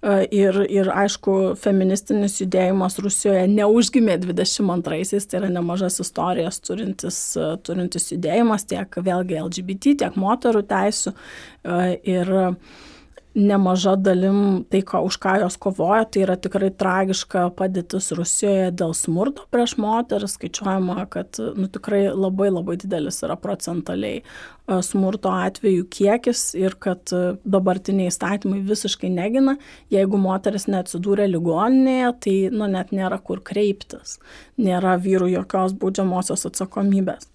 E, 0.05 0.15
ir, 0.37 0.57
ir 0.69 0.91
aišku, 0.93 1.55
feministinis 1.61 2.37
judėjimas 2.43 2.99
Rusijoje 3.01 3.47
neužgimė 3.49 4.19
22-aisiais, 4.21 5.25
tai 5.29 5.41
yra 5.41 5.53
nemažas 5.55 5.97
istorijas 6.05 6.61
turintis, 6.65 7.21
turintis 7.65 8.11
judėjimas 8.13 8.69
tiek 8.69 8.99
vėlgi 9.07 9.41
LGBT, 9.41 9.95
tiek 10.05 10.19
moterų 10.21 10.65
teisų. 10.69 11.15
E, 11.15 11.79
ir 12.17 12.35
nemaža 13.35 13.97
dalim 13.99 14.64
tai, 14.70 14.80
ko, 14.87 15.01
už 15.09 15.18
ką 15.22 15.35
jos 15.43 15.57
kovoja, 15.59 16.05
tai 16.07 16.22
yra 16.22 16.37
tikrai 16.39 16.70
tragiška 16.70 17.49
padėtis 17.59 18.12
Rusijoje 18.14 18.70
dėl 18.78 18.95
smurto 18.95 19.49
prieš 19.55 19.74
moteris. 19.82 20.37
Skaičiuojama, 20.39 21.07
kad 21.11 21.39
nu, 21.59 21.66
tikrai 21.70 22.07
labai 22.14 22.51
labai 22.53 22.76
didelis 22.80 23.18
yra 23.26 23.37
procentaliai 23.41 24.22
smurto 24.87 25.32
atvejų 25.35 25.89
kiekis 25.93 26.45
ir 26.57 26.78
kad 26.80 27.11
dabartiniai 27.45 28.12
įstatymai 28.12 28.62
visiškai 28.64 29.11
negina. 29.12 29.57
Jeigu 29.93 30.20
moteris 30.20 30.68
neatsidūrė 30.70 31.26
ligoninėje, 31.35 32.14
tai 32.24 32.37
nu, 32.55 32.70
net 32.70 32.95
nėra 32.95 33.18
kur 33.18 33.43
kreiptis. 33.45 34.20
Nėra 34.62 34.95
vyrų 35.03 35.32
jokios 35.35 35.74
baudžiamosios 35.82 36.47
atsakomybės. 36.49 37.28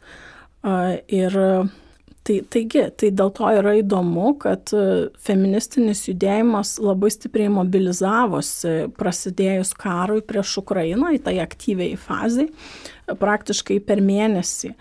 Ir 0.63 1.39
Tai, 2.28 2.36
taigi, 2.51 2.84
tai 2.99 3.09
dėl 3.15 3.32
to 3.34 3.47
yra 3.57 3.74
įdomu, 3.80 4.34
kad 4.43 4.70
e, 4.76 5.07
feministinis 5.24 6.03
judėjimas 6.09 6.76
labai 6.84 7.09
stipriai 7.13 7.49
mobilizavosi 7.53 8.89
prasidėjus 8.99 9.72
karui 9.80 10.22
prieš 10.28 10.57
Ukrainą 10.61 11.13
į 11.15 11.22
tai 11.26 11.38
aktyviai 11.41 11.95
fazai, 11.97 12.49
praktiškai 13.07 13.80
per 13.88 14.03
mėnesį 14.05 14.74
e, 14.74 14.76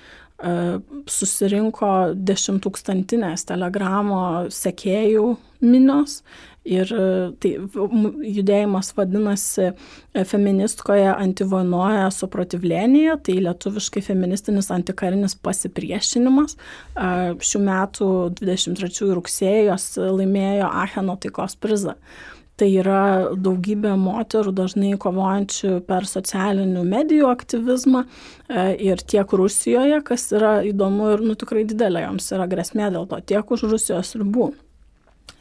susirinko 1.08 1.92
dešimtūkstantinės 2.28 3.46
telegramo 3.48 4.22
sekėjų 4.52 5.30
minios 5.64 6.20
Ir 6.68 6.90
e, 6.92 7.04
tai 7.40 7.52
judėjimas 8.36 8.92
vadinasi 8.96 9.70
e, 9.70 10.24
feministkoje 10.28 11.08
antivonoje 11.14 12.06
suprotivlėnėje, 12.18 13.18
tai 13.24 13.36
lietuviškai 13.46 14.04
feministinis 14.04 14.68
antikarinis 14.74 15.36
pasipriešinimas. 15.40 16.58
Šių 17.48 17.60
metų 17.64 18.08
23 18.40 19.12
rugsėjos 19.16 19.94
laimėjo 20.02 20.68
Acheno 20.84 21.16
taikos 21.20 21.56
prizą. 21.60 21.96
Tai 22.58 22.66
yra 22.74 23.02
daugybė 23.38 23.92
moterų 24.00 24.50
dažnai 24.58 24.96
kovojančių 24.98 25.76
per 25.86 26.08
socialinių 26.10 26.82
medijų 26.90 27.28
aktyvizmą 27.30 28.02
e, 28.02 28.08
ir 28.88 29.02
tiek 29.06 29.34
Rusijoje, 29.40 30.00
kas 30.06 30.26
yra 30.34 30.56
įdomu 30.66 31.12
ir 31.14 31.22
nu, 31.22 31.38
tikrai 31.38 31.62
didelė 31.68 32.08
joms 32.08 32.32
yra 32.34 32.48
grėsmė 32.50 32.90
dėl 32.96 33.06
to, 33.10 33.20
tiek 33.30 33.54
už 33.54 33.68
Rusijos 33.70 34.16
ribų. 34.18 34.50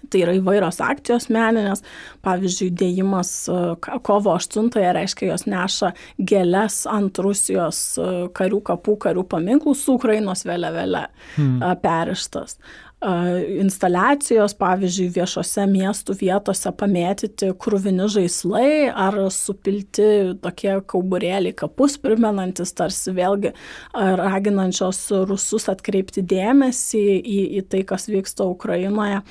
Tai 0.08 0.22
yra 0.24 0.38
įvairios 0.38 0.80
akcijos 0.84 1.28
meninės, 1.34 1.82
pavyzdžiui, 2.24 2.70
dėjimas 2.80 3.32
e, 3.52 3.60
kovo 4.08 4.38
8-ąją 4.38 4.94
reiškia, 4.96 5.32
jos 5.34 5.44
neša 5.50 5.92
gėlės 6.32 6.86
ant 6.92 7.20
Rusijos 7.24 7.82
e, 8.00 8.10
karių 8.38 8.62
kapų, 8.72 8.98
karių 9.08 9.26
paminklų 9.28 9.76
su 9.76 9.98
Ukrainos 10.00 10.46
vėliavėle 10.48 11.08
hmm. 11.36 11.64
perištas 11.84 12.60
instaliacijos, 12.98 14.56
pavyzdžiui, 14.58 15.12
viešose 15.14 15.68
miestų 15.70 16.16
vietose 16.18 16.72
pamėtyti 16.74 17.52
krūvini 17.62 18.08
žaislai 18.10 18.90
ar 18.90 19.20
supilti 19.30 20.34
tokie 20.42 20.80
kauburėliai 20.82 21.54
kapus, 21.54 22.00
primenantis 22.02 22.74
tarsi 22.74 23.14
vėlgi 23.14 23.54
raginančios 23.94 25.12
rusus 25.30 25.70
atkreipti 25.70 26.26
dėmesį 26.26 27.06
į, 27.22 27.40
į 27.62 27.66
tai, 27.70 27.86
kas 27.86 28.10
vyksta 28.10 28.50
Ukrainoje. 28.50 29.22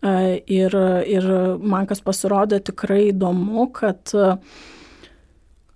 Ir, 0.00 0.74
ir 1.04 1.26
man 1.60 1.88
kas 1.88 2.00
pasirodė 2.00 2.62
tikrai 2.70 3.10
įdomu, 3.10 3.66
kad, 3.76 4.12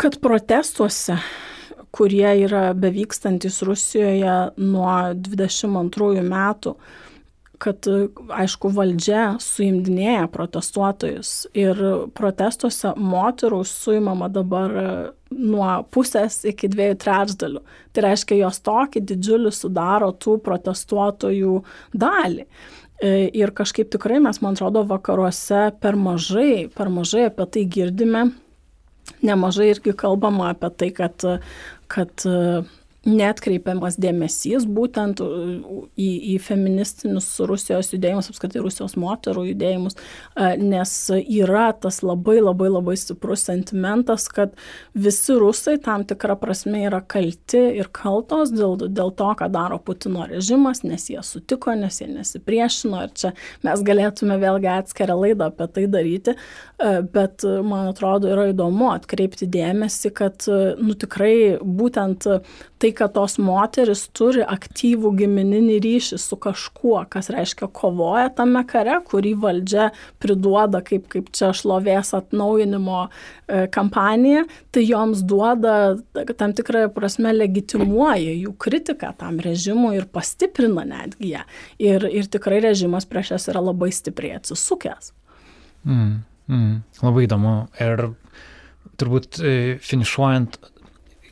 kad 0.00 0.20
protestuose, 0.24 1.18
kurie 1.94 2.30
yra 2.46 2.70
bevykstantis 2.72 3.60
Rusijoje 3.68 4.36
nuo 4.56 4.94
22 5.28 6.24
metų, 6.24 6.72
kad, 7.64 7.86
aišku, 8.34 8.70
valdžia 8.74 9.36
suimdinėja 9.40 10.24
protestuotojus 10.32 11.34
ir 11.56 11.78
protestuose 12.16 12.94
moterų 12.98 13.60
suimama 13.68 14.28
dabar 14.32 14.74
nuo 15.30 15.68
pusės 15.94 16.40
iki 16.48 16.68
dviejų 16.72 16.96
trečdalių. 17.04 17.62
Tai 17.94 18.06
reiškia, 18.08 18.40
jos 18.42 18.60
tokį 18.64 19.04
didžiulį 19.12 19.52
sudaro 19.54 20.10
tų 20.16 20.38
protestuotojų 20.44 21.60
dalį. 21.92 22.48
E, 23.02 23.28
ir 23.34 23.50
kažkaip 23.56 23.90
tikrai 23.90 24.20
mes, 24.22 24.38
man 24.44 24.54
atrodo, 24.54 24.84
vakaruose 24.86 25.66
per 25.82 25.98
mažai, 25.98 26.68
per 26.70 26.92
mažai 26.92 27.28
apie 27.30 27.46
tai 27.56 27.64
girdime. 27.66 28.24
Nemažai 29.24 29.68
irgi 29.72 29.92
kalbama 29.98 30.52
apie 30.52 30.70
tai, 30.78 30.90
kad, 30.94 31.24
kad 31.92 32.26
netkreipiamas 33.08 33.98
dėmesys 34.00 34.66
būtent 34.68 35.20
į, 35.20 36.08
į 36.34 36.36
feministinius 36.42 37.28
Rusijos 37.46 37.92
judėjimus, 37.92 38.30
apskritai 38.32 38.62
Rusijos 38.64 38.96
moterų 39.00 39.46
judėjimus, 39.50 39.98
nes 40.60 40.94
yra 41.22 41.66
tas 41.76 42.00
labai 42.04 42.38
labai 42.40 42.70
labai 42.72 42.96
stiprus 43.00 43.44
sentimentas, 43.48 44.26
kad 44.32 44.54
visi 44.96 45.36
rusai 45.40 45.76
tam 45.84 46.06
tikrą 46.08 46.38
prasme 46.40 46.84
yra 46.88 47.00
kalti 47.00 47.60
ir 47.80 47.90
kaltos 47.94 48.52
dėl, 48.54 48.76
dėl 48.88 49.12
to, 49.16 49.30
ką 49.38 49.50
daro 49.52 49.78
Putino 49.84 50.26
režimas, 50.30 50.82
nes 50.86 51.08
jie 51.12 51.20
sutiko, 51.24 51.74
nes 51.78 52.00
jie 52.00 52.08
nesipriešino 52.12 53.04
ir 53.04 53.14
čia 53.16 53.34
mes 53.66 53.84
galėtume 53.84 54.38
vėlgi 54.40 54.70
atskirą 54.78 55.18
laidą 55.20 55.50
apie 55.52 55.68
tai 55.76 55.86
daryti, 55.90 56.36
bet 57.14 57.44
man 57.44 57.92
atrodo 57.92 58.32
yra 58.32 58.48
įdomu 58.52 58.90
atkreipti 58.94 59.48
dėmesį, 59.50 60.14
kad 60.16 60.48
nu 60.80 60.96
tikrai 60.98 61.34
būtent 61.60 62.26
tai, 62.84 62.93
kad 62.96 63.14
tos 63.16 63.36
moteris 63.42 64.06
turi 64.16 64.42
aktyvų 64.46 65.12
gimininį 65.20 65.78
ryšį 65.84 66.18
su 66.20 66.38
kažkuo, 66.40 66.96
kas 67.10 67.30
reiškia 67.32 67.68
kovoja 67.74 68.30
tame 68.36 68.62
kare, 68.68 68.96
kurį 69.08 69.34
valdžia 69.42 69.88
priduoda 70.22 70.82
kaip, 70.84 71.06
kaip 71.12 71.30
čia 71.34 71.52
šlovės 71.56 72.14
atnaujinimo 72.16 73.04
e, 73.04 73.64
kampanija, 73.74 74.44
tai 74.74 74.86
joms 74.86 75.24
duoda 75.26 75.96
tam 76.38 76.54
tikrą 76.56 76.86
prasme 76.94 77.34
legitimuoja 77.34 78.36
jų 78.38 78.54
kritiką 78.60 79.14
tam 79.20 79.40
režimui 79.44 79.96
ir 79.98 80.08
pastiprina 80.10 80.86
netgi 80.88 81.34
ją. 81.34 81.44
Ir, 81.82 82.08
ir 82.08 82.30
tikrai 82.30 82.62
režimas 82.64 83.08
prieš 83.08 83.34
jas 83.36 83.48
yra 83.52 83.62
labai 83.64 83.90
stipriai 83.94 84.38
atsisukęs. 84.40 85.12
Mm, 85.84 86.22
mm, 86.48 86.76
labai 87.04 87.26
įdomu. 87.26 87.56
Ir 87.82 88.08
turbūt 89.00 89.40
e, 89.42 89.54
finišuojant 89.82 90.58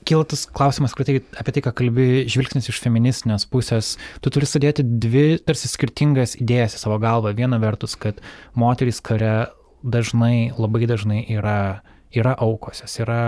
kyla 0.08 0.26
tas 0.28 0.44
klausimas 0.50 0.94
tai, 0.98 1.20
apie 1.40 1.54
tai, 1.54 1.62
ką 1.64 1.72
kalbi 1.78 2.06
žvilgsnis 2.30 2.70
iš 2.70 2.80
feministinės 2.82 3.46
pusės. 3.50 3.96
Tu 4.24 4.32
turi 4.34 4.48
sudėti 4.48 4.84
dvi 4.84 5.38
tarsi 5.42 5.70
skirtingas 5.70 6.36
idėjas 6.40 6.76
į 6.78 6.82
savo 6.84 6.98
galvą. 7.02 7.34
Viena 7.38 7.60
vertus, 7.62 7.96
kad 7.96 8.20
moterys 8.58 9.02
kare 9.04 9.52
dažnai, 9.82 10.52
labai 10.58 10.86
dažnai 10.90 11.22
yra, 11.32 11.82
yra 12.14 12.36
aukos, 12.38 12.82
jos 12.84 13.00
yra 13.02 13.22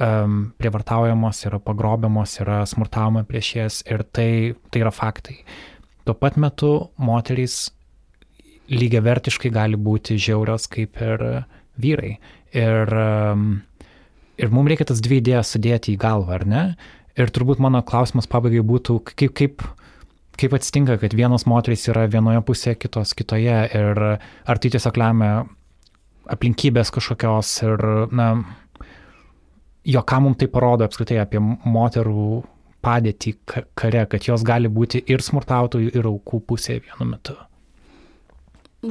um, 0.00 0.52
prievartaujamos, 0.58 1.44
yra 1.48 1.60
pagrobiamos, 1.62 2.38
yra 2.42 2.62
smurtaujama 2.68 3.24
prieš 3.28 3.54
jas 3.56 3.80
ir 3.86 4.04
tai, 4.10 4.30
tai 4.70 4.84
yra 4.84 4.92
faktai. 4.94 5.40
Tuo 6.06 6.14
pat 6.14 6.38
metu 6.38 6.72
moterys 7.02 7.66
lygiai 8.70 9.04
vertiškai 9.06 9.50
gali 9.54 9.78
būti 9.78 10.18
žiaurios 10.18 10.66
kaip 10.70 10.98
ir 11.02 11.24
vyrai. 11.82 12.16
Ir 12.56 12.92
um, 12.98 13.48
ir 14.38 14.52
mums 14.52 14.70
reikia 14.70 14.88
tas 14.90 15.02
dvi 15.04 15.20
idėjas 15.22 15.54
sudėti 15.54 15.94
į 15.94 16.00
galvą, 16.02 16.38
ar 16.38 16.46
ne? 16.48 16.62
Ir 17.16 17.32
turbūt 17.32 17.60
mano 17.64 17.80
klausimas 17.86 18.28
pabaigai 18.28 18.62
būtų, 18.66 18.98
kaip, 19.16 19.32
kaip, 19.38 19.64
kaip 20.36 20.56
atsitinka, 20.58 20.98
kad 21.00 21.16
vienos 21.16 21.46
moterys 21.48 21.86
yra 21.88 22.04
vienoje 22.12 22.42
pusėje, 22.44 22.76
kitos 22.84 23.14
kitoje 23.16 23.62
ir 23.72 24.02
ar 24.04 24.60
tai 24.60 24.72
tiesiog 24.74 25.00
lemia 25.00 25.32
aplinkybės 26.32 26.92
kažkokios 26.92 27.54
ir, 27.64 27.86
na, 28.12 28.28
jo 29.86 30.02
ką 30.02 30.20
mums 30.24 30.40
tai 30.42 30.50
parodo 30.52 30.84
apskritai 30.86 31.22
apie 31.22 31.40
moterų 31.40 32.42
padėtį 32.86 33.32
kare, 33.78 34.06
kad 34.10 34.28
jos 34.28 34.44
gali 34.46 34.70
būti 34.70 35.00
ir 35.10 35.24
smurtautojų, 35.24 35.94
ir 35.96 36.10
aukų 36.10 36.42
pusėje 36.50 36.84
vienu 36.86 37.08
metu. 37.14 37.36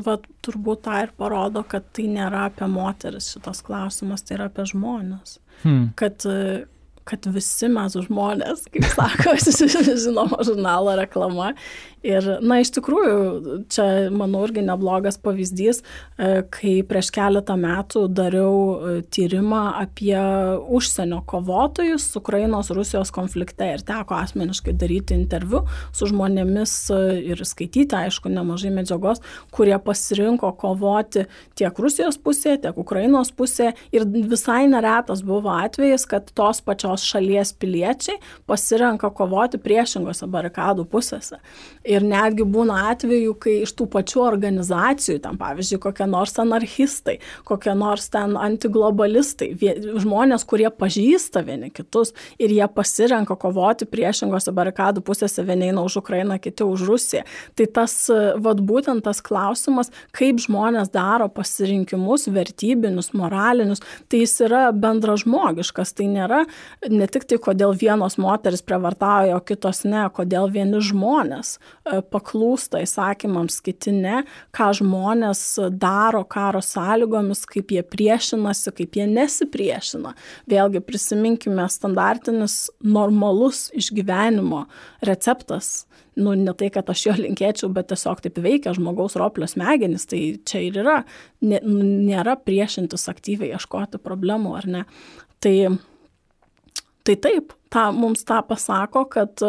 Va, 0.05 0.17
turbūt 0.45 0.85
tą 0.87 0.99
ir 1.05 1.11
parodo, 1.17 1.63
kad 1.67 1.87
tai 1.95 2.07
nėra 2.11 2.47
apie 2.49 2.67
moteris 2.71 3.31
šitas 3.33 3.61
klausimas, 3.65 4.25
tai 4.25 4.39
yra 4.39 4.49
apie 4.51 4.67
žmonės. 4.71 5.39
Hmm. 5.63 5.91
Kad 5.99 6.25
kad 7.05 7.25
visi 7.29 7.69
mes 7.69 7.93
žmonės, 8.07 8.65
kaip 8.73 8.87
sako, 8.89 9.35
žinoma, 10.05 10.41
žurnalo 10.45 10.95
reklama. 10.97 11.53
Ir, 12.05 12.25
na, 12.45 12.59
iš 12.61 12.69
tikrųjų, 12.75 13.13
čia, 13.73 13.85
manau, 14.13 14.43
irgi 14.45 14.61
neblogas 14.61 15.17
pavyzdys, 15.21 15.79
e, 15.81 16.43
kai 16.53 16.73
prieš 16.85 17.09
keletą 17.15 17.55
metų 17.57 18.03
dariau 18.13 18.51
e, 18.53 18.91
tyrimą 19.09 19.61
apie 19.79 20.13
užsienio 20.77 21.23
kovotojus 21.25 22.05
Ukrainos 22.19 22.69
Rusijos 22.75 23.09
konflikte 23.15 23.71
ir 23.73 23.81
teko 23.85 24.19
asmeniškai 24.19 24.75
daryti 24.77 25.17
interviu 25.17 25.63
su 25.97 26.11
žmonėmis 26.11 26.75
e, 26.93 26.99
ir 27.33 27.41
skaityti, 27.41 27.97
aišku, 27.97 28.29
nemažai 28.29 28.69
medžiagos, 28.75 29.23
kurie 29.55 29.77
pasirinko 29.81 30.53
kovoti 30.61 31.25
tiek 31.57 31.81
Rusijos 31.81 32.21
pusėje, 32.21 32.67
tiek 32.67 32.77
Ukrainos 32.77 33.33
pusėje. 33.33 33.73
Ir 33.97 34.05
visai 34.05 34.67
neretas 34.69 35.25
buvo 35.25 35.57
atvejis, 35.57 36.05
kad 36.11 36.29
tos 36.37 36.61
pačios 36.61 36.94
šalies 37.03 37.51
piliečiai 37.59 38.19
pasirenka 38.47 39.09
kovoti 39.15 39.59
priešingose 39.61 40.27
barikadų 40.31 40.85
pusėse. 40.89 41.39
Ir 41.85 42.05
netgi 42.05 42.45
būna 42.47 42.91
atvejų, 42.91 43.33
kai 43.41 43.57
iš 43.65 43.75
tų 43.77 43.89
pačių 43.93 44.23
organizacijų, 44.25 45.19
tam 45.23 45.39
pavyzdžiui, 45.41 45.81
kokie 45.83 46.07
nors 46.09 46.35
anarchistai, 46.41 47.17
kokie 47.47 47.75
nors 47.77 48.07
ten 48.13 48.37
antiglobalistai, 48.39 49.51
žmonės, 50.01 50.45
kurie 50.47 50.69
pažįsta 50.71 51.43
vieni 51.45 51.71
kitus 51.73 52.13
ir 52.39 52.53
jie 52.53 52.65
pasirenka 52.71 53.37
kovoti 53.39 53.87
priešingose 53.89 54.53
barikadų 54.55 55.03
pusėse, 55.05 55.43
vieni 55.45 55.69
eina 55.71 55.83
už 55.85 55.99
Ukrainą, 56.03 56.39
kiti 56.41 56.65
už 56.65 56.85
Rusiją. 56.89 57.23
Tai 57.55 57.67
tas, 57.79 57.97
vad 58.41 58.61
būtent 58.65 59.05
tas 59.05 59.21
klausimas, 59.25 59.91
kaip 60.15 60.39
žmonės 60.43 60.91
daro 60.93 61.27
pasirinkimus, 61.31 62.27
vertybinius, 62.33 63.11
moralinius, 63.17 63.83
tai 64.09 64.23
jis 64.23 64.37
yra 64.47 64.67
bendražmogiškas. 64.75 65.93
Tai 65.95 66.09
nėra 66.11 66.41
ne 66.91 67.07
tik 67.11 67.27
tai, 67.29 67.39
kodėl 67.41 67.75
vienos 67.77 68.19
moteris 68.21 68.63
prievartauja, 68.65 69.37
o 69.37 69.43
kitos 69.43 69.83
ne, 69.87 70.03
kodėl 70.15 70.49
vieni 70.53 70.81
žmonės 70.83 71.55
E, 71.85 71.99
paklūsta 72.01 72.79
įsakymams, 72.81 73.59
kiti 73.65 73.91
ne, 73.93 74.23
ką 74.55 74.71
žmonės 74.79 75.41
daro 75.77 76.23
karo 76.25 76.63
sąlygomis, 76.65 77.43
kaip 77.49 77.69
jie 77.75 77.83
priešinasi, 77.85 78.73
kaip 78.79 78.97
jie 78.97 79.05
nesipriešina. 79.11 80.15
Vėlgi 80.49 80.81
prisiminkime 80.85 81.67
standartinis 81.69 82.71
normalus 82.81 83.67
išgyvenimo 83.77 84.63
receptas. 85.05 85.85
Nu, 86.17 86.33
ne 86.39 86.55
tai, 86.57 86.71
kad 86.73 86.89
aš 86.89 87.05
jo 87.05 87.15
linkėčiau, 87.19 87.69
bet 87.75 87.91
tiesiog 87.91 88.23
taip 88.23 88.39
veikia 88.41 88.73
žmogaus 88.73 89.17
roplio 89.19 89.45
smegenys, 89.51 90.07
tai 90.09 90.21
čia 90.47 90.63
ir 90.65 90.79
yra, 90.81 91.01
nėra 91.43 92.37
priešintis 92.39 93.05
aktyviai 93.11 93.53
ieškoti 93.53 94.01
problemų, 94.01 94.55
ar 94.57 94.69
ne. 94.77 94.85
Tai, 95.43 95.55
tai 97.05 97.15
taip, 97.21 97.53
ta, 97.73 97.89
mums 97.95 98.25
tą 98.27 98.41
pasako, 98.47 99.05
kad 99.13 99.43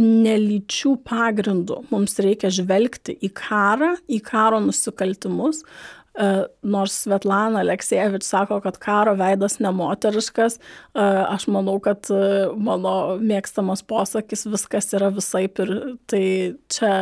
nelyčių 0.00 0.94
pagrindų 1.06 1.84
mums 1.90 2.18
reikia 2.22 2.50
žvelgti 2.54 3.16
į 3.20 3.32
karą, 3.36 3.94
į 4.08 4.20
karo 4.24 4.60
nusikaltimus, 4.64 5.60
e, 5.60 6.28
nors 6.62 6.96
Svetlana 7.02 7.60
Aleksievič 7.64 8.24
sako, 8.24 8.60
kad 8.64 8.78
karo 8.80 9.16
veidas 9.18 9.58
nemoteriškas, 9.60 10.56
e, 10.56 11.04
aš 11.04 11.48
manau, 11.52 11.76
kad 11.84 12.08
e, 12.08 12.48
mano 12.56 13.18
mėgstamas 13.20 13.84
posakis 13.84 14.46
viskas 14.48 14.92
yra 14.96 15.12
visaip 15.14 15.60
ir 15.66 15.74
tai 16.08 16.24
čia 16.72 16.94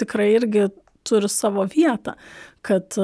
tikrai 0.00 0.32
irgi 0.40 0.66
turi 1.06 1.30
savo 1.30 1.64
vietą, 1.70 2.16
kad 2.62 2.94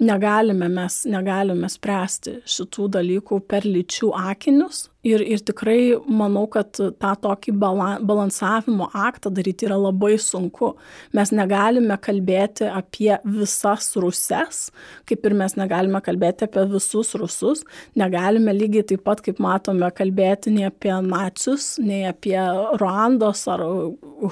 negalime 0.00 0.68
mes, 0.72 1.02
negalime 1.08 1.68
spręsti 1.72 2.40
šitų 2.48 2.88
dalykų 2.96 3.40
per 3.48 3.64
lyčių 3.68 4.12
akinius, 4.32 4.86
Ir, 5.06 5.22
ir 5.22 5.42
tikrai 5.46 5.94
manau, 6.10 6.46
kad 6.50 6.72
tą 6.74 7.12
tokį 7.22 7.52
balansavimo 7.60 8.88
aktą 8.96 9.30
daryti 9.34 9.68
yra 9.68 9.76
labai 9.78 10.16
sunku. 10.18 10.72
Mes 11.14 11.30
negalime 11.34 11.94
kalbėti 12.02 12.66
apie 12.66 13.12
visas 13.22 13.92
ruses, 14.02 14.64
kaip 15.06 15.28
ir 15.28 15.36
mes 15.38 15.54
negalime 15.58 16.00
kalbėti 16.02 16.48
apie 16.48 16.64
visus 16.72 17.14
rusus, 17.18 17.62
negalime 17.94 18.54
lygiai 18.56 18.86
taip 18.90 19.04
pat, 19.06 19.22
kaip 19.22 19.38
matome, 19.42 19.92
kalbėti 19.94 20.54
nei 20.54 20.66
apie 20.70 20.94
nacius, 21.06 21.76
nei 21.78 22.02
apie 22.10 22.38
Ruandos 22.80 23.46
ar 23.52 23.62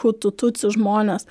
Hututuci 0.02 0.72
žmonės. 0.74 1.28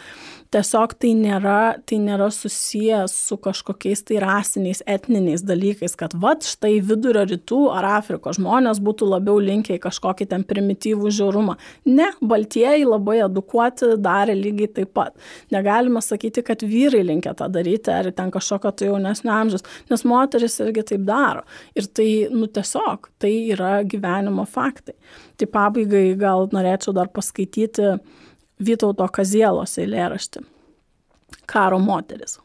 Tiesiog 0.53 0.91
tai 1.01 1.15
nėra, 1.17 1.79
tai 1.89 1.97
nėra 1.97 2.27
susijęs 2.33 3.13
su 3.27 3.39
kažkokiais 3.41 4.03
tai 4.05 4.19
rasiniais, 4.21 4.83
etniniais 4.85 5.41
dalykais, 5.41 5.95
kad 5.97 6.13
va 6.13 6.35
štai 6.45 6.75
vidurio 6.85 7.23
rytų 7.25 7.61
ar 7.73 7.87
Afrikos 7.95 8.37
žmonės 8.37 8.81
būtų 8.83 9.07
labiau 9.15 9.32
labiau 9.33 9.41
linkę 9.41 9.77
į 9.77 9.81
kažkokį 9.81 10.27
ten 10.29 10.43
primityvų 10.43 11.11
žiaurumą. 11.11 11.55
Ne, 11.85 12.11
baltieji 12.21 12.85
labai 12.85 13.21
edukuoti 13.23 13.97
darė 13.97 14.35
lygiai 14.35 14.71
taip 14.73 14.93
pat. 14.93 15.15
Negalima 15.51 16.01
sakyti, 16.01 16.43
kad 16.43 16.61
vyrai 16.61 17.03
linkia 17.03 17.33
tą 17.33 17.49
daryti 17.49 17.91
ar 17.91 18.11
ten 18.11 18.31
kažkokio 18.31 18.71
tai 18.71 18.87
jaunesnio 18.87 19.31
amžiaus, 19.31 19.63
nes 19.89 20.03
moteris 20.03 20.59
irgi 20.59 20.83
taip 20.83 21.05
daro. 21.05 21.43
Ir 21.75 21.87
tai, 21.87 22.27
nu 22.31 22.47
tiesiog, 22.47 23.09
tai 23.19 23.33
yra 23.53 23.83
gyvenimo 23.83 24.45
faktai. 24.45 24.95
Tai 25.37 25.47
pabaigai 25.47 26.15
gal 26.17 26.49
norėčiau 26.51 26.93
dar 26.93 27.09
paskaityti 27.09 27.97
Vytauto 28.63 29.07
Kazielos 29.11 29.77
eilėraštį. 29.81 30.43
Karo 31.49 31.79
moteris. 31.81 32.37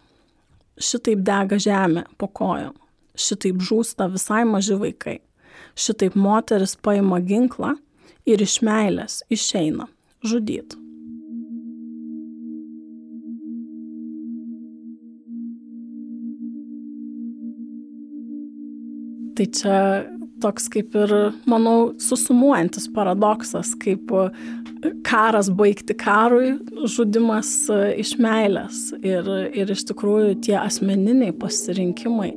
Šitaip 0.78 1.20
dega 1.22 1.58
žemė 1.60 2.06
po 2.18 2.28
kojom. 2.28 2.74
Šitaip 3.18 3.60
žūsta 3.60 4.08
visai 4.10 4.44
maži 4.46 4.78
vaikai. 4.78 5.18
Šitaip 5.78 6.16
moteris 6.18 6.74
paima 6.82 7.20
ginklą 7.22 7.76
ir 8.26 8.42
iš 8.42 8.58
meilės 8.66 9.22
išeina 9.30 9.86
žudyti. 10.26 10.84
Tai 19.38 19.44
čia 19.54 19.80
toks 20.42 20.66
kaip 20.72 20.94
ir, 20.98 21.12
manau, 21.46 21.92
susumuojantis 22.02 22.88
paradoksas, 22.94 23.74
kaip 23.78 24.10
karas 25.06 25.50
baigti 25.54 25.94
karui, 25.98 26.56
žudimas 26.90 27.52
iš 27.98 28.16
meilės. 28.22 28.88
Ir, 28.98 29.28
ir 29.54 29.74
iš 29.74 29.86
tikrųjų 29.90 30.38
tie 30.46 30.56
asmeniniai 30.60 31.34
pasirinkimai 31.38 32.32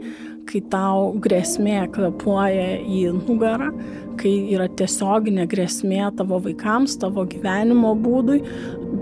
kai 0.50 0.62
tau 0.72 1.12
grėsmė 1.22 1.86
kvepuoja 1.94 2.80
į 2.82 3.02
nugarą, 3.18 3.72
kai 4.20 4.34
yra 4.54 4.68
tiesioginė 4.78 5.48
grėsmė 5.50 6.04
tavo 6.18 6.42
vaikams, 6.44 6.98
tavo 7.02 7.26
gyvenimo 7.30 7.94
būdui, 8.00 8.42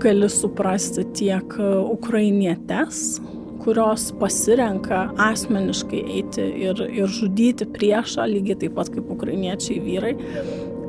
gali 0.02 0.30
suprasti 0.32 1.04
tiek 1.16 1.56
ukrainietes, 1.60 3.20
kurios 3.60 4.08
pasirenka 4.20 5.02
asmeniškai 5.20 6.00
eiti 6.16 6.46
ir, 6.68 6.80
ir 6.88 7.10
žudyti 7.12 7.68
priešą, 7.74 8.24
lygiai 8.30 8.62
taip 8.62 8.78
pat 8.78 8.88
kaip 8.94 9.10
ukrainiečiai 9.12 9.82
vyrai, 9.84 10.14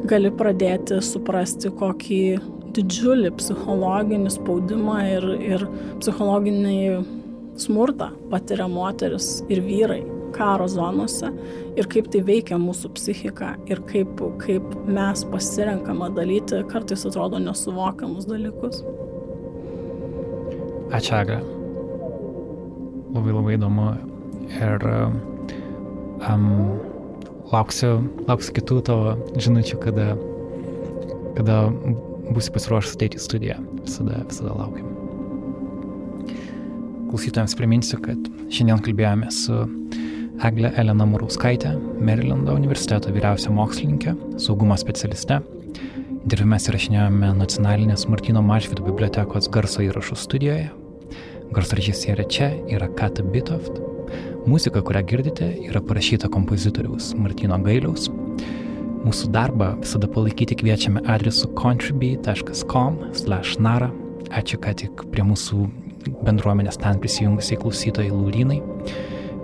gali 0.07 0.31
pradėti 0.33 1.01
suprasti, 1.03 1.73
kokį 1.81 2.21
didžiulį 2.71 3.33
psichologinį 3.35 4.31
spaudimą 4.31 4.97
ir, 5.17 5.27
ir 5.57 5.67
psichologinį 5.99 6.79
smurtą 7.59 8.13
patiria 8.31 8.69
moteris 8.71 9.41
ir 9.51 9.59
vyrai 9.65 10.01
karo 10.35 10.67
zonose 10.71 11.31
ir 11.79 11.87
kaip 11.91 12.09
tai 12.13 12.23
veikia 12.27 12.59
mūsų 12.61 12.91
psichiką 12.97 13.53
ir 13.71 13.81
kaip, 13.89 14.21
kaip 14.43 14.75
mes 14.87 15.25
pasirenkame 15.31 16.11
dalyti 16.17 16.61
kartais 16.71 17.05
atrodo 17.07 17.41
nesuvokiamus 17.41 18.27
dalykus. 18.29 18.81
Ačiū, 20.91 21.15
Agra. 21.21 21.39
Labai 23.11 23.35
labai 23.35 23.55
įdomu 23.55 23.91
ir 24.59 24.87
um, 26.27 26.47
lauksiu, 27.51 27.93
lauksiu 28.27 28.55
kitų 28.57 28.79
tavo 28.87 29.15
žinučių, 29.39 29.79
kada, 29.83 30.13
kada 31.37 31.57
būsi 32.31 32.53
pasiruošęs 32.55 32.97
ateiti 32.97 33.19
į 33.19 33.23
studiją. 33.23 33.57
Visada, 33.85 34.21
visada 34.27 34.55
laukiam. 34.55 34.87
Klausytojams 37.11 37.57
priminsiu, 37.59 37.99
kad 38.03 38.27
šiandien 38.51 38.83
kalbėjome 38.85 39.31
su 39.35 39.63
Eglė 40.41 40.71
Elena 40.81 41.05
Murauskaitė, 41.05 41.75
Merilando 42.01 42.55
universiteto 42.57 43.11
vyriausia 43.13 43.51
mokslininkė, 43.53 44.15
saugumo 44.41 44.73
specialiste. 44.79 45.35
Mes 46.49 46.65
įrašinėjome 46.69 47.27
nacionalinės 47.37 48.07
Martino 48.09 48.41
Mažvido 48.45 48.81
bibliotekos 48.87 49.49
garso 49.53 49.81
įrašų 49.85 50.15
studijoje. 50.17 50.71
Garso 51.53 51.77
režisierė 51.77 52.25
čia 52.25 52.49
yra 52.73 52.87
Kata 52.97 53.21
Bitoft. 53.21 53.77
Muzika, 54.49 54.81
kurią 54.81 55.05
girdite, 55.13 55.45
yra 55.67 55.81
parašyta 55.85 56.25
kompozitoriaus 56.33 57.13
Martino 57.21 57.61
Gailiaus. 57.61 58.09
Mūsų 59.05 59.29
darbą 59.37 59.77
visada 59.83 60.07
palaikyti 60.09 60.57
kviečiame 60.57 61.05
adresu 61.05 61.53
contribui.com/nara. 61.53 63.93
Ačiū, 64.41 64.57
kad 64.57 64.81
tik 64.81 65.05
prie 65.13 65.21
mūsų 65.21 65.69
bendruomenės 66.25 66.81
ten 66.81 66.97
prisijungusiai 66.97 67.61
klausytojai 67.61 68.09
Lūrynai. 68.09 68.57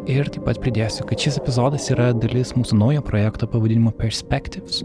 Ir 0.08 0.30
taip 0.32 0.46
pat 0.48 0.56
pridėsiu, 0.64 1.04
kad 1.04 1.20
šis 1.20 1.36
epizodas 1.42 1.90
yra 1.92 2.14
dalis 2.16 2.54
mūsų 2.56 2.78
naujo 2.80 3.02
projekto 3.04 3.44
pavadinimu 3.52 3.92
Perspectives, 4.00 4.80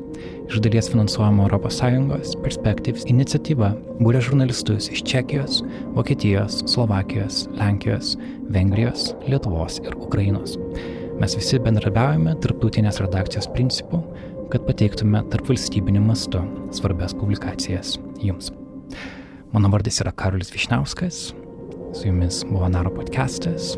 iš 0.48 0.58
dalies 0.64 0.88
finansuojama 0.90 1.46
ES 1.46 2.32
Perspectives 2.42 3.06
iniciatyva, 3.06 3.68
būrė 4.02 4.18
žurnalistus 4.26 4.90
iš 4.90 5.04
Čekijos, 5.06 5.60
Vokietijos, 5.94 6.64
Slovakijos, 6.66 7.44
Lenkijos, 7.54 8.16
Vengrijos, 8.50 9.12
Lietuvos 9.28 9.78
ir 9.86 9.94
Ukrainos. 9.94 10.58
Mes 11.22 11.38
visi 11.38 11.62
bendrabiaujame 11.62 12.34
tarptautinės 12.42 12.98
redakcijos 13.06 13.46
principų, 13.54 14.02
kad 14.50 14.66
pateiktume 14.66 15.22
tarp 15.30 15.54
valstybinių 15.54 16.02
mastų 16.02 16.42
svarbias 16.74 17.14
publikacijas 17.14 17.94
jums. 18.18 18.50
Mano 19.54 19.70
vardas 19.70 20.02
yra 20.02 20.10
Karolis 20.10 20.50
Višniauskas, 20.50 21.28
su 21.94 22.08
jumis 22.10 22.42
buvo 22.50 22.74
Naro 22.74 22.90
podcastas. 22.90 23.76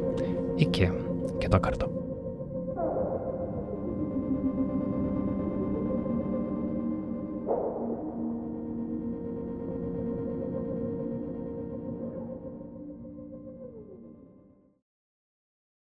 Iki 0.55 1.04
kito 1.45 1.61
karto. 1.61 2.04